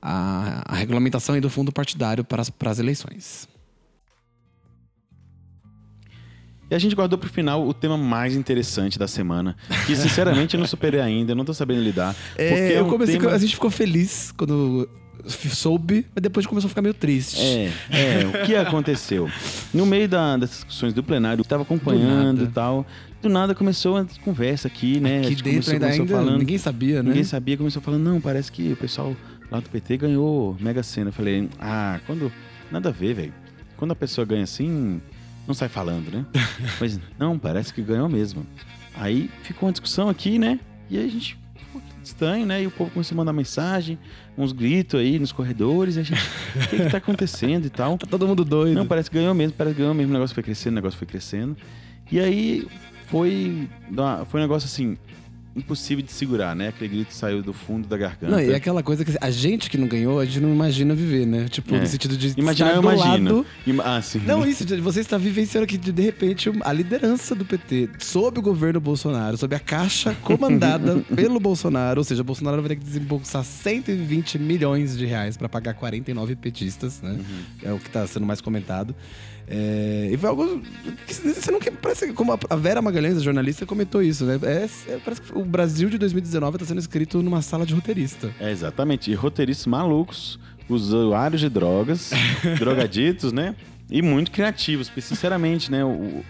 a, 0.00 0.62
a 0.72 0.76
regulamentação 0.76 1.38
do 1.40 1.50
fundo 1.50 1.72
partidário 1.72 2.24
para 2.24 2.42
as, 2.42 2.50
para 2.50 2.70
as 2.70 2.78
eleições. 2.78 3.48
E 6.70 6.74
a 6.74 6.78
gente 6.78 6.94
guardou 6.94 7.18
pro 7.18 7.28
final 7.28 7.66
o 7.66 7.74
tema 7.74 7.98
mais 7.98 8.36
interessante 8.36 8.96
da 8.96 9.08
semana, 9.08 9.56
que 9.86 9.96
sinceramente 9.96 10.54
eu 10.54 10.60
não 10.60 10.68
superei 10.68 11.00
ainda, 11.00 11.32
eu 11.32 11.36
não 11.36 11.44
tô 11.44 11.52
sabendo 11.52 11.82
lidar. 11.82 12.14
É, 12.36 12.48
porque 12.48 12.72
é 12.74 12.78
eu 12.78 12.86
comecei, 12.86 13.18
tema... 13.18 13.32
a 13.32 13.38
gente 13.38 13.54
ficou 13.54 13.70
feliz 13.70 14.32
quando 14.36 14.88
soube, 15.28 16.06
mas 16.14 16.22
depois 16.22 16.46
começou 16.46 16.66
a 16.66 16.70
ficar 16.70 16.82
meio 16.82 16.94
triste. 16.94 17.40
É, 17.40 17.72
é, 17.90 18.26
o 18.26 18.46
que 18.46 18.54
aconteceu? 18.56 19.28
No 19.72 19.84
meio 19.86 20.08
da- 20.08 20.36
das 20.36 20.50
discussões 20.50 20.92
do 20.94 21.02
plenário, 21.02 21.40
eu 21.40 21.44
tava 21.44 21.62
acompanhando 21.62 22.38
Do 22.38 22.44
e 22.44 22.48
tal. 22.48 22.86
Do 23.22 23.28
nada 23.28 23.54
começou 23.54 23.96
a 23.98 24.06
conversa 24.24 24.68
aqui, 24.68 24.98
né? 25.00 25.18
Aqui 25.18 25.28
gente 25.30 25.42
dentro 25.42 25.50
começou- 25.52 25.72
ainda, 25.74 25.86
começou 25.86 26.02
ainda 26.04 26.14
falando, 26.16 26.38
ninguém 26.38 26.58
sabia, 26.58 27.02
né? 27.02 27.08
Ninguém 27.10 27.24
sabia, 27.24 27.56
começou 27.56 27.82
falando, 27.82 28.02
não, 28.02 28.20
parece 28.20 28.50
que 28.50 28.72
o 28.72 28.76
pessoal 28.76 29.14
lá 29.50 29.60
do 29.60 29.68
PT 29.68 29.96
ganhou 29.98 30.56
Mega 30.60 30.82
Sena. 30.82 31.08
Eu 31.08 31.12
falei, 31.12 31.48
ah, 31.60 32.00
quando. 32.06 32.32
Nada 32.70 32.88
a 32.88 32.92
ver, 32.92 33.14
velho. 33.14 33.34
Quando 33.76 33.90
a 33.90 33.96
pessoa 33.96 34.24
ganha 34.24 34.44
assim, 34.44 35.00
não 35.46 35.54
sai 35.54 35.68
falando, 35.68 36.10
né? 36.10 36.24
Mas 36.80 37.00
não, 37.18 37.38
parece 37.38 37.74
que 37.74 37.82
ganhou 37.82 38.08
mesmo. 38.08 38.46
Aí 38.94 39.28
ficou 39.42 39.66
uma 39.68 39.72
discussão 39.72 40.08
aqui, 40.08 40.38
né? 40.38 40.60
E 40.88 40.96
aí 40.98 41.04
a 41.06 41.08
gente. 41.08 41.38
Estranho, 42.02 42.46
né? 42.46 42.62
E 42.62 42.66
o 42.66 42.70
povo 42.70 42.90
começou 42.90 43.14
a 43.14 43.18
mandar 43.18 43.32
mensagem, 43.32 43.98
uns 44.36 44.52
gritos 44.52 44.98
aí 44.98 45.18
nos 45.18 45.32
corredores, 45.32 45.96
e 45.96 46.00
a 46.00 46.02
gente. 46.02 46.22
O 46.56 46.68
que, 46.68 46.76
que 46.76 46.90
tá 46.90 46.98
acontecendo 46.98 47.66
e 47.66 47.70
tal? 47.70 47.96
Tá 48.00 48.06
todo 48.06 48.26
mundo 48.26 48.44
doido. 48.44 48.74
Não, 48.74 48.86
parece 48.86 49.10
que 49.10 49.16
ganhou 49.16 49.34
mesmo, 49.34 49.54
parece 49.56 49.74
que 49.74 49.82
ganhou 49.82 49.94
mesmo. 49.94 50.10
O 50.10 50.14
negócio 50.14 50.34
foi 50.34 50.42
crescendo, 50.42 50.72
o 50.72 50.76
negócio 50.76 50.98
foi 50.98 51.06
crescendo. 51.06 51.56
E 52.10 52.18
aí 52.18 52.66
foi, 53.06 53.68
foi 54.26 54.40
um 54.40 54.42
negócio 54.42 54.66
assim. 54.66 54.96
Impossível 55.56 56.04
de 56.04 56.12
segurar, 56.12 56.54
né? 56.54 56.68
Aquele 56.68 56.88
grito 56.94 57.12
saiu 57.12 57.42
do 57.42 57.52
fundo 57.52 57.88
da 57.88 57.96
garganta. 57.96 58.28
Não, 58.30 58.40
e 58.40 58.50
é 58.52 58.54
aquela 58.54 58.82
coisa 58.82 59.04
que 59.04 59.12
a 59.20 59.30
gente 59.30 59.68
que 59.68 59.76
não 59.76 59.88
ganhou, 59.88 60.20
a 60.20 60.24
gente 60.24 60.38
não 60.40 60.52
imagina 60.52 60.94
viver, 60.94 61.26
né? 61.26 61.48
Tipo, 61.48 61.74
É. 61.74 61.80
no 61.80 61.86
sentido 61.86 62.16
de 62.16 62.28
Imaginar, 62.38 62.68
estar 62.68 62.76
eu 62.76 62.82
do 62.82 62.92
imagino. 62.92 63.34
lado 63.38 63.46
Ima- 63.66 63.82
ah, 63.84 64.00
sim. 64.00 64.20
Não, 64.24 64.46
isso, 64.46 64.64
você 64.80 65.00
está 65.00 65.18
vivenciando 65.18 65.64
aqui, 65.64 65.76
de, 65.76 65.90
de 65.90 66.02
repente, 66.02 66.50
a 66.62 66.72
liderança 66.72 67.34
do 67.34 67.44
PT 67.44 67.90
sob 67.98 68.38
o 68.38 68.42
governo 68.42 68.80
Bolsonaro, 68.80 69.36
sob 69.36 69.54
a 69.54 69.58
caixa 69.60 70.14
comandada 70.22 70.98
pelo 71.14 71.40
Bolsonaro, 71.40 72.00
ou 72.00 72.04
seja, 72.04 72.22
o 72.22 72.24
Bolsonaro 72.24 72.62
vai 72.62 72.68
ter 72.70 72.76
que 72.76 72.84
desembolsar 72.84 73.44
120 73.44 74.38
milhões 74.38 74.96
de 74.96 75.04
reais 75.04 75.36
para 75.36 75.48
pagar 75.48 75.74
49 75.74 76.36
petistas, 76.36 77.02
né? 77.02 77.18
É 77.62 77.72
o 77.72 77.78
que 77.78 77.88
está 77.88 78.06
sendo 78.06 78.24
mais 78.24 78.40
comentado. 78.40 78.94
É, 79.52 80.08
e 80.12 80.16
foi 80.16 80.28
algo 80.28 80.62
você 81.08 81.50
não 81.50 81.58
quer. 81.58 81.72
Parece 81.72 82.06
que 82.06 82.12
como 82.12 82.32
a- 82.32 82.38
a 82.48 82.54
Vera 82.56 82.80
Magalhães, 82.80 83.16
a 83.16 83.20
jornalista, 83.20 83.66
comentou 83.66 84.00
isso, 84.00 84.24
né? 84.24 84.38
É, 84.42 84.68
é- 84.92 84.98
parece 85.04 85.22
que 85.22 85.36
o 85.36 85.44
Brasil 85.44 85.90
de 85.90 85.98
2019 85.98 86.56
está 86.56 86.66
sendo 86.66 86.78
escrito 86.78 87.20
numa 87.20 87.42
sala 87.42 87.66
de 87.66 87.74
roteirista. 87.74 88.30
É, 88.38 88.50
exatamente. 88.52 89.10
E 89.10 89.14
roteiristas 89.14 89.66
malucos, 89.66 90.38
usuários 90.68 91.40
de 91.40 91.48
drogas, 91.48 92.10
drogaditos, 92.60 93.32
né? 93.32 93.56
E 93.90 94.00
muito 94.00 94.30
criativos, 94.30 94.88
porque 94.88 95.00
sinceramente, 95.00 95.68
né? 95.70 95.84
O, 95.84 96.24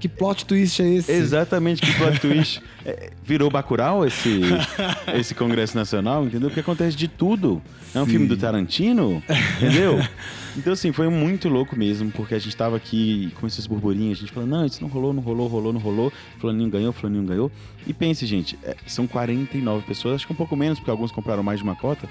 Que 0.00 0.08
plot 0.08 0.46
twist 0.46 0.82
é 0.82 0.88
esse? 0.88 1.12
exatamente 1.12 1.82
que 1.82 1.92
plot 1.94 2.18
twist. 2.20 2.62
É, 2.82 3.10
virou 3.22 3.50
Bacurau 3.50 4.06
esse, 4.06 4.40
esse 5.14 5.34
Congresso 5.34 5.76
Nacional, 5.76 6.24
entendeu? 6.24 6.48
Porque 6.48 6.60
acontece 6.60 6.96
de 6.96 7.06
tudo. 7.08 7.60
É 7.94 8.00
um 8.00 8.06
Sim. 8.06 8.12
filme 8.12 8.26
do 8.26 8.38
Tarantino, 8.38 9.22
entendeu? 9.58 10.00
Então, 10.56 10.72
assim, 10.72 10.90
foi 10.90 11.08
muito 11.08 11.48
louco 11.48 11.76
mesmo, 11.78 12.10
porque 12.10 12.34
a 12.34 12.38
gente 12.38 12.56
tava 12.56 12.76
aqui 12.76 13.26
e 13.26 13.30
começou 13.32 13.60
esse 13.60 13.68
burburinho, 13.68 14.10
a 14.10 14.16
gente 14.16 14.32
falou, 14.32 14.48
não, 14.48 14.66
isso 14.66 14.82
não 14.82 14.88
rolou, 14.88 15.12
não 15.12 15.22
rolou, 15.22 15.46
rolou, 15.46 15.72
não 15.72 15.80
rolou, 15.80 16.12
fulaninho 16.38 16.68
ganhou, 16.68 16.92
fulaninho 16.92 17.24
ganhou. 17.24 17.52
E 17.86 17.92
pense, 17.92 18.26
gente, 18.26 18.58
é, 18.64 18.74
são 18.86 19.06
49 19.06 19.86
pessoas, 19.86 20.16
acho 20.16 20.26
que 20.26 20.32
um 20.32 20.36
pouco 20.36 20.56
menos, 20.56 20.78
porque 20.78 20.90
alguns 20.90 21.12
compraram 21.12 21.42
mais 21.42 21.60
de 21.60 21.64
uma 21.64 21.76
cota, 21.76 22.08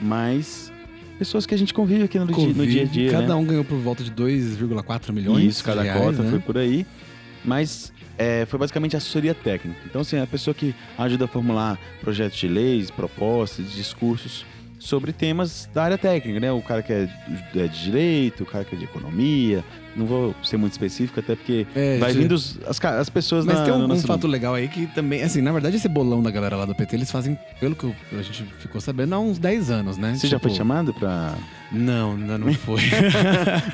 mas 0.00 0.72
pessoas 1.20 1.44
que 1.44 1.54
a 1.54 1.58
gente 1.58 1.74
convive 1.74 2.04
aqui 2.04 2.18
no, 2.18 2.26
dia, 2.26 2.46
no 2.48 2.66
dia 2.66 2.82
a 2.82 2.84
dia, 2.86 3.10
Cada 3.10 3.26
né? 3.26 3.34
um 3.34 3.44
ganhou 3.44 3.62
por 3.62 3.76
volta 3.76 4.02
de 4.02 4.10
2,4 4.10 5.12
milhões. 5.12 5.44
Isso, 5.44 5.62
cada 5.62 5.82
de 5.82 5.88
reais, 5.88 6.02
cota 6.02 6.22
né? 6.22 6.30
foi 6.30 6.38
por 6.38 6.56
aí. 6.56 6.86
Mas 7.44 7.92
é, 8.16 8.46
foi 8.46 8.58
basicamente 8.58 8.96
assessoria 8.96 9.34
técnica. 9.34 9.78
Então, 9.84 10.00
assim, 10.00 10.18
a 10.18 10.26
pessoa 10.26 10.54
que 10.54 10.74
ajuda 10.96 11.26
a 11.26 11.28
formular 11.28 11.78
projetos 12.00 12.38
de 12.38 12.48
leis, 12.48 12.90
propostas, 12.90 13.70
discursos 13.70 14.46
sobre 14.80 15.12
temas 15.12 15.68
da 15.72 15.84
área 15.84 15.98
técnica, 15.98 16.40
né? 16.40 16.50
O 16.50 16.60
cara 16.62 16.82
que 16.82 16.92
é 16.92 17.08
é 17.54 17.66
de 17.68 17.84
direito, 17.84 18.42
o 18.42 18.46
cara 18.46 18.64
que 18.64 18.74
é 18.74 18.78
de 18.78 18.84
economia. 18.84 19.62
Não 19.94 20.06
vou 20.06 20.32
ser 20.44 20.56
muito 20.56 20.70
específico, 20.72 21.18
até 21.18 21.34
porque 21.34 21.66
É, 21.74 21.98
vai 21.98 22.12
gente- 22.12 22.22
vindo 22.22 22.32
os- 22.32 22.58
as, 22.66 22.82
as 22.84 23.10
pessoas 23.10 23.44
Mas 23.44 23.58
na, 23.58 23.64
tem 23.64 23.72
um, 23.74 23.92
um 23.92 23.96
fato 23.98 24.26
legal 24.28 24.54
aí 24.54 24.68
que 24.68 24.86
também, 24.86 25.20
assim, 25.22 25.42
na 25.42 25.50
verdade 25.50 25.76
esse 25.76 25.88
bolão 25.88 26.22
da 26.22 26.30
galera 26.30 26.54
lá 26.56 26.64
do 26.64 26.74
PT, 26.76 26.94
eles 26.96 27.10
fazem, 27.10 27.36
pelo 27.58 27.74
que 27.74 27.92
a 28.12 28.22
gente 28.22 28.44
ficou 28.60 28.80
sabendo, 28.80 29.14
há 29.16 29.18
uns 29.18 29.36
10 29.38 29.68
anos, 29.68 29.96
né? 29.98 30.14
Você 30.14 30.28
já 30.28 30.36
Tipo, 30.38 30.48
foi 30.48 30.56
chamado 30.56 30.94
pra. 30.94 31.34
Não, 31.72 32.12
ainda 32.12 32.38
não 32.38 32.52
foi. 32.54 32.80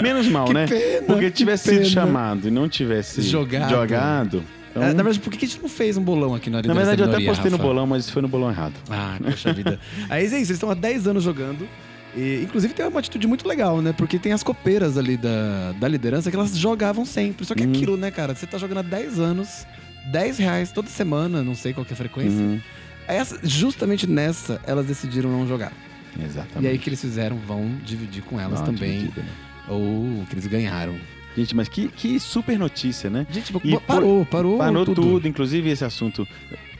Menos 0.02 0.26
mal, 0.28 0.46
Que 0.46 0.52
né? 0.54 0.66
pena, 0.66 1.02
Porque 1.06 1.26
que 1.26 1.36
tivesse 1.36 1.68
sido 1.74 1.84
chamado 1.86 2.48
e 2.48 2.50
não 2.50 2.66
tivesse 2.68 3.20
Jogado. 3.22 3.70
jogado, 3.70 4.42
então- 4.76 4.82
É, 4.82 4.94
na 4.94 5.02
verdade, 5.02 5.20
por 5.20 5.30
que 5.32 5.44
a 5.44 5.48
gente 5.48 5.60
não 5.60 5.68
fez 5.68 5.96
um 5.96 6.02
bolão 6.02 6.34
aqui 6.34 6.50
na 6.50 6.58
na 6.58 6.62
liderança 6.62 6.86
verdade, 6.90 7.02
eu 7.10 7.16
até 7.16 7.24
postei 7.26 7.50
no 7.50 7.56
Rafa? 7.56 7.68
bolão, 7.68 7.86
mas 7.86 8.08
foi 8.10 8.22
no 8.22 8.28
bolão 8.28 8.50
errado. 8.50 8.74
Ah, 8.90 9.16
poxa 9.22 9.52
vida. 9.52 9.78
Aí 10.08 10.22
é 10.22 10.26
isso, 10.26 10.34
eles 10.36 10.50
estão 10.50 10.70
há 10.70 10.74
10 10.74 11.06
anos 11.08 11.22
jogando. 11.22 11.68
E, 12.16 12.40
inclusive 12.44 12.72
tem 12.72 12.86
uma 12.86 13.00
atitude 13.00 13.26
muito 13.26 13.46
legal, 13.46 13.82
né? 13.82 13.92
Porque 13.92 14.18
tem 14.18 14.32
as 14.32 14.42
copeiras 14.42 14.96
ali 14.96 15.16
da, 15.18 15.72
da 15.78 15.86
liderança 15.86 16.30
que 16.30 16.36
elas 16.36 16.56
jogavam 16.56 17.04
sempre. 17.04 17.44
Só 17.44 17.54
que 17.54 17.62
Uhum. 17.64 17.72
aquilo, 17.72 17.96
né, 17.98 18.10
cara? 18.10 18.34
Você 18.34 18.46
tá 18.46 18.56
jogando 18.56 18.78
há 18.78 18.82
10 18.82 19.18
anos, 19.20 19.66
10 20.10 20.38
reais 20.38 20.72
toda 20.72 20.88
semana, 20.88 21.42
não 21.42 21.54
sei 21.54 21.74
qual 21.74 21.84
que 21.84 21.92
é 21.92 21.94
a 21.94 21.96
frequência. 21.96 22.38
Uhum. 22.40 22.58
Essa, 23.06 23.38
justamente 23.42 24.06
nessa, 24.06 24.60
elas 24.66 24.86
decidiram 24.86 25.30
não 25.30 25.46
jogar. 25.46 25.72
Exatamente. 26.18 26.64
E 26.64 26.68
aí 26.68 26.78
que 26.78 26.88
eles 26.88 27.00
fizeram 27.00 27.36
vão 27.36 27.70
dividir 27.84 28.22
com 28.22 28.40
elas 28.40 28.60
Não, 28.60 28.66
também. 28.66 29.10
né? 29.14 29.24
Ou 29.68 30.24
que 30.28 30.34
eles 30.34 30.46
ganharam. 30.46 30.94
Gente, 31.36 31.54
mas 31.54 31.68
que, 31.68 31.88
que 31.88 32.18
super 32.18 32.58
notícia, 32.58 33.10
né? 33.10 33.26
Gente, 33.30 33.52
E 33.62 33.78
parou, 33.80 34.24
parou, 34.24 34.58
Parou 34.58 34.84
tudo. 34.84 35.02
tudo. 35.02 35.28
inclusive 35.28 35.68
esse 35.68 35.84
assunto 35.84 36.26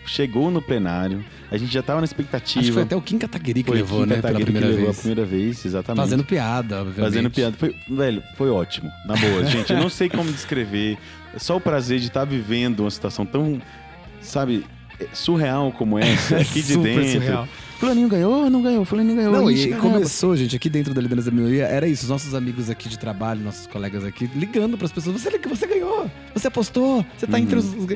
chegou 0.06 0.50
no 0.50 0.62
plenário. 0.62 1.24
A 1.50 1.56
gente 1.56 1.72
já 1.72 1.82
tava 1.82 2.00
na 2.00 2.04
expectativa. 2.04 2.60
Acho 2.60 2.68
que 2.68 2.72
foi 2.74 2.82
até 2.84 2.96
o 2.96 3.02
Kim 3.02 3.18
Kataguiri 3.18 3.62
que 3.62 3.68
Foi 3.68 3.78
levou, 3.78 4.00
Kim 4.02 4.06
né? 4.06 4.16
Pela 4.16 4.22
Kataguiri 4.22 4.44
que 4.44 4.52
primeira 4.52 4.68
levou 4.68 4.84
vez. 4.86 4.98
a 4.98 5.00
primeira 5.02 5.24
vez, 5.24 5.64
exatamente. 5.66 6.02
Fazendo 6.04 6.24
piada, 6.24 6.76
obviamente. 6.80 7.00
Fazendo 7.12 7.30
piada. 7.30 7.56
Foi, 7.58 7.74
velho, 7.88 8.22
foi 8.36 8.48
ótimo. 8.50 8.90
Na 9.06 9.14
boa, 9.16 9.44
gente. 9.46 9.72
Eu 9.72 9.78
não 9.78 9.90
sei 9.90 10.08
como 10.08 10.30
descrever. 10.32 10.96
É 11.34 11.38
só 11.38 11.56
o 11.56 11.60
prazer 11.60 11.98
de 12.00 12.06
estar 12.06 12.24
vivendo 12.24 12.80
uma 12.80 12.90
situação 12.90 13.26
tão, 13.26 13.60
sabe, 14.22 14.64
surreal 15.12 15.70
como 15.72 15.98
essa, 15.98 16.36
aqui 16.40 16.62
de 16.62 16.76
dentro. 16.78 17.08
surreal. 17.12 17.48
Fulaninho 17.78 18.08
ganhou, 18.08 18.48
não 18.48 18.62
ganhou, 18.62 18.84
fulaninho 18.86 19.16
ganhou. 19.16 19.32
Não, 19.32 19.50
Ixi, 19.50 19.68
e 19.68 19.70
caramba. 19.70 19.90
começou, 19.94 20.34
gente, 20.34 20.56
aqui 20.56 20.70
dentro 20.70 20.94
da 20.94 21.00
liderança 21.00 21.30
da 21.30 21.36
minoria, 21.36 21.64
era 21.66 21.86
isso. 21.86 22.04
Os 22.04 22.08
nossos 22.08 22.34
amigos 22.34 22.70
aqui 22.70 22.88
de 22.88 22.98
trabalho, 22.98 23.42
nossos 23.42 23.66
colegas 23.66 24.02
aqui, 24.02 24.30
ligando 24.34 24.78
pras 24.78 24.90
pessoas. 24.90 25.20
Você, 25.20 25.30
você 25.38 25.66
ganhou, 25.66 26.10
você 26.34 26.48
apostou, 26.48 27.04
você 27.18 27.26
tá 27.26 27.38
entre 27.38 27.58
os... 27.58 27.66
os- 27.74 27.86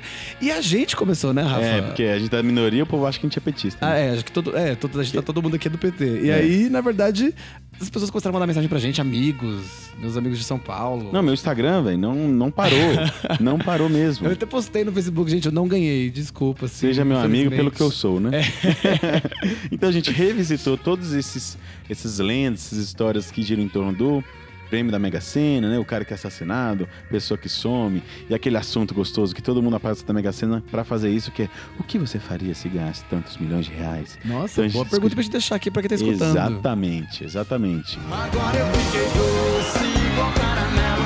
E 0.41 0.51
a 0.53 0.61
gente 0.61 0.95
começou, 0.95 1.33
né, 1.33 1.43
Rafa? 1.43 1.61
Uhum. 1.61 1.65
É, 1.67 1.83
porque 1.83 2.03
a 2.05 2.19
gente 2.19 2.31
tá 2.31 2.37
na 2.37 2.43
minoria, 2.43 2.83
o 2.83 2.87
povo 2.87 3.07
acha 3.07 3.19
que 3.19 3.25
a 3.27 3.29
gente 3.29 3.39
é 3.39 3.41
petista. 3.43 3.87
Ah, 3.87 3.91
né? 3.95 4.09
é, 4.09 4.11
acho 4.13 4.25
que 4.25 4.33
todo, 4.33 4.55
é, 4.57 4.75
todo, 4.75 5.01
a 5.01 5.03
gente 5.03 5.15
tá 5.15 5.23
todo 5.23 5.43
mundo 5.43 5.57
aqui 5.57 5.69
é 5.69 5.71
do 5.71 5.79
PT. 5.79 6.05
E 6.25 6.31
É. 6.31 6.35
aí, 6.35 6.69
na 6.69 6.83
verdade, 6.83 7.35
as 7.81 7.89
pessoas 7.89 8.11
começaram 8.11 8.33
a 8.33 8.35
mandar 8.35 8.47
mensagem 8.47 8.69
pra 8.69 8.79
gente, 8.79 9.01
amigos, 9.01 9.91
meus 9.99 10.17
amigos 10.17 10.39
de 10.39 10.45
São 10.45 10.59
Paulo. 10.59 11.11
Não, 11.13 11.23
meu 11.23 11.33
Instagram, 11.33 11.83
velho, 11.83 11.99
não, 11.99 12.15
não 12.15 12.51
parou. 12.51 12.79
não 13.41 13.59
parou 13.59 13.89
mesmo. 13.89 14.27
Eu 14.27 14.33
até 14.33 14.45
postei 14.45 14.85
no 14.85 14.93
Facebook, 14.93 15.31
gente, 15.31 15.47
eu 15.47 15.53
não 15.53 15.67
ganhei, 15.67 16.11
desculpa. 16.11 16.67
assim, 16.67 16.89
Seja 16.89 17.05
meu 17.05 17.19
amigo 17.19 17.51
pelo 17.51 17.71
que 17.71 17.81
eu 17.81 17.91
sou, 17.91 18.21
né? 18.21 18.41
É. 18.41 19.23
então 19.73 19.89
a 19.89 19.93
gente 19.93 20.11
revisitou 20.11 20.77
todos 20.77 21.15
esses, 21.15 21.57
esses 21.89 22.19
lendas, 22.19 22.67
essas 22.67 22.79
histórias 22.79 23.31
que 23.31 23.43
giram 23.43 23.63
em 23.63 23.69
torno 23.69 23.93
do 23.93 24.25
prêmio 24.71 24.93
da 24.93 24.99
Mega 24.99 25.21
Sena, 25.21 25.69
né? 25.69 25.79
O 25.79 25.85
cara 25.85 26.05
que 26.05 26.13
é 26.13 26.15
assassinado, 26.15 26.89
pessoa 27.11 27.37
que 27.37 27.49
some, 27.49 28.03
e 28.29 28.35
aquele 28.35 28.57
assunto 28.57 28.95
gostoso 28.95 29.35
que 29.35 29.43
todo 29.43 29.61
mundo 29.63 29.77
aparece 29.77 30.05
da 30.07 30.15
Mega 30.15 30.31
Sena 30.33 30.63
pra 30.71 30.85
fazer 30.85 31.11
isso, 31.11 31.31
que 31.33 31.43
é 31.43 31.49
o 31.79 31.83
que 31.83 31.99
você 31.99 32.19
faria 32.19 32.55
se 32.55 32.69
ganhasse 32.69 33.05
tantos 33.11 33.37
milhões 33.37 33.67
de 33.67 33.73
reais? 33.73 34.17
Nossa, 34.25 34.63
Então 34.65 34.73
boa 34.73 34.85
discute- 34.85 34.91
pergunta 34.91 35.15
pra 35.15 35.23
gente 35.23 35.33
deixar 35.33 35.57
aqui 35.57 35.71
pra 35.71 35.83
quem 35.83 35.89
tá 35.89 35.95
escutando. 35.97 36.31
Exatamente, 36.31 37.25
exatamente. 37.25 37.99
Agora 38.11 38.57
eu 38.59 38.67
fiquei 38.67 39.03
doce 39.07 39.85
igual 40.13 40.33
caramelo. 40.33 41.03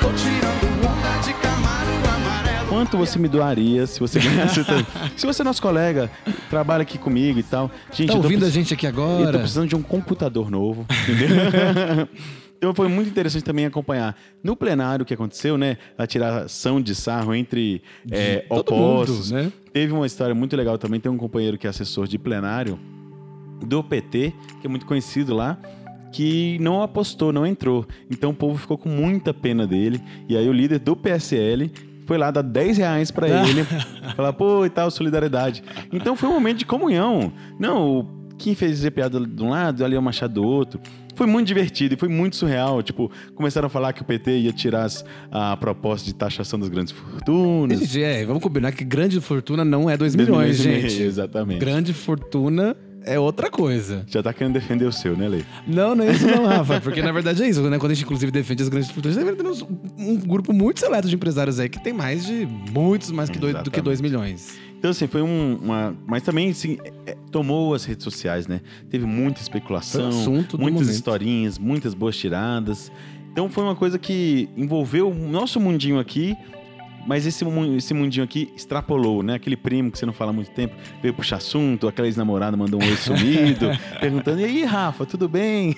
Tô 0.00 0.08
tirando 0.12 0.84
onda 0.84 1.18
de 1.26 1.32
Camaro 1.34 1.90
amarelo. 2.14 2.68
Quanto 2.68 2.96
você 2.98 3.18
me 3.18 3.28
doaria 3.28 3.86
se 3.86 4.00
você 4.00 4.18
ganhasse 4.18 4.62
tanto? 4.64 4.90
Se 5.16 5.24
você 5.24 5.42
é 5.42 5.44
nosso 5.44 5.62
colega, 5.62 6.10
trabalha 6.50 6.82
aqui 6.82 6.98
comigo 6.98 7.38
e 7.38 7.42
tal. 7.42 7.70
Gente, 7.92 8.08
Tá 8.08 8.14
eu 8.14 8.18
tô 8.18 8.22
ouvindo 8.24 8.44
a 8.44 8.50
gente 8.50 8.74
aqui 8.74 8.86
Eu 8.86 8.92
tô 8.92 9.02
agora? 9.02 9.38
precisando 9.38 9.68
de 9.68 9.76
um 9.76 9.82
computador 9.82 10.50
novo, 10.50 10.84
entendeu? 11.04 12.08
então 12.58 12.74
foi 12.74 12.88
muito 12.88 13.10
interessante 13.10 13.44
também 13.44 13.66
acompanhar 13.66 14.16
no 14.42 14.56
plenário 14.56 15.02
o 15.02 15.06
que 15.06 15.12
aconteceu, 15.14 15.58
né? 15.58 15.76
A 15.98 16.06
tiração 16.06 16.80
de 16.80 16.94
sarro 16.94 17.34
entre 17.34 17.82
é, 18.10 18.38
todo 18.48 18.60
opostos. 18.60 19.30
mundo, 19.30 19.42
né? 19.44 19.52
Teve 19.72 19.92
uma 19.92 20.06
história 20.06 20.34
muito 20.34 20.56
legal 20.56 20.78
também. 20.78 20.98
Tem 20.98 21.12
um 21.12 21.16
companheiro 21.16 21.58
que 21.58 21.66
é 21.66 21.70
assessor 21.70 22.06
de 22.06 22.18
plenário 22.18 22.78
do 23.60 23.82
PT, 23.82 24.32
que 24.60 24.66
é 24.66 24.70
muito 24.70 24.86
conhecido 24.86 25.34
lá, 25.34 25.58
que 26.12 26.58
não 26.60 26.82
apostou, 26.82 27.32
não 27.32 27.46
entrou. 27.46 27.86
Então 28.10 28.30
o 28.30 28.34
povo 28.34 28.56
ficou 28.56 28.78
com 28.78 28.88
muita 28.88 29.34
pena 29.34 29.66
dele. 29.66 30.00
E 30.28 30.36
aí 30.36 30.48
o 30.48 30.52
líder 30.52 30.78
do 30.78 30.96
PSL 30.96 31.70
foi 32.06 32.16
lá 32.18 32.30
dar 32.30 32.42
10 32.42 32.78
reais 32.78 33.10
pra 33.10 33.28
ele. 33.28 33.64
falar, 34.14 34.32
pô, 34.32 34.64
e 34.64 34.70
tal, 34.70 34.90
solidariedade. 34.90 35.62
Então 35.92 36.16
foi 36.16 36.28
um 36.28 36.32
momento 36.32 36.58
de 36.58 36.66
comunhão. 36.66 37.32
Não, 37.58 37.98
o 38.00 38.23
Kim 38.38 38.54
fez 38.54 38.72
dizer 38.72 38.90
piada 38.90 39.20
de 39.20 39.42
um 39.42 39.50
lado, 39.50 39.84
ali 39.84 39.94
é 39.96 39.98
o 39.98 40.02
Machado 40.02 40.34
do 40.34 40.42
outro. 40.44 40.80
Foi 41.16 41.26
muito 41.26 41.46
divertido 41.46 41.94
e 41.94 41.96
foi 41.96 42.08
muito 42.08 42.34
surreal. 42.34 42.82
Tipo, 42.82 43.10
começaram 43.36 43.66
a 43.66 43.70
falar 43.70 43.92
que 43.92 44.02
o 44.02 44.04
PT 44.04 44.36
ia 44.38 44.52
tirar 44.52 44.82
as- 44.84 45.04
a 45.30 45.56
proposta 45.56 46.04
de 46.06 46.12
taxação 46.14 46.58
das 46.58 46.68
grandes 46.68 46.92
fortunas. 46.92 47.78
Gente, 47.78 48.02
é, 48.02 48.24
vamos 48.24 48.42
combinar 48.42 48.72
que 48.72 48.84
grande 48.84 49.20
fortuna 49.20 49.64
não 49.64 49.88
é 49.88 49.96
2 49.96 50.14
Dois 50.14 50.28
milhões, 50.28 50.58
milhões 50.60 50.82
gente. 50.82 50.96
meio, 50.98 51.06
exatamente. 51.08 51.60
Grande 51.60 51.92
fortuna 51.92 52.76
é 53.06 53.16
outra 53.20 53.48
coisa. 53.50 54.04
Já 54.08 54.22
tá 54.24 54.32
querendo 54.32 54.54
defender 54.54 54.86
o 54.86 54.92
seu, 54.92 55.16
né, 55.16 55.28
Lei? 55.28 55.44
Não, 55.68 55.94
não 55.94 56.04
é 56.04 56.10
isso 56.10 56.26
não, 56.26 56.46
Rafa. 56.46 56.80
Porque 56.80 57.00
na 57.00 57.12
verdade 57.12 57.42
é 57.44 57.48
isso, 57.48 57.62
né? 57.62 57.78
Quando 57.78 57.92
a 57.92 57.94
gente 57.94 58.04
inclusive 58.04 58.32
defende 58.32 58.62
as 58.64 58.68
grandes 58.68 58.90
fortunas, 58.90 59.16
na 59.16 59.22
verdade 59.24 59.42
temos 59.56 59.62
um 59.96 60.16
grupo 60.16 60.52
muito 60.52 60.80
seleto 60.80 61.06
de 61.08 61.14
empresários 61.14 61.60
aí 61.60 61.68
que 61.68 61.80
tem 61.80 61.92
mais 61.92 62.26
de, 62.26 62.44
muitos 62.72 63.12
mais 63.12 63.30
que 63.30 63.38
dois, 63.38 63.54
do 63.62 63.70
que 63.70 63.80
2 63.80 64.00
milhões. 64.00 64.58
Então, 64.84 64.90
assim, 64.90 65.06
foi 65.06 65.22
um, 65.22 65.58
uma. 65.62 65.96
Mas 66.06 66.22
também, 66.22 66.50
assim, 66.50 66.76
é, 67.06 67.16
tomou 67.30 67.72
as 67.72 67.86
redes 67.86 68.04
sociais, 68.04 68.46
né? 68.46 68.60
Teve 68.90 69.06
muita 69.06 69.40
especulação, 69.40 70.12
muitas 70.12 70.60
momento. 70.60 70.82
historinhas, 70.82 71.58
muitas 71.58 71.94
boas 71.94 72.14
tiradas. 72.18 72.92
Então, 73.32 73.48
foi 73.48 73.64
uma 73.64 73.74
coisa 73.74 73.98
que 73.98 74.46
envolveu 74.54 75.10
o 75.10 75.14
nosso 75.14 75.58
mundinho 75.58 75.98
aqui, 75.98 76.36
mas 77.06 77.26
esse, 77.26 77.44
esse 77.76 77.94
mundinho 77.94 78.24
aqui 78.24 78.52
extrapolou, 78.56 79.22
né? 79.22 79.34
Aquele 79.34 79.56
primo 79.56 79.90
que 79.90 79.98
você 79.98 80.06
não 80.06 80.12
fala 80.12 80.30
há 80.30 80.32
muito 80.32 80.50
tempo 80.50 80.74
veio 81.02 81.14
puxar 81.14 81.36
assunto, 81.36 81.86
aquela 81.86 82.08
ex-namorada 82.08 82.56
mandou 82.56 82.80
um 82.82 82.84
oi 82.84 82.96
sumido, 82.96 83.70
perguntando: 84.00 84.40
e 84.40 84.44
aí, 84.44 84.64
Rafa, 84.64 85.04
tudo 85.04 85.28
bem? 85.28 85.76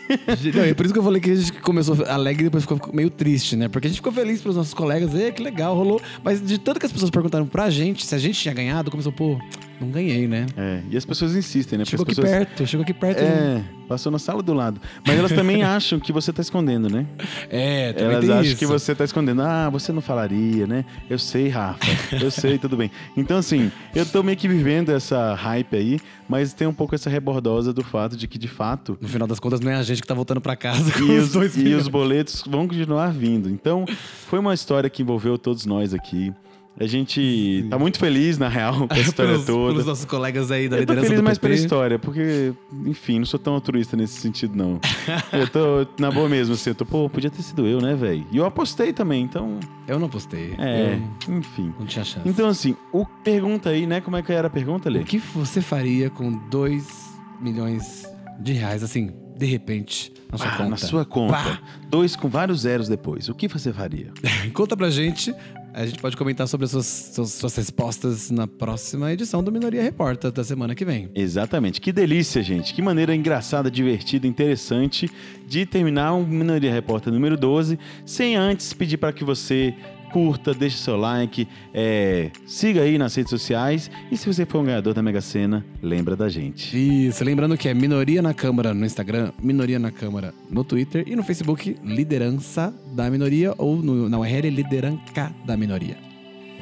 Não, 0.54 0.62
é 0.62 0.74
por 0.74 0.84
isso 0.86 0.92
que 0.92 0.98
eu 0.98 1.04
falei 1.04 1.20
que 1.20 1.30
a 1.30 1.34
gente 1.34 1.52
começou 1.60 1.96
alegre 2.06 2.42
e 2.42 2.44
depois 2.44 2.64
ficou 2.64 2.78
meio 2.92 3.10
triste, 3.10 3.56
né? 3.56 3.68
Porque 3.68 3.86
a 3.86 3.90
gente 3.90 3.98
ficou 3.98 4.12
feliz 4.12 4.40
pelos 4.40 4.56
nossos 4.56 4.74
colegas, 4.74 5.14
e 5.14 5.32
que 5.32 5.42
legal, 5.42 5.74
rolou. 5.74 6.00
Mas 6.22 6.44
de 6.44 6.58
tanto 6.58 6.78
que 6.78 6.86
as 6.86 6.92
pessoas 6.92 7.10
perguntaram 7.10 7.46
pra 7.46 7.70
gente 7.70 8.06
se 8.06 8.14
a 8.14 8.18
gente 8.18 8.38
tinha 8.38 8.54
ganhado, 8.54 8.90
começou, 8.90 9.12
pô, 9.12 9.38
Não 9.80 9.90
ganhei, 9.90 10.26
né? 10.26 10.46
É, 10.56 10.80
e 10.90 10.96
as 10.96 11.04
pessoas 11.04 11.34
insistem, 11.36 11.78
né? 11.78 11.84
Chegou 11.84 12.04
aqui 12.04 12.14
pessoas... 12.14 12.30
perto, 12.30 12.66
chegou 12.66 12.82
aqui 12.82 12.94
perto. 12.94 13.20
É, 13.20 13.62
passou 13.86 14.10
na 14.10 14.18
sala 14.18 14.42
do 14.42 14.54
lado. 14.54 14.80
Mas 15.06 15.18
elas 15.18 15.32
também 15.32 15.62
acham 15.64 16.00
que 16.00 16.12
você 16.12 16.32
tá 16.32 16.40
escondendo, 16.40 16.88
né? 16.88 17.06
É, 17.50 17.92
também 17.92 18.14
Elas 18.16 18.30
acham 18.30 18.42
isso. 18.42 18.56
que 18.56 18.66
você 18.66 18.94
tá 18.94 19.04
escondendo. 19.04 19.42
Ah, 19.42 19.68
você 19.68 19.92
não 19.92 20.00
falaria, 20.00 20.66
né? 20.66 20.84
Eu 21.10 21.18
sei, 21.18 21.48
Rafa. 21.48 21.84
Eu 22.12 22.30
sei, 22.30 22.58
tudo 22.58 22.76
bem. 22.76 22.90
Então, 23.16 23.36
assim, 23.38 23.70
eu 23.94 24.06
tô 24.06 24.22
meio 24.22 24.36
que 24.38 24.48
vivendo 24.48 24.90
essa 24.90 25.34
hype 25.34 25.76
aí, 25.76 26.00
mas 26.28 26.52
tem 26.54 26.66
um 26.66 26.72
pouco 26.72 26.94
essa 26.94 27.10
rebordosa 27.10 27.72
do 27.72 27.84
fato 27.84 28.16
de 28.16 28.26
que, 28.26 28.38
de 28.38 28.48
fato, 28.48 28.96
No 29.00 29.08
final 29.08 29.28
das 29.28 29.38
contas, 29.38 29.60
não 29.60 29.70
é 29.70 29.74
a 29.76 29.82
gente 29.82 30.00
que 30.00 30.08
tá 30.08 30.14
voltando 30.14 30.40
pra 30.40 30.56
casa 30.56 30.90
com 30.92 31.04
e 31.04 31.18
os 31.18 31.26
os, 31.26 31.32
dois 31.32 31.54
e 31.54 31.58
milhões. 31.60 31.82
os 31.82 31.88
boletos 31.88 32.42
vão 32.48 32.66
continuar 32.66 33.12
vindo. 33.12 33.50
Então, 33.50 33.84
foi 34.26 34.38
uma 34.38 34.54
história 34.54 34.88
que 34.88 35.02
envolveu 35.02 35.36
todos 35.36 35.66
nós 35.66 35.92
aqui. 35.92 36.32
A 36.78 36.86
gente 36.86 37.66
tá 37.70 37.78
muito 37.78 37.98
feliz, 37.98 38.36
na 38.36 38.48
real, 38.48 38.86
com 38.86 38.92
a 38.94 38.98
história 38.98 39.32
pelos, 39.32 39.46
toda. 39.46 39.72
pelos 39.72 39.86
nossos 39.86 40.04
colegas 40.04 40.50
aí 40.50 40.68
da 40.68 40.76
Eu 40.76 40.80
tô 40.86 40.92
liderança 40.92 41.06
feliz 41.06 41.20
do 41.20 41.24
mais 41.24 41.38
pela 41.38 41.54
história, 41.54 41.98
porque, 41.98 42.52
enfim, 42.84 43.18
não 43.18 43.24
sou 43.26 43.40
tão 43.40 43.54
altruísta 43.54 43.96
nesse 43.96 44.20
sentido, 44.20 44.54
não. 44.54 44.78
eu 45.32 45.48
tô, 45.48 45.86
na 45.98 46.10
boa 46.10 46.28
mesmo, 46.28 46.52
assim, 46.54 46.70
eu 46.70 46.74
tô, 46.74 46.84
pô, 46.84 47.08
podia 47.08 47.30
ter 47.30 47.40
sido 47.42 47.66
eu, 47.66 47.80
né, 47.80 47.94
velho? 47.94 48.26
E 48.30 48.36
eu 48.36 48.44
apostei 48.44 48.92
também, 48.92 49.22
então, 49.22 49.58
Eu 49.88 49.98
não 49.98 50.08
postei. 50.08 50.54
é, 50.58 50.98
Eu 51.26 51.38
enfim. 51.38 51.72
não 51.78 51.86
tinha 51.86 52.04
chance. 52.04 52.28
Então, 52.28 52.46
assim, 52.48 52.76
o 52.92 53.06
pergunta 53.06 53.70
aí, 53.70 53.86
né, 53.86 54.02
como 54.02 54.16
é 54.18 54.22
que 54.22 54.30
era 54.32 54.48
a 54.48 54.50
pergunta, 54.50 54.90
Lê? 54.90 54.98
O 55.00 55.04
que 55.04 55.18
você 55.18 55.62
faria 55.62 56.10
com 56.10 56.30
2 56.50 57.06
milhões 57.40 58.04
de 58.40 58.52
reais, 58.52 58.82
assim, 58.82 59.10
de 59.36 59.46
repente, 59.46 60.12
na 60.30 60.36
sua 60.38 60.48
Ah, 60.48 60.56
conta? 60.56 60.70
na 60.70 60.76
sua 60.76 61.04
conta. 61.04 61.32
Pá! 61.34 61.58
Dois 61.88 62.16
com 62.16 62.28
vários 62.28 62.60
zeros 62.60 62.88
depois. 62.88 63.28
O 63.28 63.34
que 63.34 63.48
você 63.48 63.72
faria? 63.72 64.10
Conta 64.52 64.76
pra 64.76 64.90
gente. 64.90 65.34
A 65.76 65.84
gente 65.84 65.98
pode 65.98 66.16
comentar 66.16 66.48
sobre 66.48 66.64
as 66.64 66.70
suas, 66.70 66.86
suas, 66.86 67.32
suas 67.32 67.54
respostas 67.54 68.30
na 68.30 68.46
próxima 68.46 69.12
edição 69.12 69.44
do 69.44 69.52
Minoria 69.52 69.82
Repórter 69.82 70.32
da 70.32 70.42
semana 70.42 70.74
que 70.74 70.86
vem. 70.86 71.10
Exatamente. 71.14 71.82
Que 71.82 71.92
delícia, 71.92 72.42
gente. 72.42 72.72
Que 72.72 72.80
maneira 72.80 73.14
engraçada, 73.14 73.70
divertida, 73.70 74.26
interessante 74.26 75.10
de 75.46 75.66
terminar 75.66 76.14
um 76.14 76.24
Minoria 76.24 76.72
Repórter 76.72 77.12
número 77.12 77.36
12, 77.36 77.78
sem 78.06 78.36
antes 78.36 78.72
pedir 78.72 78.96
para 78.96 79.12
que 79.12 79.22
você 79.22 79.74
curta, 80.16 80.54
deixe 80.54 80.78
seu 80.78 80.96
like, 80.96 81.46
é, 81.74 82.30
siga 82.46 82.80
aí 82.80 82.96
nas 82.96 83.14
redes 83.14 83.28
sociais 83.28 83.90
e 84.10 84.16
se 84.16 84.26
você 84.26 84.46
for 84.46 84.60
um 84.60 84.64
ganhador 84.64 84.94
da 84.94 85.02
Mega 85.02 85.20
Sena, 85.20 85.62
lembra 85.82 86.16
da 86.16 86.26
gente. 86.26 86.74
Isso, 87.06 87.22
lembrando 87.22 87.54
que 87.54 87.68
é 87.68 87.74
Minoria 87.74 88.22
na 88.22 88.32
Câmara 88.32 88.72
no 88.72 88.86
Instagram, 88.86 89.30
Minoria 89.42 89.78
na 89.78 89.90
Câmara 89.90 90.32
no 90.48 90.64
Twitter 90.64 91.04
e 91.06 91.14
no 91.14 91.22
Facebook, 91.22 91.76
Liderança 91.84 92.72
da 92.94 93.10
Minoria 93.10 93.52
ou 93.58 93.76
no, 93.76 94.08
na 94.08 94.18
URL 94.18 94.48
Lideranca 94.48 95.34
da 95.44 95.54
Minoria. 95.54 95.98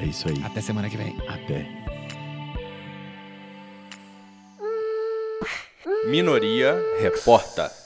É 0.01 0.05
isso 0.05 0.27
aí. 0.27 0.43
Até 0.43 0.59
semana 0.59 0.89
que 0.89 0.97
vem. 0.97 1.15
Até. 1.25 1.65
Minoria 6.09 6.77
Reporta. 6.99 7.84